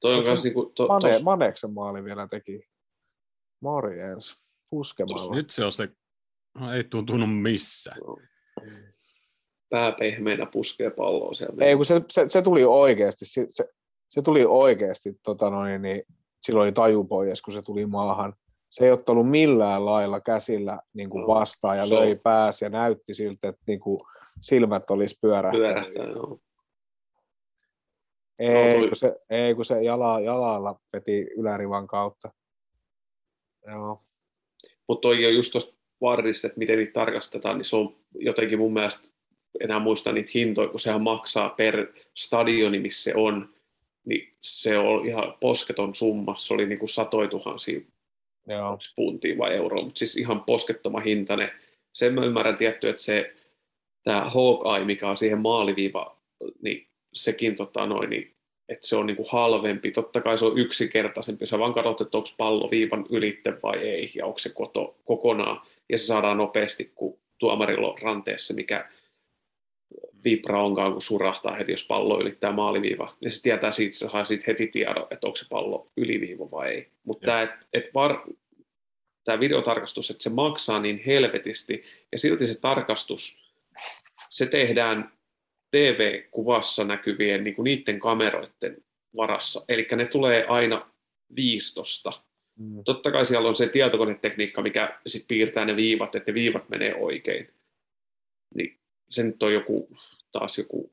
[0.00, 2.62] Toi on Onko kans se niinku, to, Mane, tos, Maneksen maali vielä teki.
[3.60, 4.42] Morjens.
[4.70, 5.34] Puskemalla.
[5.34, 5.88] Nyt se on se,
[6.60, 7.98] no, ei tuntunut missään.
[9.70, 11.64] pää pehmeänä puskee palloa siellä.
[11.64, 13.64] Ei, kun se, se, se tuli oikeasti, se, se,
[14.08, 16.02] se tuli oikeasti, tota noin, niin
[16.42, 18.34] silloin oli taju pois, kun se tuli maahan.
[18.70, 23.14] Se ei ottanut millään lailla käsillä niin kuin No, vastaan ja löi pääsi ja näytti
[23.14, 24.00] siltä, että niin kuin
[24.40, 25.66] silmät olisi pyörähtänyt.
[25.66, 26.38] pyörähtää, joo.
[28.38, 32.30] Ei, No, kun se, ei, kun se jala, jalalla veti ylärivan kautta.
[33.66, 34.02] Joo.
[34.88, 38.72] Mutta toi on just tuosta varrista, että miten niitä tarkastetaan, niin se on jotenkin mun
[38.72, 39.08] mielestä,
[39.60, 43.54] enää muista niitä hintoja, kun sehän maksaa per stadioni, missä se on,
[44.04, 46.34] niin se on ihan posketon summa.
[46.38, 47.80] Se oli niinku satoi tuhansia
[48.48, 48.78] Joo.
[48.96, 51.50] puntia vai euroa, mutta siis ihan poskettoma hintainen.
[51.92, 53.34] Sen mä ymmärrän tietty, että se
[54.04, 56.16] tämä Hawkeye, mikä on siihen maaliviiva,
[56.62, 58.34] niin sekin tota noin, niin,
[58.68, 59.90] että se on niinku halvempi.
[59.90, 61.46] Totta kai se on yksinkertaisempi.
[61.46, 65.60] Sä vaan katsot, että onko pallo viivan ylitte vai ei, ja onko se koto, kokonaan.
[65.88, 68.88] Ja se saadaan nopeasti, kun tuomarilla on ranteessa, mikä
[70.24, 73.16] vibra onkaan, kun surahtaa heti, jos pallo ylittää maaliviiva.
[73.20, 76.70] Niin se tietää siitä, se saa siitä heti tiedon, että onko se pallo yliviiva vai
[76.70, 76.88] ei.
[77.04, 78.22] Mutta tämä, että et var,
[79.24, 83.52] tämä videotarkastus, että se maksaa niin helvetisti, ja silti se tarkastus,
[84.30, 85.12] se tehdään
[85.70, 88.76] TV-kuvassa näkyvien niin kuin niiden kameroiden
[89.16, 89.64] varassa.
[89.68, 90.90] Eli ne tulee aina
[91.36, 92.12] viistosta.
[92.58, 92.84] Mm.
[92.84, 96.94] Totta kai siellä on se tietokonetekniikka, mikä sit piirtää ne viivat, että ne viivat menee
[96.94, 97.54] oikein.
[98.54, 98.81] Niin
[99.12, 99.96] se nyt on joku,
[100.32, 100.92] taas joku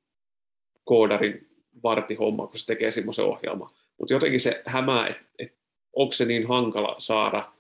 [0.84, 1.48] koodarin
[1.84, 3.70] vartihomma, kun se tekee semmoisen ohjelman.
[3.98, 5.58] Mutta jotenkin se hämää, että et,
[5.94, 7.52] onko se niin hankala saada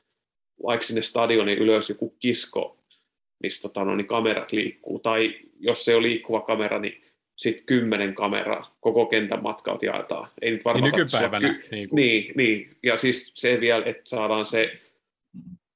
[0.63, 2.77] vaikka sinne stadionin ylös joku kisko,
[3.43, 4.99] missä tota, no, niin kamerat liikkuu.
[4.99, 7.03] Tai jos se on liikkuva kamera, niin
[7.37, 10.29] sitten kymmenen kameraa koko kentän matkalta jaetaan.
[10.41, 11.53] Ei nyt Niin varmaan olla nykypäivänä.
[11.53, 14.79] ky- Niin kuin, niin, niin, ja siis se vielä, että saadaan se,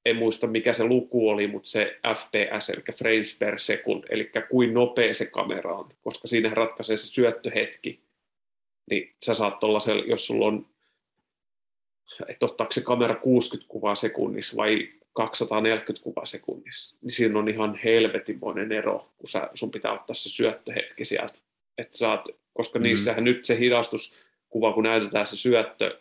[0.04, 4.74] en muista mikä se luku oli, mutta se FPS, eli frames per second, eli kuin
[4.74, 8.00] nopea se kamera on, koska siinä ratkaisee se syöttöhetki,
[8.90, 10.66] niin sä saat tuollaisella, jos sulla on,
[12.28, 17.80] että ottaako se kamera 60 kuvaa sekunnissa vai 240 kuvaa sekunnissa, niin siinä on ihan
[17.84, 21.34] helvetimoinen ero, kun sä, sun pitää ottaa se syöttöhetki sieltä.
[21.78, 22.82] Että saat, koska Mhm.
[22.82, 22.88] mm.
[22.88, 26.00] niissähän nyt se hidastuskuva, kun näytetään se syöttö,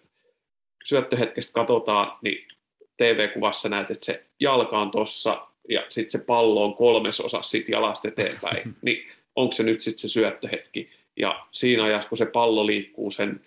[0.84, 2.48] syöttöhetkestä katsotaan, niin
[2.98, 8.08] TV-kuvassa näet, että se jalka on tossa ja sitten se pallo on kolmesosa siitä jalasta
[8.08, 8.76] eteenpäin.
[8.82, 10.90] niin onko se nyt sitten se syöttöhetki?
[11.18, 13.42] Ja siinä ajassa, kun se pallo liikkuu sen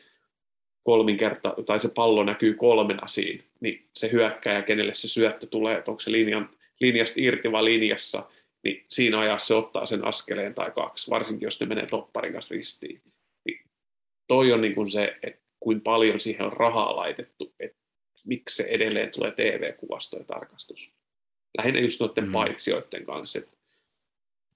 [0.82, 5.90] kolminkerta, tai se pallo näkyy kolmena siinä, niin se hyökkäjä, kenelle se syöttö tulee, että
[5.90, 6.51] onko se linjan,
[6.81, 8.23] linjasta irti vai linjassa,
[8.64, 12.55] niin siinä ajassa se ottaa sen askeleen tai kaksi, varsinkin jos ne menee topparin kanssa
[12.55, 13.01] ristiin.
[13.44, 13.60] Niin
[14.27, 17.78] toi on niin kuin se, että kuin paljon siihen on rahaa laitettu, että
[18.27, 20.90] miksi se edelleen tulee TV-kuvasto ja tarkastus.
[21.59, 22.32] Lähinnä just noiden mm.
[22.32, 23.39] paitsioiden kanssa.
[23.39, 23.59] Et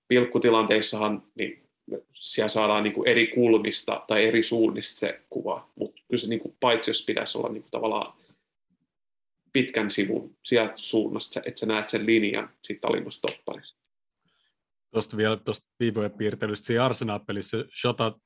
[0.09, 1.71] pilkkutilanteissahan niin
[2.15, 6.41] siellä saadaan niin kuin eri kulmista tai eri suunnista se kuva, mutta kyllä se niin
[6.41, 8.15] kuin paitsiossa pitäisi olla niin kuin tavallaan
[9.53, 13.81] pitkän sivun sieltä suunnasta, että sä näet sen linjan siitä alimmasta topparista.
[14.93, 18.19] Tuosta vielä tuosta viivojen piirtelystä siinä Arsenal-pelissä Shota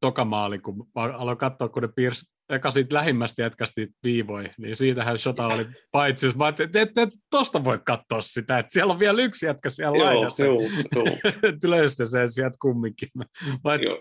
[0.00, 5.18] toka maali, kun aloin katsoa, kun ne piirsi eka siitä lähimmästä jätkästi viivoi, niin siitähän
[5.18, 8.98] Shota oli paitsi, mä että et, et, et, tosta voi katsoa sitä, että siellä on
[8.98, 10.44] vielä yksi jätkä siellä joo, laidassa.
[10.44, 10.60] Joo,
[10.94, 11.98] joo.
[12.04, 13.08] Sen sieltä kumminkin.
[13.64, 13.98] Mä, joo.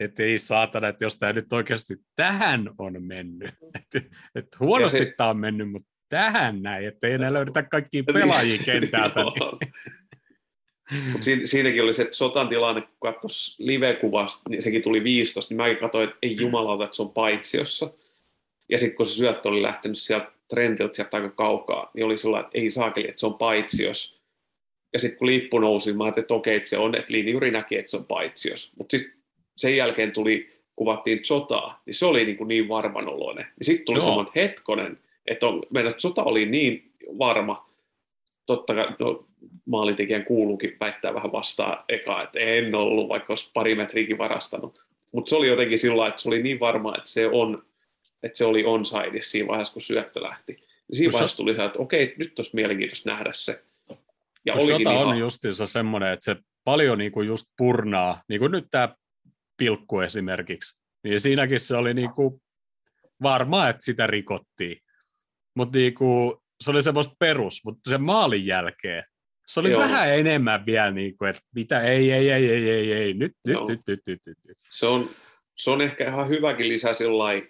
[0.00, 3.50] Että ei saatana, että jos tämä nyt oikeasti tähän on mennyt.
[3.74, 4.00] Että
[4.34, 5.14] et huonosti se...
[5.16, 9.20] tämä on mennyt, mutta tähän näin, että ei enää löydetä kaikkia pelaajia kentältä.
[9.20, 9.72] niin.
[11.12, 15.56] Mut siinä, siinäkin oli se sotan tilanne, kun katsoisi live-kuvasta, niin sekin tuli 15, niin
[15.56, 17.90] mäkin katsoin, että ei jumalauta, että se on paitsiossa.
[18.68, 22.46] Ja sitten kun se syöttö oli lähtenyt sieltä trendiltä sieltä aika kaukaa, niin oli sellainen,
[22.46, 24.20] että ei saakeli, että se on paitsios.
[24.92, 27.78] Ja sitten kun lippu nousi, mä ajattelin, että okei, että se on, että juuri näki,
[27.78, 28.72] että se on paitsios.
[28.78, 29.20] Mutta sitten
[29.56, 33.44] sen jälkeen tuli, kuvattiin sotaa, niin se oli niin, kuin niin varman oloinen.
[33.44, 37.70] Niin sitten tuli semmoinen, että hetkonen, että on, meidän sota oli niin varma,
[38.46, 39.26] totta kai no,
[39.66, 44.82] maalintekijän kuuluukin väittää vähän vastaan eka, että en ollut, vaikka olisi pari metriäkin varastanut.
[45.12, 47.62] Mutta se oli jotenkin sillä että se oli niin varma, että se, on,
[48.22, 50.64] että se oli onside siinä vaiheessa, kun syöttö lähti.
[50.88, 53.64] Ja siinä vaiheessa tuli se, että okei, nyt olisi mielenkiintoista nähdä se.
[54.46, 58.52] Ja olikin Shota on justiinsa semmoinen, että se paljon niin kuin just purnaa, niin kuin
[58.52, 58.94] nyt tämä
[59.56, 62.42] pilkku esimerkiksi, niin siinäkin se oli niin kuin
[63.22, 64.76] varma, että sitä rikottiin.
[65.56, 69.04] Mutta niin kuin, se oli semmoista perus, mutta sen maalin jälkeen
[69.50, 69.80] se oli Joo.
[69.80, 73.56] vähän enemmän vielä, niin kuin, että mitä, ei, ei, ei, ei, ei, ei, nyt, nyt,
[73.68, 74.58] nyt, nyt, nyt, nyt, nyt.
[74.70, 75.06] Se on,
[75.56, 77.48] se on ehkä ihan hyväkin lisää sillai,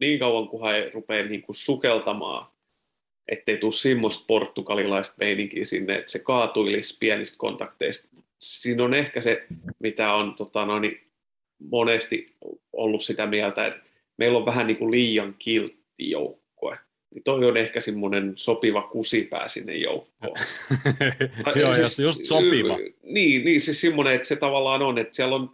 [0.00, 2.52] niin kauan kuin hän rupeaa niin kuin sukeltamaan,
[3.28, 8.08] ettei tule semmoista portugalilaista meininkiä sinne, että se kaatuilisi pienistä kontakteista.
[8.38, 9.46] Siinä on ehkä se,
[9.78, 11.10] mitä on tota, no, niin
[11.58, 12.36] monesti
[12.72, 13.80] ollut sitä mieltä, että
[14.16, 16.41] meillä on vähän niin kuin liian kiltti joukkue
[17.14, 20.36] niin toi on ehkä semmoinen sopiva kusipää sinne joukkoon.
[21.60, 22.78] Joo, siis, just sopiva.
[23.02, 25.50] Niin, niin siis semmoinen, että se tavallaan on, että siellä on,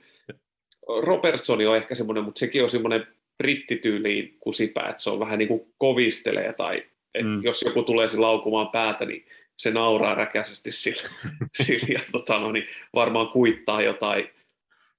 [1.02, 3.06] Robertsoni on ehkä semmoinen, mutta sekin on semmoinen
[3.38, 7.44] brittityyliin kusipää, että se on vähän niin kuin kovistelee tai että mm.
[7.44, 9.26] jos joku tulee laukumaan päätä, niin
[9.56, 11.08] se nauraa räkäisesti sillä,
[11.62, 14.30] sillä ja tota, no, niin varmaan kuittaa jotain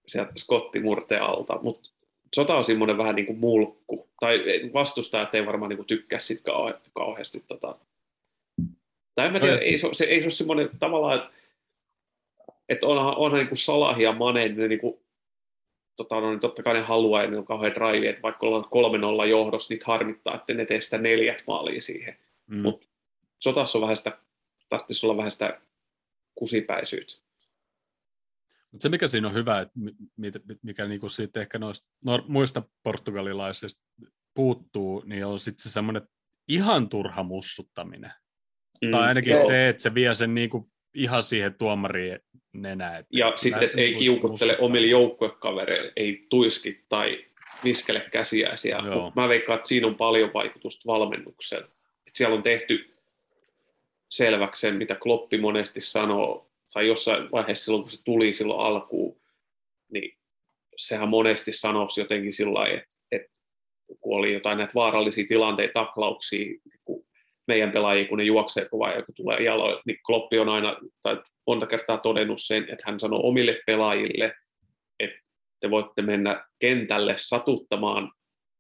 [0.07, 1.90] sieltä skottimurteen alta, mutta
[2.36, 4.44] sota on semmoinen vähän niin kuin mulkku, tai
[4.74, 7.44] vastustajat ei varmaan niin kuin tykkää sit kauhe, kauheasti.
[7.48, 7.76] Tota.
[9.16, 11.30] Tai en mä tiedä, ei se, se, ei se ole semmoinen tavallaan,
[12.70, 15.00] että onhan, onhan niin kuin Salah ja Mane, ne niin kuin,
[15.96, 19.26] tota, no, niin totta kai ne haluaa, ja ne on kauhean drive, että vaikka ollaan
[19.26, 22.18] 3-0 johdossa, niitä harmittaa, että ne tee sitä neljät maalia siihen.
[22.48, 22.58] Mm.
[22.58, 22.88] Mutta
[23.40, 24.18] sotassa on vähän sitä,
[24.70, 25.62] tarvitsisi olla vähän sitä
[26.36, 27.29] kusipäisyyttä.
[28.72, 29.80] Mutta se, mikä siinä on hyvä, että
[30.64, 33.82] mikä niinku siitä ehkä noista no, muista portugalilaisista
[34.34, 36.02] puuttuu, niin on sitten se semmoinen
[36.48, 38.12] ihan turha mussuttaminen.
[38.82, 39.48] Mm, tai ainakin joo.
[39.48, 42.20] se, että se vie sen niinku ihan siihen tuomariin
[42.54, 43.06] nenään.
[43.14, 47.26] Ja sitten ei niinku kiukuttele omille joukkuekavereille, ei tuiski tai
[47.64, 49.12] viskele käsiä siellä.
[49.16, 51.64] Mä veikkaan, että siinä on paljon vaikutusta valmennukseen.
[51.64, 52.96] Että siellä on tehty
[54.10, 59.22] selväksi sen, mitä Kloppi monesti sanoo, tai jossain vaiheessa silloin, kun se tuli silloin alkuun,
[59.94, 60.18] niin
[60.78, 63.30] sehän monesti sanoisi jotenkin sillä että, että
[64.00, 67.06] kun oli jotain näitä vaarallisia tilanteita, taklauksia, kun
[67.48, 71.22] meidän pelaajia, kun ne juoksee kovaa ja kun tulee jaloille, niin Kloppi on aina, tai
[71.48, 74.36] monta kertaa todennut sen, että hän sanoo omille pelaajille,
[75.00, 75.20] että
[75.60, 78.12] te voitte mennä kentälle satuttamaan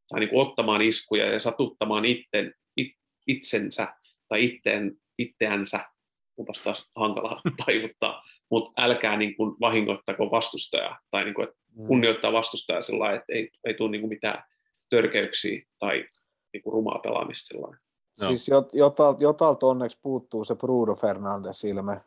[0.09, 2.93] tai niin kuin ottamaan iskuja ja satuttamaan itten, it,
[3.27, 3.87] itsensä
[4.29, 5.79] tai itteen, itseänsä
[6.39, 11.87] onpas taas hankala taivuttaa, mutta älkää niin kuin vahingoittako vastustajaa tai niin kuin, että mm.
[11.87, 14.43] kunnioittaa vastustajaa sillä lailla, että ei, ei tule niin kuin mitään
[14.89, 16.05] törkeyksiä tai
[16.53, 17.77] niin kuin rumaa pelaamista sillä lailla.
[18.21, 18.27] No.
[18.27, 22.01] Siis jot, jotalta, jotalta onneksi puuttuu se Bruno Fernandes ilme.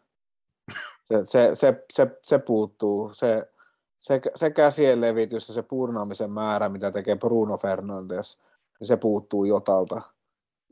[1.11, 3.11] Se, se, se, se, se puuttuu.
[3.15, 3.47] Se,
[4.01, 8.39] se, se käsien levitys ja se purnaamisen määrä, mitä tekee Bruno Fernandes,
[8.81, 10.03] niin se puuttuu jotalta.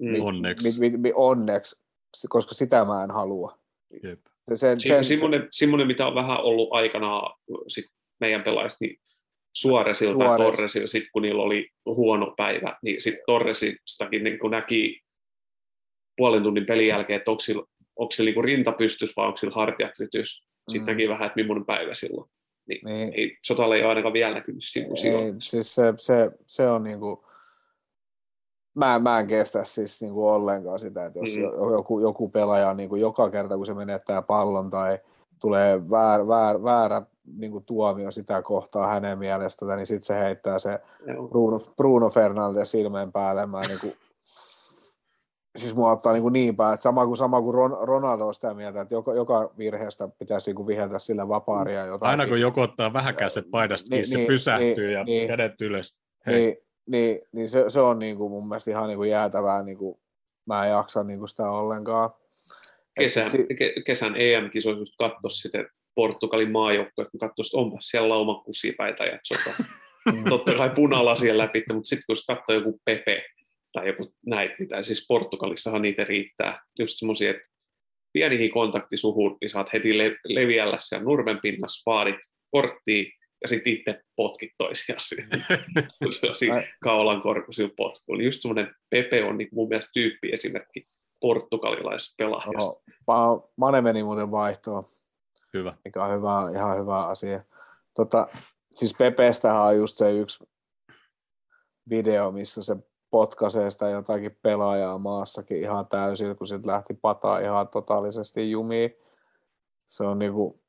[0.01, 0.23] Mm.
[0.23, 0.81] Onneksi.
[0.81, 1.81] Mi, mi, mi, onneksi
[2.29, 3.59] koska sitä mä en halua.
[4.03, 4.21] Jep.
[4.55, 7.37] Sen, sen, semmoinen, semmoinen, mitä on vähän ollut aikanaan
[7.69, 7.85] sit
[8.21, 9.01] meidän pelaajista, niin
[9.53, 10.39] Suoresilta Suores.
[10.41, 15.01] ja Torresilta, sit kun niillä oli huono päivä, niin sitten Torresistakin niin kun näki
[16.17, 17.63] puolen tunnin pelin jälkeen, että onko sillä,
[17.97, 20.43] onko sillä niin rinta pystys vai onko sillä hartiat rytys.
[20.69, 20.91] Sitten mm.
[20.91, 22.31] näki vähän, että millainen päivä silloin.
[22.69, 23.13] Niin, Niin.
[23.15, 27.25] ei, Sotalle ei ole ainakaan vielä näkynyt sivu Ei, siis se, se, se on niinku,
[28.75, 31.43] mä, mä en kestä siis niinku ollenkaan sitä, että jos Mm.
[31.67, 31.73] mm.
[31.73, 34.99] joku, joku pelaaja niinku joka kerta, kun se menettää pallon tai
[35.41, 37.03] tulee väär, väär, väärä
[37.37, 40.79] niinku tuomio sitä kohtaa hänen mielestään, niin sitten se heittää se.
[41.29, 43.47] Bruno, Bruno Fernandes silmeen päälle.
[43.47, 43.93] Mä niinku,
[45.59, 48.55] siis mua ottaa niinku niin päin, että sama kuin, sama kuin Ron, Ronaldo on sitä
[48.55, 52.11] mieltä, että joka, joka virheestä pitäisi niinku viheltä sillä vapaaria jotain.
[52.11, 55.29] Aina kun joku ottaa vähäkäiset paidasta kiinni, Niin, se niin, pysähtyy niin, ja niin.
[55.29, 55.99] kädet ylös.
[56.27, 56.35] Hei.
[56.35, 56.57] Niin,
[56.91, 60.01] niin, niin se, se, on niinku mun mielestä ihan niinku jäätävää, niinku,
[60.47, 62.11] mä en jaksa niinku sitä ollenkaan.
[63.01, 68.09] Kesän, si- ke, kesän EM-kisoissa just katsoa sitten Portugalin maajoukkoja, kun katsoo, että onpas siellä
[68.09, 69.65] lauma kusipäitä ja sota.
[70.31, 73.25] Totta kai punalasien läpi, mutta sitten kun katsoo joku Pepe
[73.73, 77.43] tai joku näitä, mitä siis Portugalissahan niitä riittää, just semmoisia, että
[78.13, 82.19] pienikin kontakti suhun, niin saat heti le- leviällä siellä nurmen pinnassa, vaadit
[82.51, 83.13] korttiin
[83.43, 85.17] ja sitten itse potkit toisiasi.
[86.11, 86.65] se on siinä Ai.
[86.83, 88.23] kaulan korkuisilla potkuilla.
[88.23, 90.89] Just semmoinen Pepe on niin mun mielestä tyyppi esimerkki
[91.21, 92.83] portugalilaisesta pelaajasta.
[92.91, 94.83] Pa- Mane meni muuten vaihtoon,
[95.55, 95.75] Hyvä.
[95.85, 97.45] mikä on hyvä, ihan hyvä asia.
[97.95, 98.29] Tota,
[98.75, 100.45] siis Pepestähän on just se yksi
[101.91, 102.77] video, missä se
[103.11, 108.91] potkaisee sitä jotakin pelaajaa maassakin ihan täysin, kun sitten lähti pataa ihan totaalisesti jumiin.
[109.87, 110.63] Se on niinku,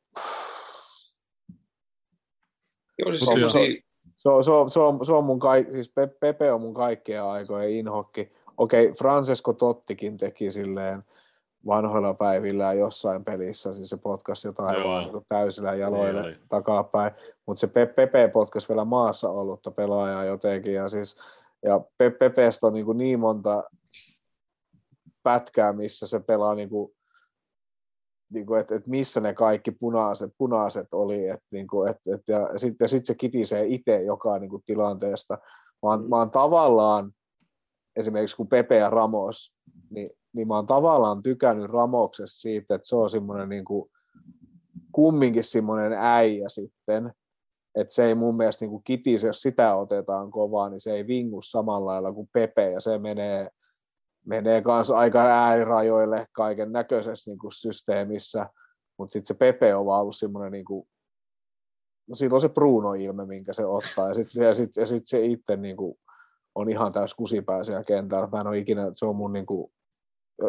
[3.05, 3.15] Joo,
[3.49, 3.83] siis
[4.15, 6.73] se on, se on, se on, se on mun kaik, siis Pe- Pepe on mun
[6.73, 8.31] kaikkien aikojen inhokki.
[8.57, 11.03] Okei, Francesco Tottikin teki silleen
[11.65, 14.87] vanhoilla päivillään jossain pelissä, siis se potkasi jotain Joo.
[14.87, 16.35] vaan niin täysillä Niin jaloille oli.
[16.49, 17.11] takapäin,
[17.45, 21.15] mutta se Pe- Pepe potkasi vielä maassa ollutta pelaajaa jotenkin, ja siis
[21.63, 23.63] ja Pe- Pepestä on niin, kuin niin monta
[25.23, 26.93] pätkää, missä se pelaa niin kuin,
[28.33, 32.31] niin kuin, että, että missä ne kaikki punaiset, punaiset oli, että, niin kuin, että, että,
[32.31, 35.33] ja sitten sit se kitisee itse joka niin kuin, tilanteesta.
[35.83, 37.11] Mä oon, mä oon tavallaan,
[37.95, 39.53] esimerkiksi kun Pepe ja Ramos,
[39.89, 43.91] niin, niin mä oon tavallaan tykännyt Ramoksesta siitä, että se on semmoinen niin kuin,
[44.91, 47.13] kumminkin semmoinen äijä sitten,
[47.75, 51.07] että se ei mun mielestä niin kuin kitise, jos sitä otetaan kovaa, niin se ei
[51.07, 53.49] vingu samalla lailla kuin Pepe, ja se menee,
[54.25, 58.49] menee kanssa aika äärirajoille kaiken näköisessä niin kuin systeemissä,
[58.97, 60.87] mutta sitten se Pepe on vaan ollut semmoinen, niin kuin,
[62.07, 65.05] no siinä on se Bruno-ilme, minkä se ottaa, ja sitten se, ja sit, ja sit
[65.05, 65.97] se itse niin kuin,
[66.55, 68.27] on ihan täys kusipää siellä kentällä.
[68.31, 69.71] Mä en ole ikinä, se on mun niin kuin,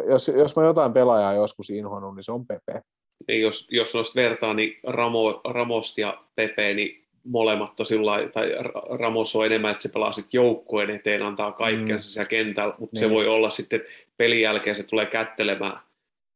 [0.09, 2.81] jos, jos mä jotain pelaajaa joskus inhonnut, niin se on Pepe.
[3.27, 8.49] jos, jos noista vertaa, niin Ramo, Ramost ja Pepe, niin molemmat on sillä lailla- tai
[8.59, 12.09] Ra- Ramos on enemmän, että se pelaa sitten joukkueen eteen, antaa kaikkensa Mm.
[12.09, 13.13] siellä kentällä, mutta se Niin.
[13.15, 15.77] voi olla sitten, että pelin jälkeen se tulee kättelemään,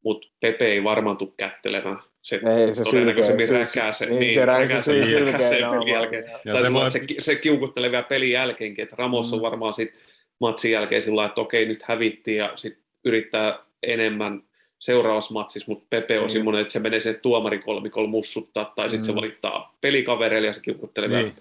[0.04, 2.00] mutta Pepe ei varmaan tule kättelemään.
[2.22, 5.42] Se, Ei, se todennäköisemmin sylkee- räkää se, niin, niin, se rä- räkää se se, räkää
[5.42, 6.24] se pelin jälkeen.
[6.46, 9.44] ja- tai se se, voi- se, se kiukuttelee vielä pelin jälkeenkin, että Ramos on Mm.
[9.44, 10.00] varmaan sitten
[10.42, 14.42] matsin jälkeen sillä että okei, nyt hävittiin ja sitten yrittää enemmän
[14.80, 16.30] seuraavassa matsissa, mutta Pepe on Niin.
[16.34, 19.16] semmoinen, että se menee sen tuomarikolmikolla mussuttaa, tai sitten se Mm.
[19.16, 21.34] valittaa pelikavereille ja se kiukuttelee Niin.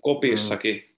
[0.00, 0.90] kopissakin.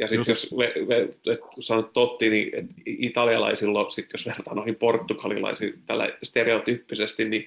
[0.00, 4.74] Ja sitten jos ve, ve, et, sanot totti, niin et italialaisilla, sit jos vertaa noihin
[4.76, 7.46] portugalilaisiin tällä stereotyyppisesti, niin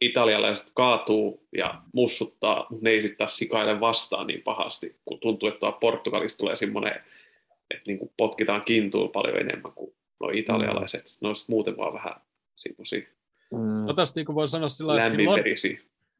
[0.00, 5.48] italialaiset kaatuu ja mussuttaa, mutta ne ei sitten taas sikaile vastaan niin pahasti, kun tuntuu,
[5.48, 6.92] että Portugalista tulee semmoinen,
[7.70, 11.16] että niinku potkitaan kintuun paljon enemmän kuin nuo italialaiset.
[11.20, 12.12] Ne on sit muuten vaan vähän
[12.60, 13.20] semmoisia
[13.52, 13.86] Mm.
[13.86, 15.44] No tästä niin voi sanoa sillä lailla, että silloin,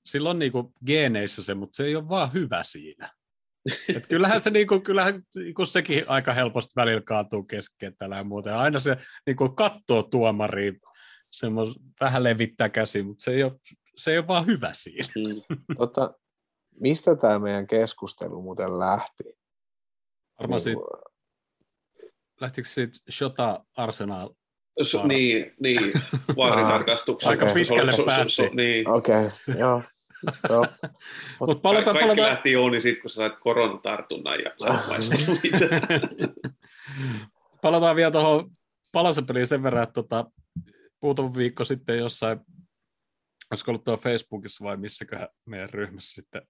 [0.04, 0.52] silloin niin
[0.86, 3.12] geeneissä se, mutta se ei ole vaan hyvä siinä.
[3.96, 8.54] Et kyllähän se niinku, kyllähän niinku sekin aika helposti välillä kaatuu keskentällä ja muuten.
[8.54, 8.96] Aina se
[9.26, 10.80] niinku kattoo tuomariin,
[11.30, 13.52] semmos, vähän levittää käsi, mutta se ei, ole,
[13.96, 15.08] se ei ole vaan hyvä siinä.
[15.76, 16.14] Tota,
[16.80, 19.24] mistä tämä meidän keskustelu muuten lähti?
[20.38, 21.00] Varmaan siitä, Niinku,
[22.40, 24.30] lähtikö siitä Shota Arsenal?
[24.94, 25.08] Vaara.
[25.08, 25.92] niin, niin,
[26.36, 27.30] vaaritarkastuksen.
[27.30, 28.56] Aika pitkälle päästiin.
[28.56, 28.88] Niin.
[28.88, 29.82] Okei, okay, joo.
[30.48, 30.66] joo.
[31.40, 34.50] Mutta palataan, Kaikki palataan, lähti Jouni siitä, kun sä sait koronatartunnan ja
[37.62, 38.50] palataan vielä tuohon
[38.92, 40.24] palasepeliin sen verran, että tota,
[41.02, 42.40] muutama viikko sitten jossain,
[43.50, 46.42] olisiko ollut tuolla Facebookissa vai missäköhän meidän ryhmässä sitten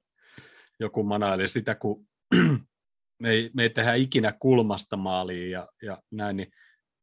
[0.81, 2.07] joku manaili sitä, kun
[3.23, 6.52] me ei, me ei tehdä ikinä kulmasta maaliin ja, ja näin, niin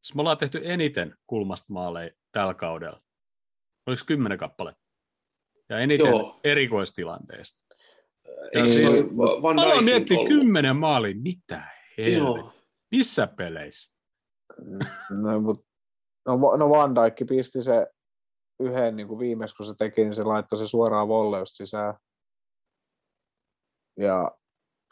[0.07, 3.01] siis me ollaan tehty eniten kulmasta maaleja tällä kaudella.
[3.87, 4.81] Oliko kymmenen kappaletta?
[5.69, 6.39] Ja eniten Joo.
[6.43, 7.59] erikoistilanteesta.
[8.25, 9.03] Ja Eikö siis-
[9.41, 11.63] Van Mä aloin miettiä kymmenen maalia, mitä
[11.97, 12.57] helvetti.
[12.91, 13.91] Missä peleissä?
[15.09, 15.65] No, mut,
[16.27, 17.87] no, no Van Dijk pisti se
[18.59, 21.93] yhden niin kuin viimeis, kun se teki, niin se laittoi se suoraan volleusta sisään.
[23.99, 24.31] ja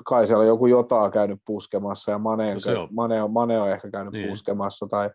[0.05, 2.87] kai siellä on joku jotain käynyt puskemassa ja Mane, No on.
[2.91, 4.21] Mane, on, Mane on ehkä käynyt Niin.
[4.21, 4.29] niin.
[4.29, 5.09] puskemassa tai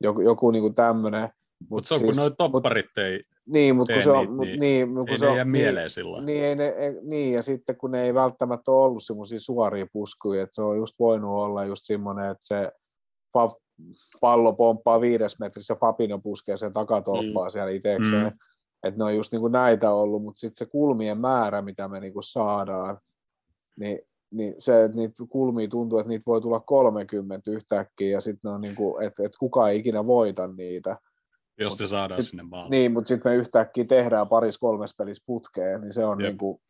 [0.00, 1.28] joku, joku niin tämmöinen.
[1.70, 4.60] Mutta se on, kun noin topparit ei, niin, mutta kun se on, niitä, mut, niin
[4.60, 6.26] niin, mut kun ei se ne on, jää niin, mieleen sillä lailla.
[6.26, 9.86] niin, ei ne, ei, niin, ja sitten kun ne ei välttämättä ole ollut semmoisia suoria
[9.92, 12.72] puskuja, että se on just voinut olla just semmoinen, että se
[13.38, 13.60] fa-
[14.20, 17.50] pallo pomppaa viides metrissä ja Fabinho puskee sen takatolppaa mm.
[17.50, 18.22] siellä itsekseen.
[18.24, 18.38] Mm.
[18.82, 22.22] Että ne on just niinku näitä ollut, mutta sitten se kulmien määrä, mitä me niinku
[22.22, 22.98] saadaan,
[23.78, 23.98] niin,
[24.30, 28.60] niin se, että niitä kulmia tuntuu, että niitä voi tulla 30 yhtäkkiä, ja sitten on
[28.60, 30.96] niinku, että et kukaan ei ikinä voita niitä.
[31.58, 32.70] jos ne saadaan sit- sinne maalle.
[32.70, 36.28] Niin, mutta sitten me yhtäkkiä tehdään paris kolmes pelissä putkeen, niin se on Jep.
[36.28, 36.60] niinku,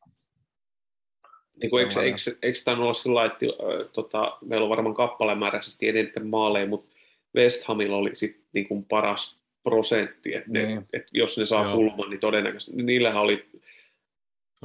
[1.63, 5.89] Niin kuin, eikö, eikö, eikö tämä olla sillä että ö, tota, meillä on varmaan kappalemääräisesti
[5.89, 6.97] eniten maaleja, mutta
[7.37, 10.87] West Hamilla oli sit niin kuin paras prosentti, että ne, Niin.
[10.93, 11.77] että jos ne saa Joo.
[11.77, 13.47] kulman, niin todennäköisesti niillähän oli,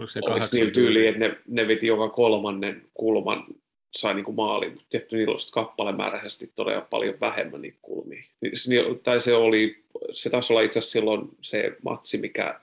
[0.02, 3.46] Oliko se oliko niillä tyyli, että ne, ne veti joka kolmannen kulman,
[3.92, 8.24] sai niin kuin maalin, mutta tietty niillä sit kappalemääräisesti todella paljon vähemmän niitä kulmia.
[8.42, 9.84] Niin Tai se oli,
[10.14, 12.60] se taisi olla itse asiassa silloin se matsi, mikä,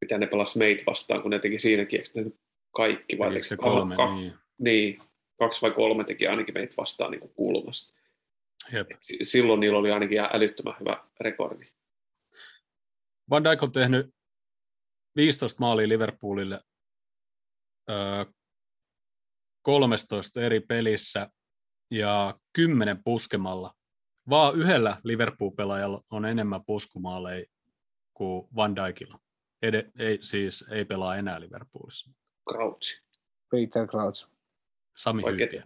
[0.00, 2.30] mitä ne pelasi meitä vastaan, kun ne teki siinäkin, eikö ne
[2.76, 4.32] kaikki vai teki- kolme, ka- niin.
[4.58, 5.00] niin,
[5.38, 7.96] kaksi vai kolme teki ainakin meitä vastaan niin kulmasta.
[8.72, 8.86] Jep.
[9.22, 11.64] Silloin niillä oli ainakin älyttömän hyvä rekordi.
[13.30, 14.14] Van Dijk on tehnyt
[15.16, 16.60] 15 maalia Liverpoolille
[19.62, 21.30] 13 eri pelissä
[21.90, 23.74] ja 10 puskemalla.
[24.30, 27.44] Vaan yhdellä Liverpool-pelaajalla on enemmän puskumaaleja
[28.14, 29.18] kuin Van Dijkilla.
[29.62, 32.10] Ede, ei, siis ei pelaa enää Liverpoolissa.
[32.50, 33.02] Crouch.
[33.50, 34.28] Peter Crouch.
[34.96, 35.38] Sami Oikein.
[35.40, 35.64] Hyypiä.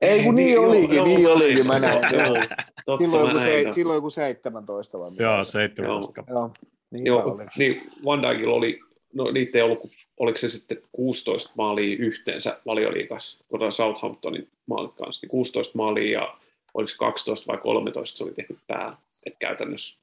[0.00, 2.00] Ei kun niin, joo, olikin, joo, niin olikin, mä näin.
[2.12, 2.44] Joo, Joo.
[2.86, 3.64] totta Silloin, mä joku näin.
[3.66, 6.40] se, silloin joku 17 vai mitä Joo, se- 17 kappaletta.
[6.40, 7.44] Joo, niin Joo, oli.
[7.58, 8.80] niin Van Dijkilla oli,
[9.14, 9.92] no niitä ei ollut, kuin-
[10.22, 16.38] oliko se sitten 16 maalia yhteensä valioliikas, kun Southamptonin maalit kanssa, niin 16 maalia ja
[16.74, 18.96] oliko se 12 vai 13 se oli tehnyt päällä.
[19.26, 19.98] Että käytännössä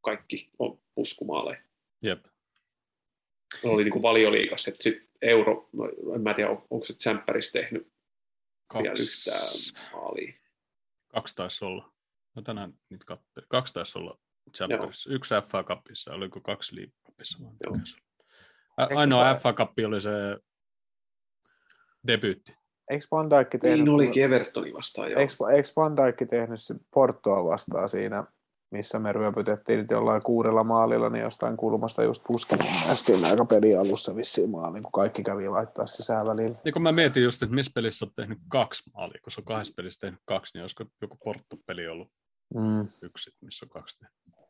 [0.00, 1.60] kaikki on puskumaaleja.
[2.02, 2.24] Jep.
[3.64, 6.94] Ne oli niin kuin valioliikas, että sitten euro, no, en mä tiedä, on- onko se
[6.94, 7.92] Tsemppärissä tehnyt
[8.74, 10.32] vielä Kaksi, yhtään maalia.
[11.08, 11.92] kaksi taisi olla.
[12.34, 13.46] No tänään nyt katselin.
[13.48, 14.18] Kaksi taisi olla
[14.56, 15.06] Champions.
[15.06, 16.76] Yksi FA Cupissa, oliko kaksi
[17.40, 17.76] vai Joo.
[18.96, 20.10] Ainoa FA Cup oli se
[22.06, 22.52] debyytti.
[22.90, 25.20] Eikö Van Dijk tehnyt, Niin olikin Evertoni vastaan, joo.
[25.20, 28.24] eikö, Van Dijk tehnyt se Portoa vastaan siinä,
[28.70, 33.78] missä me ryöpytettiin nyt jollain kuudella maalilla, niin jostain kulmasta just puskemaan päästiin aika pelin
[33.80, 36.56] alussa vissiin maaliin, kun kaikki kävi laittaa sisään välillä.
[36.64, 39.44] Niin kun mä mietin just, että missä pelissä on tehnyt kaksi maalia, kun se on
[39.44, 42.08] kahdessa pelissä tehnyt kaksi, niin olisiko joku Porto-peli ollut
[42.54, 42.88] Mm.
[43.02, 44.48] yksi, missä on kaksi tehnyt.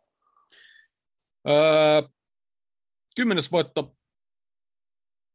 [1.48, 2.02] Öö,
[3.16, 3.94] kymmenes voitto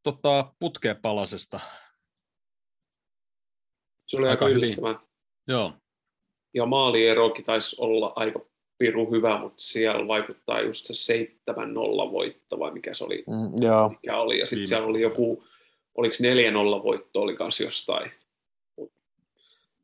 [0.04, 1.60] tota, putkeen palasesta.
[4.08, 4.78] Se oli aika aika hyvin.
[5.48, 5.74] Joo,
[6.54, 8.46] Ja maalierokin taisi olla aika
[8.78, 13.24] piru hyvä, mutta siellä vaikuttaa just se 7-0 voitto vai mikä se oli.
[13.28, 14.40] Mm, joo, Mikä oli.
[14.40, 15.44] Ja sitten siellä oli joku,
[15.96, 16.16] oliko
[16.80, 18.12] 4-0 voitto oli kanssa jostain.
[18.78, 18.94] Mut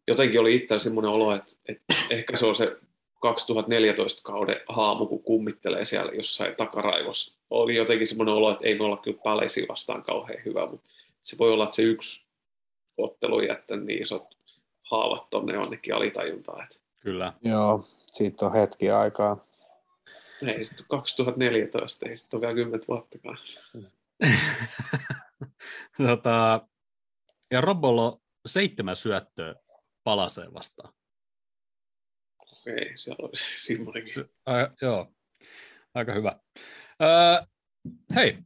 [0.07, 2.77] Jotenkin oli itsellä semmoinen olo, että, että ehkä se on se
[3.19, 7.33] 2014 kauden haamu, kun kummittelee siellä jossain takaraivossa.
[7.49, 10.89] Oli jotenkin semmoinen olo, että ei me olla kyllä Palaceia vastaan kauhean hyvä, mutta
[11.21, 12.23] se voi olla, että se yksi
[12.97, 14.37] ottelu on jättänyt niin isot
[14.81, 16.63] haavat tonne jonnekin alitajuntaan.
[16.63, 17.33] Että kyllä.
[17.41, 19.45] joo, siitä on hetki aikaa.
[20.47, 23.37] ei sitten 2014, ei sitten ole vielä 10 vuottakaan.
[26.07, 26.61] tota,
[27.51, 29.55] ja Robolo seitsemän syöttöä
[30.03, 30.93] palaseen vastaan.
[32.69, 34.13] Okei, siellä on semmoinenkin.
[34.13, 35.11] Se, ää, joo,
[35.95, 36.31] aika hyvä.
[36.99, 37.47] Ää,
[38.15, 38.37] hei,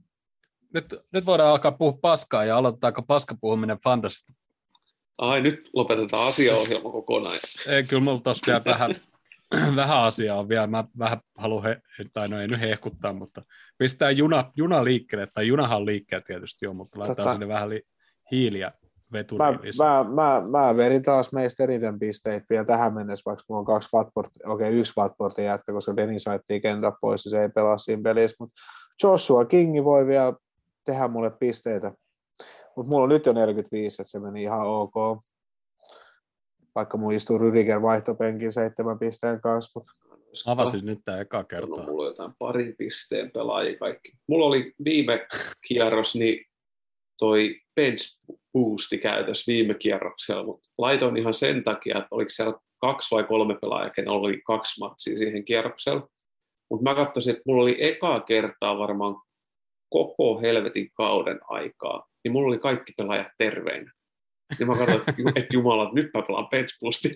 [0.73, 4.33] nyt, nyt voidaan alkaa puhua paskaa ja aloitetaanko paska puhuminen fantasista.
[5.17, 7.37] Ai, nyt lopetetaan asiaohjelma kokonaan.
[7.67, 8.95] Ei, kyllä mulla tuossa vielä vähän,
[9.75, 10.67] vähän asiaa on vielä.
[10.67, 11.81] Mä vähän haluan, he,
[12.13, 13.41] tai no ei nyt hehkuttaa, mutta
[13.77, 17.69] pistää juna, juna liikkeelle, tai junahan on liikkeellä tietysti on, mutta laitetaan Tota- sinne vähän
[17.69, 17.81] li,
[18.31, 18.71] hiiliä
[19.13, 20.03] Mä, veturiin lisää.
[20.03, 23.89] mä, mä, mä verin taas meistä eniten pisteitä vielä tähän mennessä, vaikka mulla on kaksi
[23.93, 27.77] Watford, okei okay, yksi Watfordin jätkä, koska Denis ajettiin kentät pois ja se ei pelaa
[27.77, 28.55] siinä pelissä, mutta
[29.03, 30.33] Joshua Kingi voi vielä
[30.85, 31.91] tehdä mulle pisteitä,
[32.75, 34.93] mutta mulla on nyt jo 45, että se meni ihan ok.
[36.75, 39.91] Vaikka mulla istuu Rydiger vaihtopenkin seitsemän pisteen kanssa, mutta
[40.45, 41.67] Avasin nyt tämä eka kertaa.
[41.67, 41.85] kertaa.
[41.85, 44.11] Mulla on jotain parin pisteen pelaajia kaikki.
[44.27, 45.27] Mulla oli viime
[45.67, 46.45] kierros, niin
[47.19, 48.19] toi bench
[48.53, 53.55] boosti käytössä viime kierroksella, mutta laitoin ihan sen takia, että oliko siellä kaksi vai kolme
[53.61, 56.07] pelaajaa, kenellä oli kaksi matsia siihen kierroksella.
[56.69, 59.15] Mutta mä katsoin, että mulla oli ekaa kertaa varmaan
[59.89, 63.91] koko helvetin kauden aikaa niin mulla oli kaikki pelaajat terveinä.
[64.59, 67.11] Ja mä katsoin, että et jumala, nyt mä pelaan bench boostia.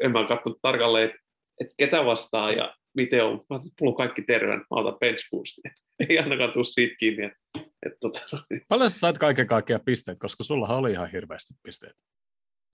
[0.00, 1.18] En mä katsonut tarkalleen, että
[1.60, 3.32] et ketä vastaa ja miten on.
[3.32, 5.70] Mä ajattelin, että mulla on kaikki terveenä, mä otan bench boostia.
[6.08, 7.24] Ei ainakaan tule siitä kiinni.
[7.24, 7.38] Että,
[7.86, 8.20] et, tota,
[8.68, 11.96] Paljon sä sait kaiken kaikkiaan pisteet, koska sulla oli ihan hirveästi pisteet.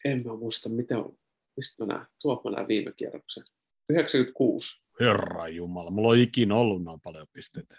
[0.05, 1.19] en mä muista, miten on.
[1.57, 2.07] Mistä mä näen?
[2.23, 3.45] Tuolta mä näen viime kierroksen.
[3.89, 4.83] 96.
[5.01, 7.77] Herra Jumala, mulla on ikinä ollut noin paljon pisteitä.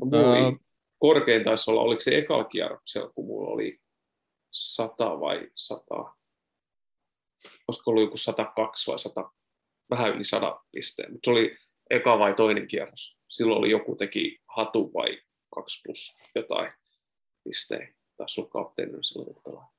[0.00, 0.46] Mulla Ää.
[0.46, 0.56] oli,
[0.98, 3.80] korkein taisi olla, oliko se ekalla kierroksella, kun mulla oli
[4.50, 5.84] 100 vai 100,
[7.68, 9.30] olisiko ollut joku 102 vai 100,
[9.90, 11.58] vähän yli 100 pisteen, mutta se oli
[11.90, 13.19] eka vai toinen kierros.
[13.30, 15.22] Silloin oli joku teki hatu vai
[15.54, 16.72] 2 plus jotain
[17.44, 17.94] pisteen.
[18.16, 19.72] Taisi olla kapteenina silloin, kun pelaa.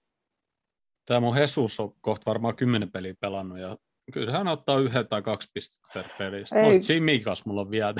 [1.05, 3.77] Tämä mun Jesus on kohta varmaan kymmenen peliä pelannut ja
[4.13, 6.45] kyllä hän ottaa yhden tai kaksi pistettä per peli.
[6.45, 6.71] Sitten Ei.
[6.71, 6.79] Ei.
[6.95, 7.93] Jimikas mulla on vielä.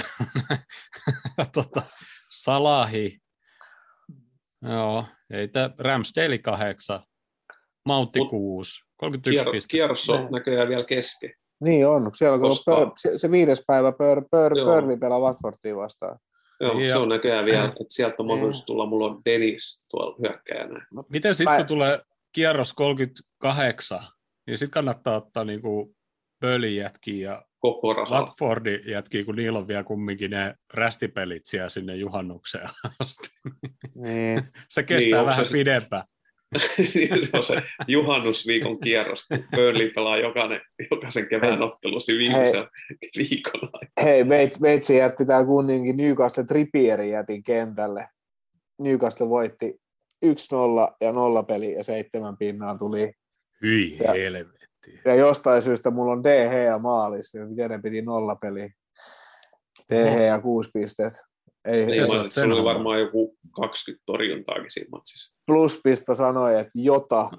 [1.53, 1.81] tota,
[2.31, 3.19] Salahi.
[4.61, 7.03] Joo, ei tämä Ramsdale kahdeksan.
[7.89, 8.83] Mautti Mut kuusi.
[8.97, 9.71] 31 Kierros, pistettä.
[9.71, 11.33] kierros on näköjään vielä kesken.
[11.61, 14.53] Niin on, siellä kun Koska- pör, se, se, viides päivä pör, pör.
[14.65, 16.19] Burnley pelaa Watfordia vastaan.
[16.59, 18.35] Joo, Ja- se on näköjään vielä, että sieltä on Niin.
[18.37, 18.85] mahdollisuus tulla.
[18.85, 20.85] Mulla on Dennis tuolla hyökkäjänä.
[21.09, 21.99] Miten sitten, kun tulee
[22.31, 23.99] kierros 38,
[24.47, 25.95] niin sitten kannattaa ottaa niinku
[26.39, 28.19] Bölin jätkiä ja Koko rahalla.
[28.25, 32.69] Watfordin jätkiä, kun niillä on vielä kumminkin ne rästipelit siellä sinne juhannukseen
[32.99, 33.29] asti.
[33.95, 34.41] Niin.
[34.69, 36.03] Se kestää Niin, vähän se- pidempään.
[36.91, 40.61] se on se juhannusviikon kierros, kun Burnley pelaa jokainen,
[40.91, 42.67] jokaisen kevään ottelusi viimeisen
[43.17, 43.91] viikon aikana.
[44.03, 48.07] Hei, meit, meitsi jätti tää kunninkin Newcastle Trippierin jätin kentälle.
[48.79, 49.81] Newcastle voitti
[50.25, 50.29] 1-0
[51.01, 53.13] ja 0 peli ja seitsemän pinnaa tuli.
[53.61, 54.61] Hyi Ja- helvetti.
[55.05, 58.69] Ja jostain syystä mulla on DH ja maalis, niin miten ne piti nolla peli.
[59.93, 61.13] DH ja kuusi pistet.
[61.65, 65.33] Ei, Ei, se sen oli varmaan joku 20 torjuntaakin siinä matsissa.
[65.45, 67.31] pluspista sanoi, että Jota,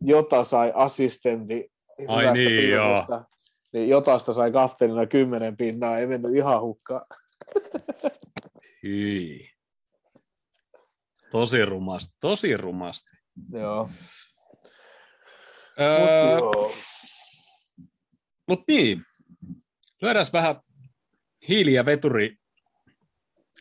[0.00, 1.72] Jota sai assistentti
[2.08, 3.24] Ai niin, pilkusta.
[3.72, 7.06] Niin Jotasta sai kapteenina kymmenen pinnaa, ei mennyt ihan hukkaan.
[8.82, 9.50] Hyi.
[11.30, 13.16] Tosi rumasti, tosi rumasti.
[13.52, 13.90] Joo.
[15.80, 16.72] Öö, Mut joo.
[18.48, 19.02] Mutta niin,
[20.02, 20.60] lyödään vähän
[21.48, 22.36] hiili ja veturi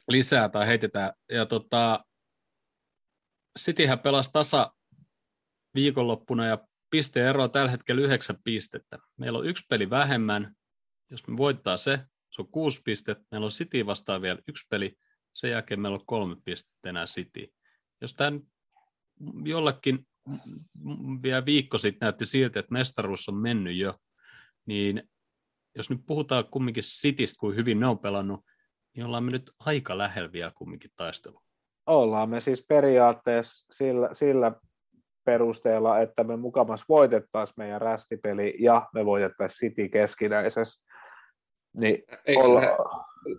[0.08, 1.14] lisää tai heitetään.
[1.32, 2.06] Ja tota,
[3.60, 4.74] Cityhän pelasi tasa
[5.76, 9.00] viikonloppuna ja pisteero on tällä hetkellä yhdeksän pistettä.
[9.18, 10.56] Meillä on yksi peli vähemmän.
[11.12, 13.26] Jos me voittaa se, se on kuusi pistettä.
[13.32, 14.98] Meillä on City vastaan vielä yksi peli.
[15.34, 17.54] Sen jälkeen meillä on kolme pistettä enää City.
[18.02, 18.40] Jos tämä
[19.46, 24.00] jollekin mm, vielä viikko sitten näytti siltä, että mestaruus on mennyt jo,
[24.66, 25.10] niin
[25.76, 28.46] jos nyt puhutaan kumminkin Citystä, kuin hyvin ne on pelannut,
[28.98, 31.40] niin ollaan me nyt aika lähellä vielä kumminkin taistelu.
[31.86, 34.52] Ollaan me siis periaatteessa sillä, sillä
[35.26, 40.84] perusteella, että me mukamas voitettaisiin meidän rästipeli ja me voitettaisiin City keskinäisessä.
[41.80, 42.68] Niin Eikö olla, se,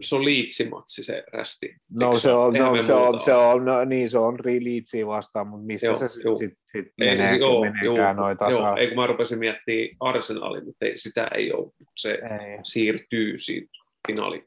[0.01, 1.77] se on liitsimatsi se rästi?
[1.91, 3.47] no, se on, no, se on, se ole.
[3.47, 6.33] on, no, niin se on Leedsiä vastaan, mutta missä Joo, se sitten
[6.73, 8.77] sit Ei, menee, joo, meneekään joo, noin joo, tasaa.
[8.77, 11.73] ei kun mä rupesin miettimään Arsenalin, mutta ei, sitä ei ole.
[11.97, 12.59] Se Ei.
[12.65, 13.71] siirtyy siitä
[14.07, 14.47] finaali,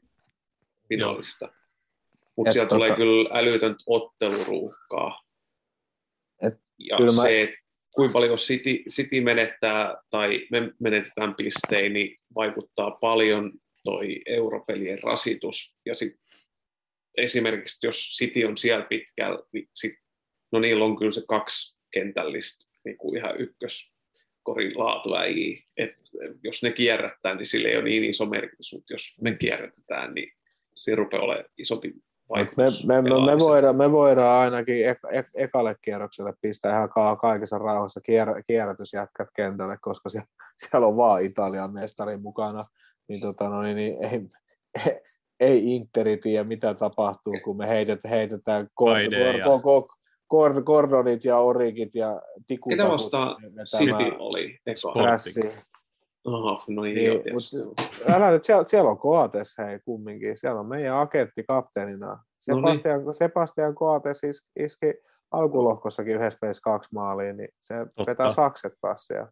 [0.96, 1.52] finaalista.
[2.36, 5.22] Mutta siellä tota- tulee kyllä älytöntä otteluruuhkaa.
[6.42, 7.56] Et ja kyllä mä- se, että
[7.94, 13.52] kuinka paljon City, City menettää tai me menetetään pistein, niin vaikuttaa paljon
[13.84, 15.76] toi europelien rasitus.
[15.86, 16.16] Ja sit
[17.16, 19.94] esimerkiksi jos City on siellä pitkällä, niin sit,
[20.52, 23.92] no niillä on kyllä se kaksi kentällistä niin kuin ihan ykkös
[24.42, 25.62] korin laatuäjiä.
[25.76, 25.94] Et
[26.42, 30.32] jos ne kierrättää, niin sillä ei ole niin iso merkitys, mutta jos me kierrätetään, niin
[30.74, 31.92] se rupeaa olemaan isompi
[32.28, 32.86] vaikutus.
[32.86, 37.16] Me, me, me, me, voidaan, me voidaan ainakin ek, ek, ekalle kierrokselle pistää ihan ka-
[37.16, 40.26] kaikessa rauhassa kier, kierrätysjätkät kentälle, koska siellä,
[40.56, 42.64] siellä on vaan Italian mestari mukana.
[43.08, 44.20] Niin, tota, no, niin, niin ei,
[45.40, 49.44] ei Interi tiedä, mitä tapahtuu, kun me heitetään, heitetään kor, Aide ja-
[51.38, 52.70] orikit ja tikut.
[52.70, 54.92] Ketä vastaan City oli eka?
[56.24, 57.76] Aha, no niin, Niin, joo, mut,
[58.14, 62.06] älä nyt, siellä, siellä on Koates hei kumminkin, siellä on meidän agentti kapteenina.
[62.06, 62.56] No niin.
[62.56, 64.94] Sebastian, Sebastian Koates is, iski
[65.30, 68.10] alkulohkossakin yhdessä pelissä kaksi maalia, niin se Totta.
[68.10, 69.28] vetää sakset taas siellä.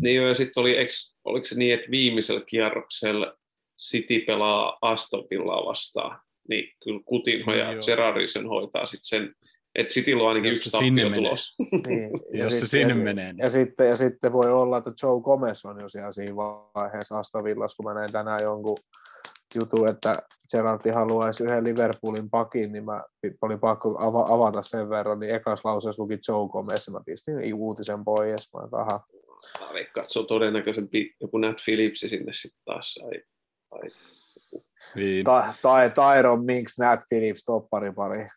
[0.00, 3.34] Niin ja sitten oli, eks, oliko se niin, että viimeisellä kierroksella
[3.82, 7.82] City pelaa Aston Villaa vastaan, niin kyllä Coutinho ja Joo.
[7.86, 9.34] Gerardisen hoitaa sitten sen,
[9.74, 11.14] että Cityllä on ainakin Jos yksi tappio menee.
[11.14, 11.54] tulos.
[11.86, 12.10] Niin,
[12.44, 15.20] Jos se sit- sinne ja, menee, niin Ja sitten, ja sitten voi olla, että Joe
[15.20, 18.76] Gomez on jo siellä siinä vaiheessa Aston Villassa, kun mä näin tänään jonkun
[19.54, 20.14] jutun, että
[20.50, 23.04] Gerardi haluaisi yhden Liverpoolin pakin, niin mä
[23.42, 28.04] oli pakko ava- avata sen verran, niin ekas lauseessa luki Joe Gomez, mä pistin uutisen
[28.04, 29.06] pois, mä aha.
[29.60, 32.94] Mä veikkaan, että se on todennäköisempi joku Nat Phillipsi sinne sitten taas.
[33.00, 33.20] Tai,
[33.70, 33.88] tai
[34.94, 35.24] Niin.
[35.24, 38.28] Tai, tai Tyron Minks, Nat Phillips, toppari pari.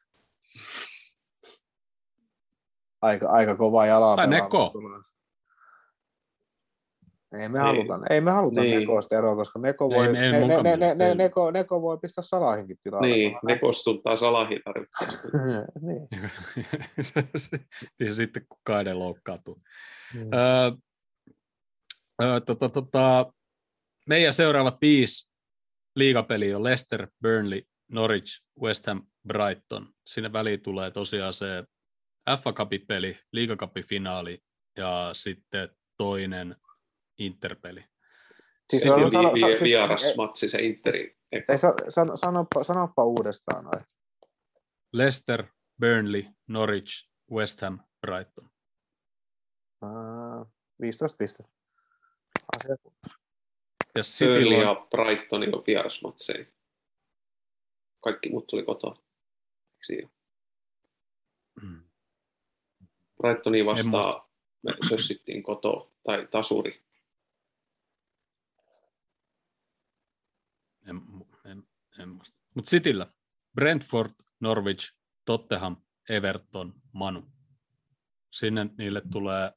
[3.05, 4.15] Aika, aika kova jala.
[4.15, 4.71] Tai Neko.
[7.41, 7.63] Ei me Ei.
[7.63, 8.79] haluta, ei me haluta Niin.
[8.79, 11.15] Nekosta eroa, koska Neko Ei- voi, ei ne, ne, ne, ne, ne, ei.
[11.15, 13.07] Neko, Neko voi pistää Salahinkin tilalle.
[13.07, 15.27] niin, ne kostuttaa salahi tarvittaessa.
[15.87, 16.07] niin.
[18.07, 19.61] ja sitten kun Kaiden loukkaantuu.
[20.13, 20.21] Mm.
[20.33, 20.71] Öö,
[22.21, 23.33] öö, tota, tota,
[24.09, 25.31] meidän seuraavat viisi
[25.95, 27.61] liigapeliä on Leicester, Burnley,
[27.91, 29.87] Norwich, West Ham, Brighton.
[30.07, 31.63] Sinne väliin tulee tosiaan se
[32.41, 34.43] FA Cup-peli, liigakappi-finaali
[34.77, 36.55] ja sitten toinen
[37.17, 37.81] Interpeli.
[38.69, 41.17] Siis Sitten on- sano- vi, sa- vi, siis- vierasmatsi se Interi.
[41.31, 43.85] Ei, sa, san, sanoppa, sanoppa uudestaan noin.
[44.93, 45.43] Leicester,
[45.81, 48.49] Burnley, Norwich, West Ham, Brighton.
[49.83, 50.47] Uh,
[50.81, 51.51] 15 pistettä.
[52.57, 52.75] Asia.
[53.97, 56.45] Ja City Burnley on, ja Brighton on vierasmatseja.
[58.03, 59.03] Kaikki muut tuli kotoa.
[59.85, 60.09] Siinä.
[61.61, 61.83] Mm.
[63.25, 64.21] Brightoni vastaan
[64.63, 66.83] me sössittiin kotoa, tai tasuri.
[70.87, 71.01] En,
[71.45, 71.63] en,
[71.99, 72.39] en muista.
[72.55, 73.07] Mutta Cityllä
[73.55, 74.95] Brentford, Norwich,
[75.25, 75.77] Tottenham,
[76.09, 77.23] Everton, Manu.
[78.31, 79.51] Sinne niille tulee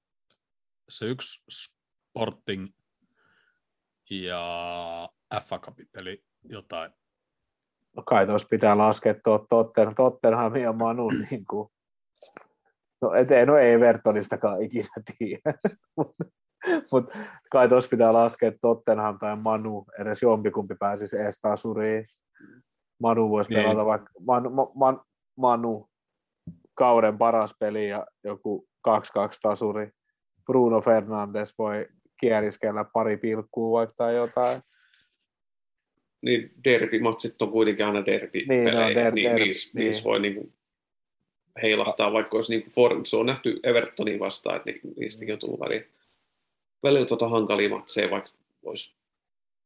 [0.89, 2.69] se yksi Sporting
[4.11, 5.09] ja
[5.45, 6.93] FA Cup, eli jotain.
[7.97, 9.15] No kai tuossa pitää laskea
[9.97, 11.71] Tottenham ja Manu niin kuin,
[13.03, 14.89] no et, ei, no ei Evertonistakaan ikinä
[15.19, 15.59] tiedä,
[15.97, 16.25] mutta
[16.93, 17.05] mut,
[17.53, 22.07] kai tuossa pitää laskea Tottenham tai Manu, edes jompikumpi pääsisi ees tasuriin.
[23.01, 23.63] Manu voisi Niin.
[23.63, 25.01] pelata vaikka, Manu, Ma- Man,
[25.37, 25.89] Manu,
[26.75, 28.91] kauden paras peli ja joku 2-2
[29.43, 29.91] tasuri.
[30.47, 31.87] Bruno Fernandes voi
[32.21, 34.61] kieriskellä pari pilkkuu vaikka tai jotain.
[36.23, 39.85] Niin derbimatsit on kuitenkin aina derbi Niin, ne on der- niin, derbi, niissä, niin.
[39.85, 40.53] niissä voi niinku
[41.63, 45.61] heilahtaa, vaikka olisi niinku Ford, se on nähty Evertonin vastaan, että ni- niistäkin on tullut
[45.61, 45.87] välillä,
[46.83, 48.31] välillä tota hankalia matseja, vaikka
[48.63, 48.95] olisi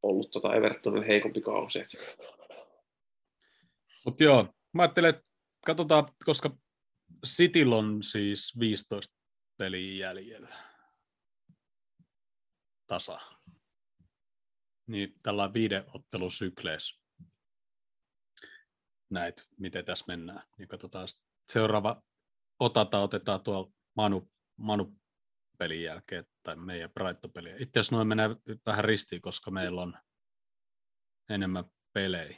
[0.02, 1.78] ollut tota Evertonin heikompi kausi.
[4.04, 5.30] Mutta joo, mä ajattelen, että
[5.66, 6.56] katsotaan, koska
[7.26, 9.14] Cityllä on siis 15
[9.56, 10.56] peliä jäljellä.
[12.86, 13.20] Tasa.
[14.86, 17.02] Niin tällä viiden ottelun sykleessä
[19.10, 20.42] näitä, miten tässä mennään.
[20.58, 22.02] Niin katsotaan sit seuraava
[22.60, 24.92] otata otetaan tuolla Manu, Manu
[25.58, 27.56] pelin jälkeen tai meidän Brighton-peliä.
[27.58, 28.30] Itse asiassa noin menee
[28.66, 29.94] vähän ristiin, koska meillä on
[31.30, 32.36] enemmän pelejä.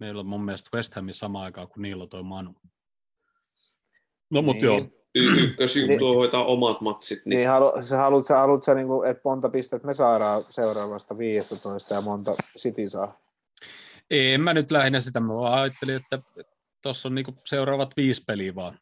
[0.00, 2.54] Meillä on mun mielestä West Hamin sama aikaan kuin niillä on toi Manu.
[4.30, 4.64] No mut Niin.
[4.64, 4.80] joo,
[5.14, 6.00] Y- ykkösjuttu Niin.
[6.00, 9.86] hoitaa omat matsit, niin, Niin, halu, sä haluat, sä, haluat sä, niinku, että monta pistettä
[9.86, 13.20] me saadaan seuraavasta 15 ja monta City saa?
[14.10, 16.18] en mä nyt lähinnä sitä, mä vaan ajattelin, että
[16.82, 18.78] tuossa on niinku seuraavat viisi peliä vaan.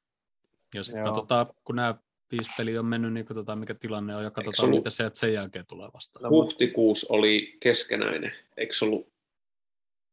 [0.74, 1.94] Ja sitten katsotaan, kun nämä
[2.32, 5.18] viisi peliä on mennyt, niin katsotaan mikä tilanne on ja se katsotaan ollut- mitä sieltä
[5.18, 6.30] sen jälkeen tulee vastaan.
[6.30, 9.08] huhtikuussa oli keskenäinen, eikö se ollut,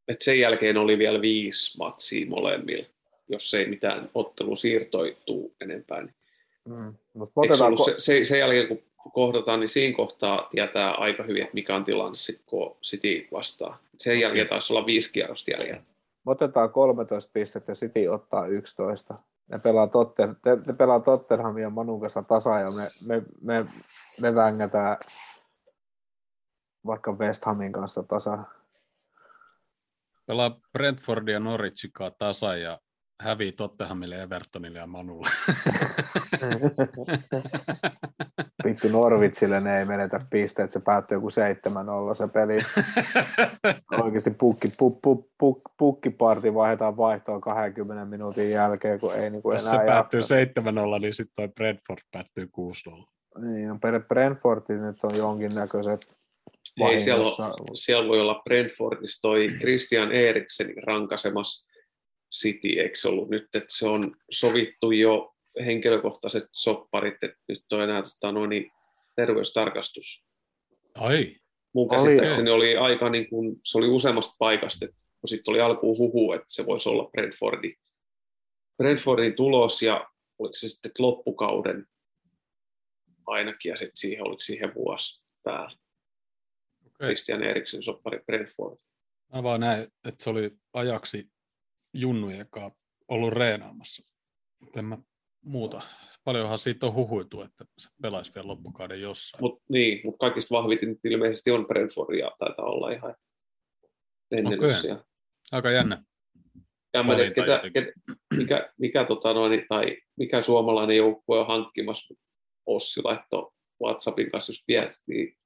[0.08, 2.86] että sen jälkeen oli vielä viisi matsia molemmilla,
[3.30, 6.02] jos ei mitään ottelu siirtoituu enempää.
[6.02, 6.16] Niin.
[6.66, 6.94] Mm.
[7.14, 8.84] Mut Eikö se otetaan, se, se, sen jälkeen, kun
[9.14, 13.80] kohdataan, niin siinä kohtaa tietää aika hyvin, että mikä on tilanne, sit, kun City vastaa.
[14.00, 15.84] Sen jälkeen taisi olla viisi kierrosta jäljellä.
[16.26, 19.20] Otetaan 13 pistettä ja City ottaa 11.
[19.48, 23.66] Ne pelaa, Totten, te, ne pelaa Tottenhamin ja Manun kanssa tasa ja me, me, me,
[24.22, 24.98] me vängätään
[26.86, 28.44] vaikka West Hamin kanssa tasa.
[30.26, 32.80] Pelaa Brentfordia Norwichikaa tasa ja
[33.24, 35.28] hävii Tottenhamille, Evertonille ja Manulle.
[38.66, 41.34] Vittu Norvitsille ne ei menetä pisteet, se päättyy joku 7-0
[42.16, 42.58] se peli.
[44.04, 49.68] Oikeasti pukki, puk, puk, puk, pukkiparti vaihdetaan vaihtoon 20 minuutin jälkeen, kun ei niinku Jos
[49.68, 50.36] enää se päättyy jaksa.
[50.96, 52.50] 7-0, niin sitten toi Brentford päättyy
[52.90, 53.14] 6-0.
[53.42, 56.16] Niin, no per Brentfordin nyt on jonkinnäköiset
[56.82, 57.46] Ei, siellä, vahingossa.
[57.46, 61.68] on, siellä voi olla Brentfordissa toi Christian Eriksenin rankasemas
[62.42, 65.34] City, eikö se ollut nyt, että se on sovittu jo
[65.66, 68.72] henkilökohtaiset sopparit, että nyt on enää tota, noin, niin,
[69.16, 70.26] terveystarkastus.
[70.96, 71.36] Ai,
[71.74, 75.62] Mun Oli, käsittääkseni oli aika niin kuin, se oli useammasta paikasta, että kun sitten oli
[75.62, 77.76] alkuun huhu, että se voisi olla Brentfordin,
[78.78, 80.08] Brentfordin tulos ja
[80.40, 81.88] oliko se sitten loppukauden
[83.26, 85.78] ainakin ja sitten siihen oliko siihen vuosi päällä.
[86.86, 87.08] okei.
[87.08, 88.78] Christian Eriksen soppari Brentford.
[89.34, 91.33] Mä vaan näin, että se oli ajaksi
[91.94, 94.04] junnujen kanssa ollut reenaamassa.
[94.60, 94.98] Mutta en mä
[95.46, 95.82] muuta.
[96.24, 99.44] Paljonhan siitä on huhuitu, että se pelaisi vielä loppukauden jossain.
[99.44, 103.16] Mut, niin, mutta kaikista vahvitin ilmeisesti on Brentford ja taitaa olla ihan
[104.58, 104.74] Okei.
[104.82, 105.04] siellä.
[105.52, 106.04] Aika jännä.
[106.94, 107.92] Ja mä tiedä, ketä, ketä,
[108.38, 112.14] mikä, mikä, tota noin, tai mikä suomalainen joukkue on hankkimassa.
[112.66, 113.52] Ossi laittoi
[113.84, 115.38] WhatsAppin kanssa, jos viestii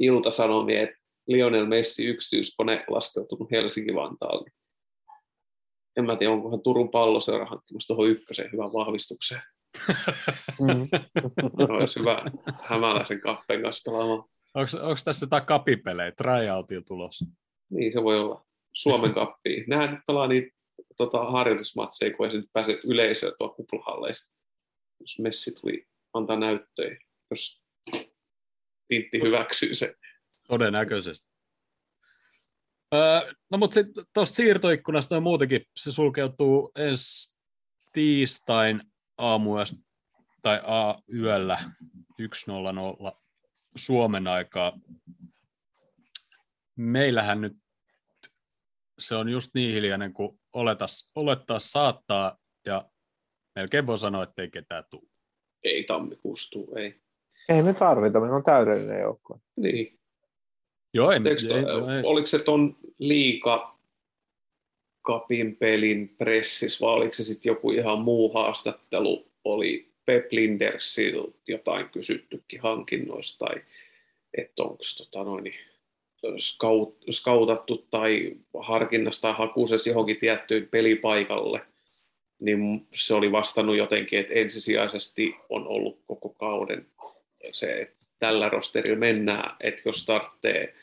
[0.00, 0.96] iltasanomia, että
[1.26, 4.50] Lionel Messi yksityiskone laskeutunut Helsinki-Vantaalle.
[5.96, 9.42] En mä tiedä, onkohan Turun palloseura hankkimassa tuohon ykköseen hyvän vahvistukseen.
[10.60, 10.88] Mm.
[11.76, 12.24] Olisi hyvä
[12.60, 14.28] hämäläisen kappeen kanssa pelaamaan.
[14.54, 17.24] Onko tässä jotain kapipelejä, tryoutilla tulossa?
[17.70, 18.46] Niin se voi olla.
[18.72, 19.64] Suomen kappiin.
[19.68, 20.56] Nehän nyt pelaa niitä
[20.96, 24.32] tota, harjoitusmatseja, kun ei se nyt pääse yleisöön tuolla kuplahalleista.
[25.00, 26.98] Jos Messi tuli antaa näyttöjä,
[27.30, 27.62] jos
[28.88, 29.94] Tintti hyväksyy se.
[30.48, 31.29] Todennäköisesti.
[32.94, 37.34] Öö, no mutta sitten tuosta siirtoikkunasta noin muutenkin, se sulkeutuu ensi
[37.92, 38.82] tiistain
[39.18, 39.76] aamuyöstä
[40.42, 41.58] tai A-yöllä
[42.22, 43.20] 1.00
[43.76, 44.78] Suomen aikaa.
[46.76, 47.56] Meillähän nyt
[48.98, 52.90] se on just niin hiljainen kuin oletas, olettaa saattaa, ja
[53.56, 55.08] melkein voi sanoa, että ei ketään tule.
[55.64, 57.00] Ei tammikuussa tuu, ei.
[57.48, 59.38] Ei me tarvita, meillä on täydellinen joukkue.
[59.56, 59.99] Niin.
[60.94, 63.78] Joo, ei, Eikö to, ei, ei, oliko se ton liika
[65.02, 71.88] kapin pelin pressis, vai oliko se sitten joku ihan muu haastattelu, oli Pep Lindersiltä jotain
[71.88, 73.62] kysyttykin hankinnoista, tai
[74.38, 75.54] että onko tota noin,
[76.38, 81.60] scout, scoutattu tai harkinnassa tai hakuisessa johonkin tiettyyn pelipaikalle,
[82.40, 86.86] niin se oli vastannut jotenkin, että ensisijaisesti on ollut koko kauden
[87.52, 90.74] se, että tällä rosterilla mennään, että jos starttee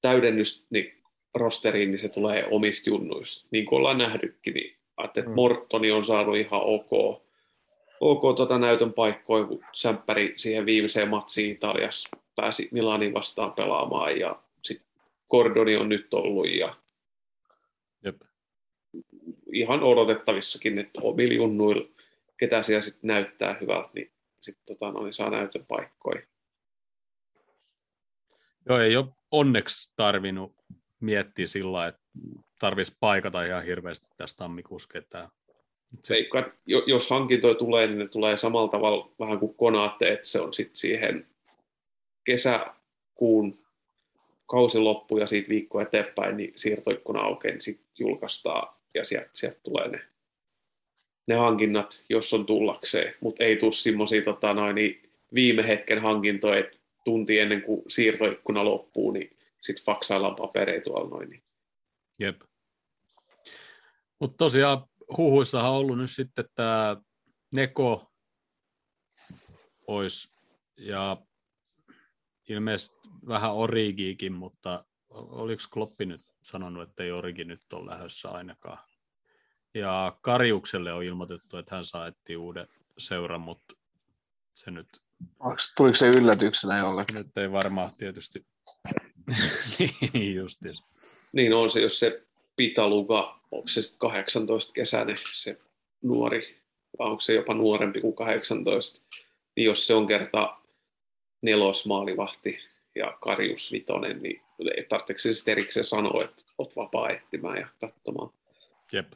[0.00, 0.92] täydennys niin
[1.34, 3.48] rosteriin, niin se tulee omista junnuista.
[3.50, 5.30] Niin kuin ollaan nähdytkin, niin että Mm.
[5.30, 7.22] Mortoni on saanut ihan ok,
[8.00, 14.42] ok tota näytön paikkoja, kun sämppäri siihen viimeiseen matsiin Italiassa pääsi Milanin vastaan pelaamaan ja
[14.62, 14.88] sitten
[15.30, 16.74] Gordoni on nyt ollut ja
[18.04, 18.16] Jep.
[19.52, 21.88] ihan odotettavissakin, että omilla junnuilla,
[22.36, 24.10] ketä siellä sitten näyttää hyvältä, niin
[24.40, 26.22] sitten tota, no, niin saa näytön paikkoja.
[28.68, 30.54] Joo, ei ole onneksi tarvinnut
[31.00, 32.00] miettiä sillä että
[32.58, 35.28] tarvitsisi paikata ihan hirveästi tästä tammikuussa ketään.
[36.02, 36.28] Se-
[36.66, 40.52] jo- jos hankintoja tulee, niin ne tulee samalla tavalla vähän kuin konaatte, että se on
[40.52, 41.26] sitten siihen
[42.24, 43.66] kesäkuun
[44.46, 49.60] kausi loppu ja siitä viikko eteenpäin, niin siirtoikkuna aukeaa, niin sitten julkaistaan ja sieltä, sieltä
[49.62, 50.00] tulee ne,
[51.26, 56.76] ne hankinnat, jos on tullakseen, mutta ei tule semmoisia tota, niin viime hetken hankintoja, että
[57.04, 61.30] tunti ennen kuin siirtoikkuna loppuu, niin sitten faksaillaan papereita tuolla noin.
[61.30, 61.42] Niin.
[62.18, 62.40] Jep.
[64.18, 64.84] Mutta tosiaan
[65.16, 66.96] huhuissahan on ollut nyt sitten tämä
[67.56, 68.12] Neko
[69.86, 70.32] olisi
[70.76, 71.16] ja
[72.48, 78.78] ilmeisesti vähän Origiikin, mutta oliko Kloppi nyt sanonut, että ei Origi nyt ole lähdössä ainakaan.
[79.74, 82.68] Ja Karjukselle on ilmoitettu, että hän saa etsiä uuden
[82.98, 83.74] seuran, mutta
[84.54, 84.88] se nyt,
[85.76, 87.16] tuliko se yllätyksenä se jollekin?
[87.16, 88.46] nyt ei varmaan tietysti
[90.12, 90.36] niin.
[91.32, 92.22] Niin on se, jos se
[92.56, 95.58] Pitaluga, onko se sitten 18 kesäinen se
[96.02, 96.62] nuori,
[96.98, 99.02] vai onko se jopa nuorempi kuin 18,
[99.56, 100.56] niin jos se on kerta
[101.42, 102.58] nelosmaalivahti
[102.94, 104.42] ja Karjus Vitonen, niin
[104.76, 108.30] ei tarvitse se sitten erikseen sanoa, että olet vapaa etsimään ja katsomaan.
[108.92, 109.12] Jep.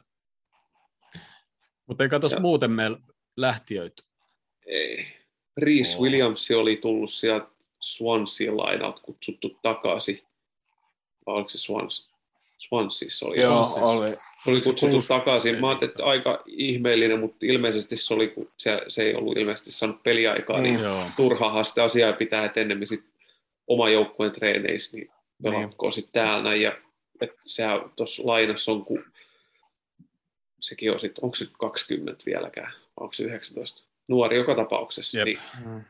[1.87, 2.97] Mutta ei katos Ja- muuten meillä
[3.37, 4.03] lähtiöitä.
[4.65, 5.24] Ei.
[5.57, 6.03] Reese Oo.
[6.03, 7.47] Williams oli tullut sieltä
[7.79, 10.21] Swansea lainalta kutsuttu takaisin.
[11.25, 12.09] Vai oliko se Swans?
[12.57, 13.41] Swanseassa oli.
[13.41, 13.83] Joo, Swansea.
[13.85, 14.09] oli.
[14.43, 15.59] Se oli kutsuttu Just- takaisin.
[15.61, 19.71] Mä ajattelin, että aika ihmeellinen, mutta ilmeisesti se, oli, kun se, se ei ollut ilmeisesti
[19.71, 20.83] saanut peliaikaa, niin, Niin.
[20.85, 21.03] Joo.
[21.17, 23.05] turhaa sitä asiaa pitää, että ennemmin sit
[23.67, 25.11] oma joukkueen treeneissä, niin
[25.43, 26.61] pelatkoon sitten täällä näin.
[26.61, 26.77] Ja
[27.21, 29.05] että sehän tuossa lainassa on, kun
[30.59, 33.83] sekin on sitten, onko se 20 vieläkään, onko se 19?
[34.07, 35.17] Nuori joka tapauksessa.
[35.17, 35.25] Jep.
[35.25, 35.81] Niin Mm.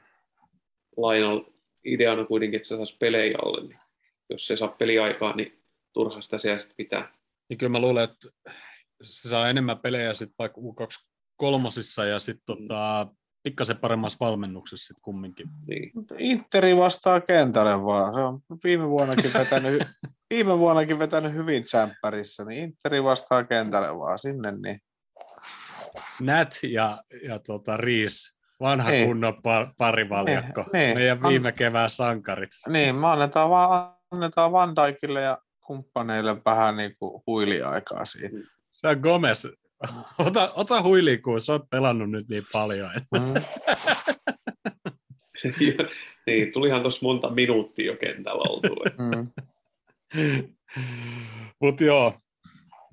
[0.98, 1.46] lainalla
[1.86, 3.80] ideana kuitenkin, että se saisi pelejä alle, niin
[4.30, 5.64] jos se saa peliaikaa, niin
[5.94, 7.14] turha sitä siellä sitten pitää.
[7.50, 8.30] Niin kyllä mä luulen, että
[9.04, 13.08] se saa enemmän pelejä sitten vaikka U23 ja sitten tota,
[13.44, 15.48] pikkasen paremmassa valmennuksessa sitten kumminkin.
[15.68, 15.92] Niin.
[16.18, 18.14] Interi vastaa kentälle vaan.
[18.14, 19.84] Se on viime vuonnakin vetänyt,
[20.34, 24.52] viime vuonnakin vetänyt hyvin tsemppärissä, niin Interi vastaa kentälle vaan sinne.
[24.52, 24.80] Niin.
[26.22, 29.08] Nat ja, ja tota, Riis, vanha Niin.
[29.08, 30.98] kunnon par- parivaljakko, Niin, niin.
[30.98, 32.50] meidän viime kevään sankarit.
[32.70, 38.40] Niin, me annetaan vaan annetaan Van Dijkille ja kumppaneille vähän niin kuin huiliaikaa siinä.
[38.72, 39.46] Sä Gomez,
[40.26, 42.92] ota, ota huilikuun, sä oot pelannut nyt niin paljon.
[42.98, 43.20] Että...
[43.20, 43.34] Mm.
[46.28, 48.68] niin, tulihan tuossa monta minuuttia jo kentällä oltu.
[48.98, 49.28] Mm.
[51.62, 52.14] Mutta joo,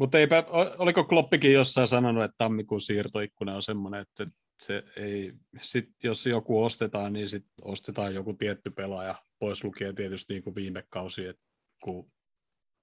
[0.02, 0.44] mutta eipä,
[0.78, 4.26] oliko Kloppikin jossain sanonut, että tammikuun siirtoikkuna on semmoinen, että
[4.62, 10.32] se ei, sit jos joku ostetaan, niin sit ostetaan joku tietty pelaaja, pois lukien tietysti
[10.34, 11.42] niin kuin viime kausi, että
[11.82, 12.10] kun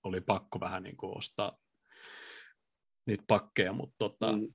[0.04, 1.58] oli pakko vähän niin kuin ostaa
[3.08, 4.54] niitä pakkeja, mutta tota, Mm.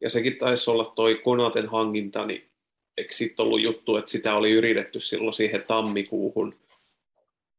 [0.00, 2.50] Ja sekin taisi olla toi Konaten hankinta, niin
[2.96, 6.54] eikö siitä ollut juttu, että sitä oli yritetty silloin siihen tammikuuhun,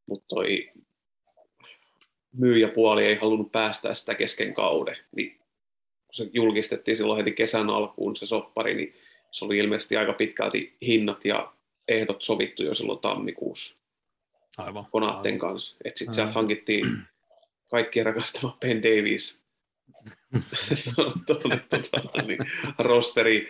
[0.05, 0.71] mutta toi
[2.33, 4.97] myyjäpuoli ei halunnut päästää sitä kesken kauden.
[5.15, 5.37] Niin
[6.05, 8.95] kun se julkistettiin silloin heti kesän alkuun se soppari, niin
[9.31, 11.53] se oli ilmeisesti aika pitkälti hinnat ja
[11.87, 13.75] ehdot sovittu jo silloin tammikuussa
[14.57, 14.85] aivan.
[14.91, 15.39] Konaten aivan.
[15.39, 15.77] kanssa.
[15.85, 16.85] Että sitten sieltä hankittiin
[17.71, 19.39] kaikkien rakastama Ben Davies
[21.25, 22.39] tuonne tota, niin,
[22.79, 23.49] rosteri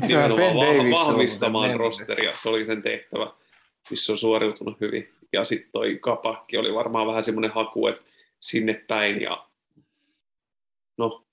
[0.00, 2.32] nimenomaan Ben vahvistamaan rosteria.
[2.42, 3.32] Se oli sen tehtävä,
[3.90, 5.14] missä on suoriutunut hyvin.
[5.32, 8.02] Ja sitten toi kapakki oli varmaan vähän semmoinen haku, että
[8.40, 9.20] sinne päin.
[9.20, 9.46] Ja,
[10.98, 11.26] no,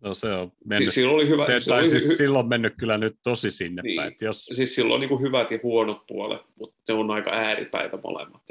[0.00, 2.48] No se on siis mennyt, sillä oli hyvä, se, se tai oli siis hy- silloin
[2.48, 3.96] mennyt kyllä nyt tosi sinne Niin.
[3.96, 4.16] päin.
[4.20, 8.42] Jos, siis sillä on niin hyvät ja huonot puolet, mutta ne on aika ääripäitä molemmat.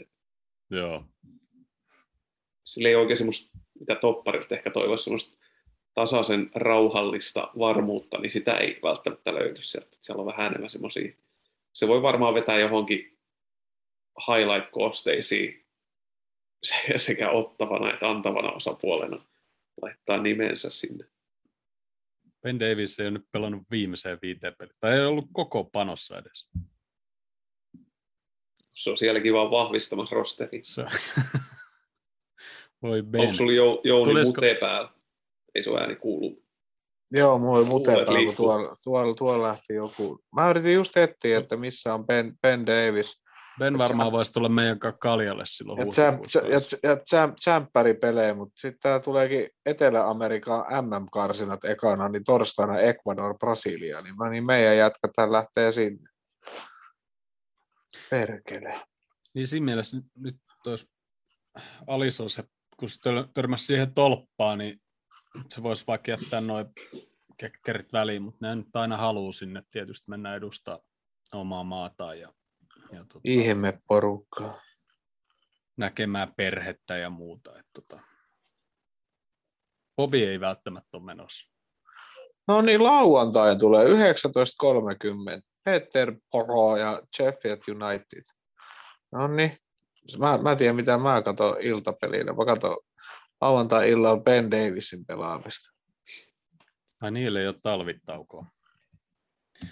[0.69, 1.03] Joo.
[2.63, 5.37] sillä ei oikein semmoista, mitä topparilta ehkä toivoisi, semmoista
[5.93, 9.97] tasaisen rauhallista varmuutta, niin sitä ei välttämättä löydy sieltä.
[10.01, 11.13] Siellä on vähän enemmän semmoisia,
[11.73, 13.16] se voi varmaan vetää johonkin
[14.27, 15.65] highlight-koosteisiin
[16.63, 19.25] sekä- sekä ottavana että antavana osapuolena
[19.81, 21.05] laittaa nimensä sinne.
[22.41, 24.75] Ben Davis ei ole nyt pelannut viimeiseen viiteen peliin.
[24.79, 26.49] Tai ei ollut koko panossa edes.
[28.73, 30.61] Se on sielläkin vaan vahvistamassa rosteri.
[30.63, 30.85] Se...
[32.81, 33.21] Voi Ben.
[33.21, 34.89] Onko sulla Jou- Jouni Tulisiko- mute päällä?
[35.55, 36.43] Ei sun ääni kuulu.
[37.11, 40.19] Joo, mulla oli mute päällä, kun tuolla, tuolla, tuolla lähti joku.
[40.35, 43.21] Mä yritin just etsiä, että missä on Ben, ben Davis.
[43.59, 46.39] Ben varmaan voisi tulla meidän kaljalle silloin Ja, huhtikuussa.
[46.39, 46.47] ja,
[46.83, 54.45] ja mutta sitten tää tuleekin Etelä-Amerikan MM-karsinat ekana, niin torstaina Ecuador, Brasilia, niin, mä, niin
[54.45, 56.09] meidän jätkät lähtee sinne.
[58.09, 58.81] Perkele.
[59.33, 60.35] Niin siinä mielessä nyt, nyt
[60.67, 60.89] olisi
[61.87, 62.43] Alison se,
[62.79, 64.81] kun se tör- törmäsi siihen tolppaan, niin
[65.49, 66.65] se voisi vaikka jättää noin
[67.37, 70.79] kekkerit väliin, mutta ne nyt aina haluaa sinne tietysti mennä edustaa
[71.33, 72.33] omaa maataan ja,
[72.91, 74.61] ja tota, Ihme porukkaa.
[75.77, 77.59] näkemään perhettä ja muuta.
[77.59, 77.99] Et tota,
[79.95, 81.53] Bobi ei välttämättä ole menossa.
[82.47, 85.41] No niin, lauantai tulee 19.30.
[85.63, 88.23] Peterborough ja Sheffield United.
[89.11, 89.57] No niin.
[90.19, 92.23] Mä, mä tiedän, mitä mä katson iltapeliä.
[92.23, 92.77] Mä katson
[93.41, 95.71] lauantai-illalla Ben Davisin pelaamista.
[97.01, 98.45] Ai niille ei ole talvitaukoa.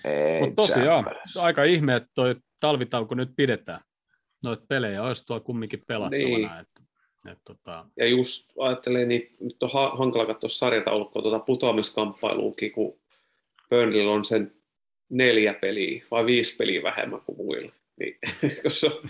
[0.06, 1.38] Ei, Mutta tosiaan, jämpäräs.
[1.38, 3.82] aika ihme, että toi talvitauko nyt pidetään.
[4.44, 6.28] Noita pelejä olisi tuolla kumminkin pelattavana.
[6.28, 6.46] Niin.
[6.62, 6.82] Että,
[7.32, 13.00] että, tota, Ja just ajattelee, niin nyt on ha- hankala katsoa sarjataulukkoa tuota putoamiskamppailuukin, kun
[13.70, 14.56] Burnley on sen
[15.10, 17.72] neljä peliä vai viisi peliä vähemmän kuin muilla.
[18.00, 18.18] Niin,
[18.68, 19.10] se on,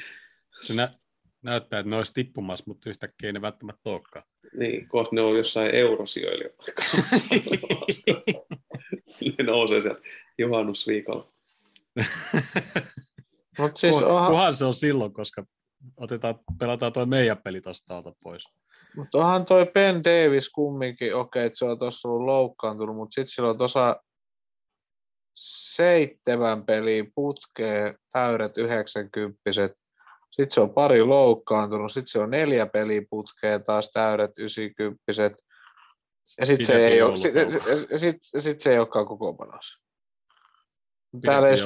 [0.61, 0.93] se nä-
[1.41, 4.25] näyttää, että ne olisi tippumassa, mutta yhtäkkiä ne välttämättä olekaan.
[4.57, 6.49] niin, kohta ne on jossain eurosijoilla.
[9.37, 10.01] ne nousee sieltä
[10.37, 11.27] juhannusviikolla.
[13.59, 15.45] Mut siis onhan, Kuhan se on silloin, koska
[15.97, 18.43] otetaan, pelataan tuo meidän peli tuosta alta pois.
[18.95, 23.27] mut onhan toi Ben Davis kumminkin, okei, että se on tuossa ollut loukkaantunut, mutta sitten
[23.27, 24.01] sillä on tuossa
[25.35, 29.39] seitsemän peliä putkeen, täydet 90
[30.31, 35.01] Sitten se on pari loukkaantunut, sitten se on neljä peliä putkeen taas täydet 90
[36.39, 37.97] Ja sitten se, ei ole, sit, joulutauko.
[37.97, 39.81] sit, sit se ei olekaan kokoonpanossa.
[41.21, 41.57] Täällä ei.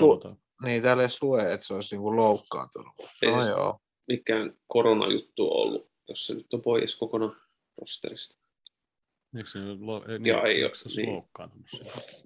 [0.64, 2.94] Niin, täällä edes lue, että se olisi niinku loukkaantunut.
[3.22, 3.80] Ei No joo.
[4.08, 7.36] Mikään koronajuttu on ollut, jos se nyt on pois kokonaan
[7.78, 8.40] rosterista.
[9.38, 11.10] Eikö se, lo, ei, Joo, ei ole, se niin.
[11.10, 11.24] niin.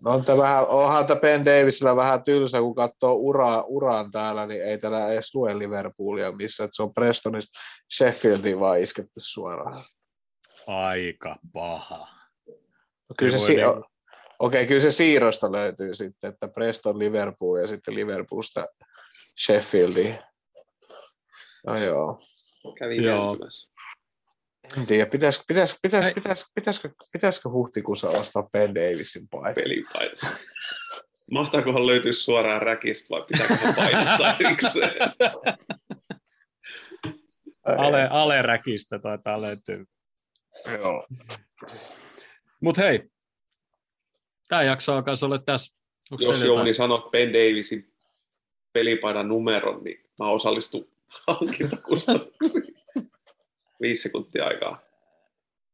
[0.06, 4.48] No on tää vähän, onhan tämä Ben Davisilla vähän tylsä, kun katsoo uraa, uraan täällä,
[4.48, 7.60] niin ei täällä edes lue Liverpoolia missä, että se on Prestonista
[7.98, 9.84] Sheffieldiin vaan isketty suoraan.
[10.68, 12.08] Aika paha.
[13.10, 13.93] No, kyllä se, voi si- niinku-
[14.40, 18.68] okei, kyllä se siirrosta löytyy sitten, että Preston Liverpool ja sitten Liverpoolsta
[19.46, 20.20] Sheffieldiin.
[21.68, 22.22] No joo.
[22.80, 23.38] Kävi Joo.
[24.78, 26.14] En tiedä, pitäisikö, pitäisikö, pitäisikö, Hei.
[26.14, 29.62] pitäisikö, pitäisikö, pitäisikö huhtikuussa ostaa Ben Davisin paita?
[29.62, 30.28] pelipaita.
[31.32, 34.92] Mahtaakohan löytyä suoraan räkistä vai pitääkö painottaa erikseen?
[37.64, 39.86] Ale, aleräkistä taitaa löytyä.
[40.78, 41.08] Joo.
[42.62, 43.10] Mutta hei,
[44.54, 45.76] tämä jakso alkaa olla tässä.
[46.12, 46.76] Onks Jos Jouni jotain?
[46.76, 47.94] sanot Ben Davisin
[48.74, 50.88] pelipaidan numeron, niin mä osallistun
[51.28, 52.76] hankintakustannuksiin.
[53.82, 54.82] Viisi sekuntia aikaa.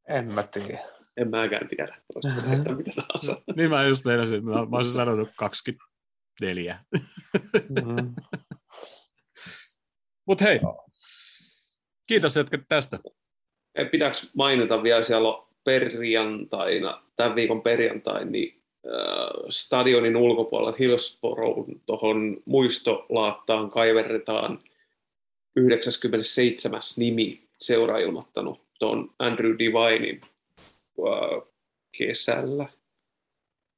[0.10, 0.84] En mä tiedä.
[1.18, 2.02] En mäkään tiedä.
[2.16, 3.42] Voisitko tehdä mitä tahansa.
[3.56, 6.80] Niin mä just meinasin, mä, mä olisin sanonut 24.
[7.70, 8.16] Mm.
[10.28, 10.60] Mutta hei,
[12.08, 13.00] kiitos jätkät tästä.
[13.92, 18.59] Pitääkö mainita vielä siellä on perjantaina, tämän viikon perjantain, niin
[19.50, 24.60] stadionin ulkopuolella Hillsborough tuohon muistolaattaan kaiverretaan
[25.56, 26.82] 97.
[26.98, 31.48] nimi seura ilmoittanut tuon Andrew Divinein äh,
[31.98, 32.70] kesällä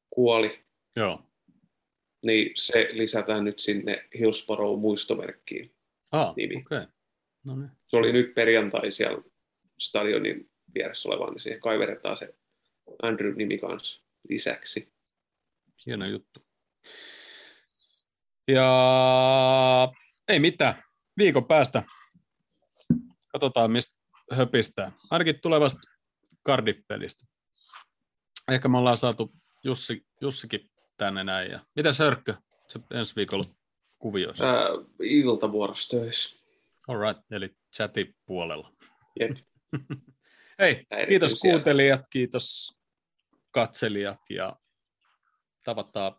[0.09, 0.59] kuoli,
[0.95, 1.21] Joo.
[2.21, 5.71] niin se lisätään nyt sinne Hillsborough muistomerkkiin.
[6.11, 6.55] Ah, Nimi.
[6.55, 6.85] Okay.
[7.45, 7.69] No niin.
[7.87, 9.21] Se oli nyt perjantai siellä
[9.79, 12.35] stadionin vieressä oleva, niin siihen kaiveretaan se
[13.01, 14.93] Andrew-nimi kanssa lisäksi.
[15.85, 16.45] Hieno juttu.
[18.48, 19.91] Ja
[20.27, 20.84] ei mitään.
[21.18, 21.84] Viikon päästä
[23.31, 23.98] katsotaan, mistä
[24.31, 24.91] höpistää.
[25.10, 25.80] Ainakin tulevasta
[26.48, 27.26] Cardiff-pelistä.
[28.52, 29.31] Ehkä me ollaan saatu
[29.64, 31.52] Jussi, Jussikin tänne näin.
[31.52, 32.35] Ja mitä Sörkkö?
[32.68, 33.43] Se ensi viikolla
[33.99, 34.49] kuvioissa.
[34.49, 34.68] Ää,
[35.03, 36.35] iltavuorossa töissä.
[36.88, 38.73] All right, eli chatin puolella.
[39.19, 39.31] Jep.
[40.60, 42.80] Hei, Näin kiitos kuuntelijat, kiitos
[43.51, 44.55] katselijat ja
[45.63, 46.15] tavataan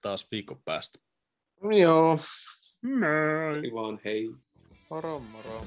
[0.00, 0.98] taas viikon päästä.
[1.78, 2.18] Joo.
[2.82, 3.72] Moi.
[3.74, 4.30] Vaan hei.
[4.90, 5.64] Moro moro.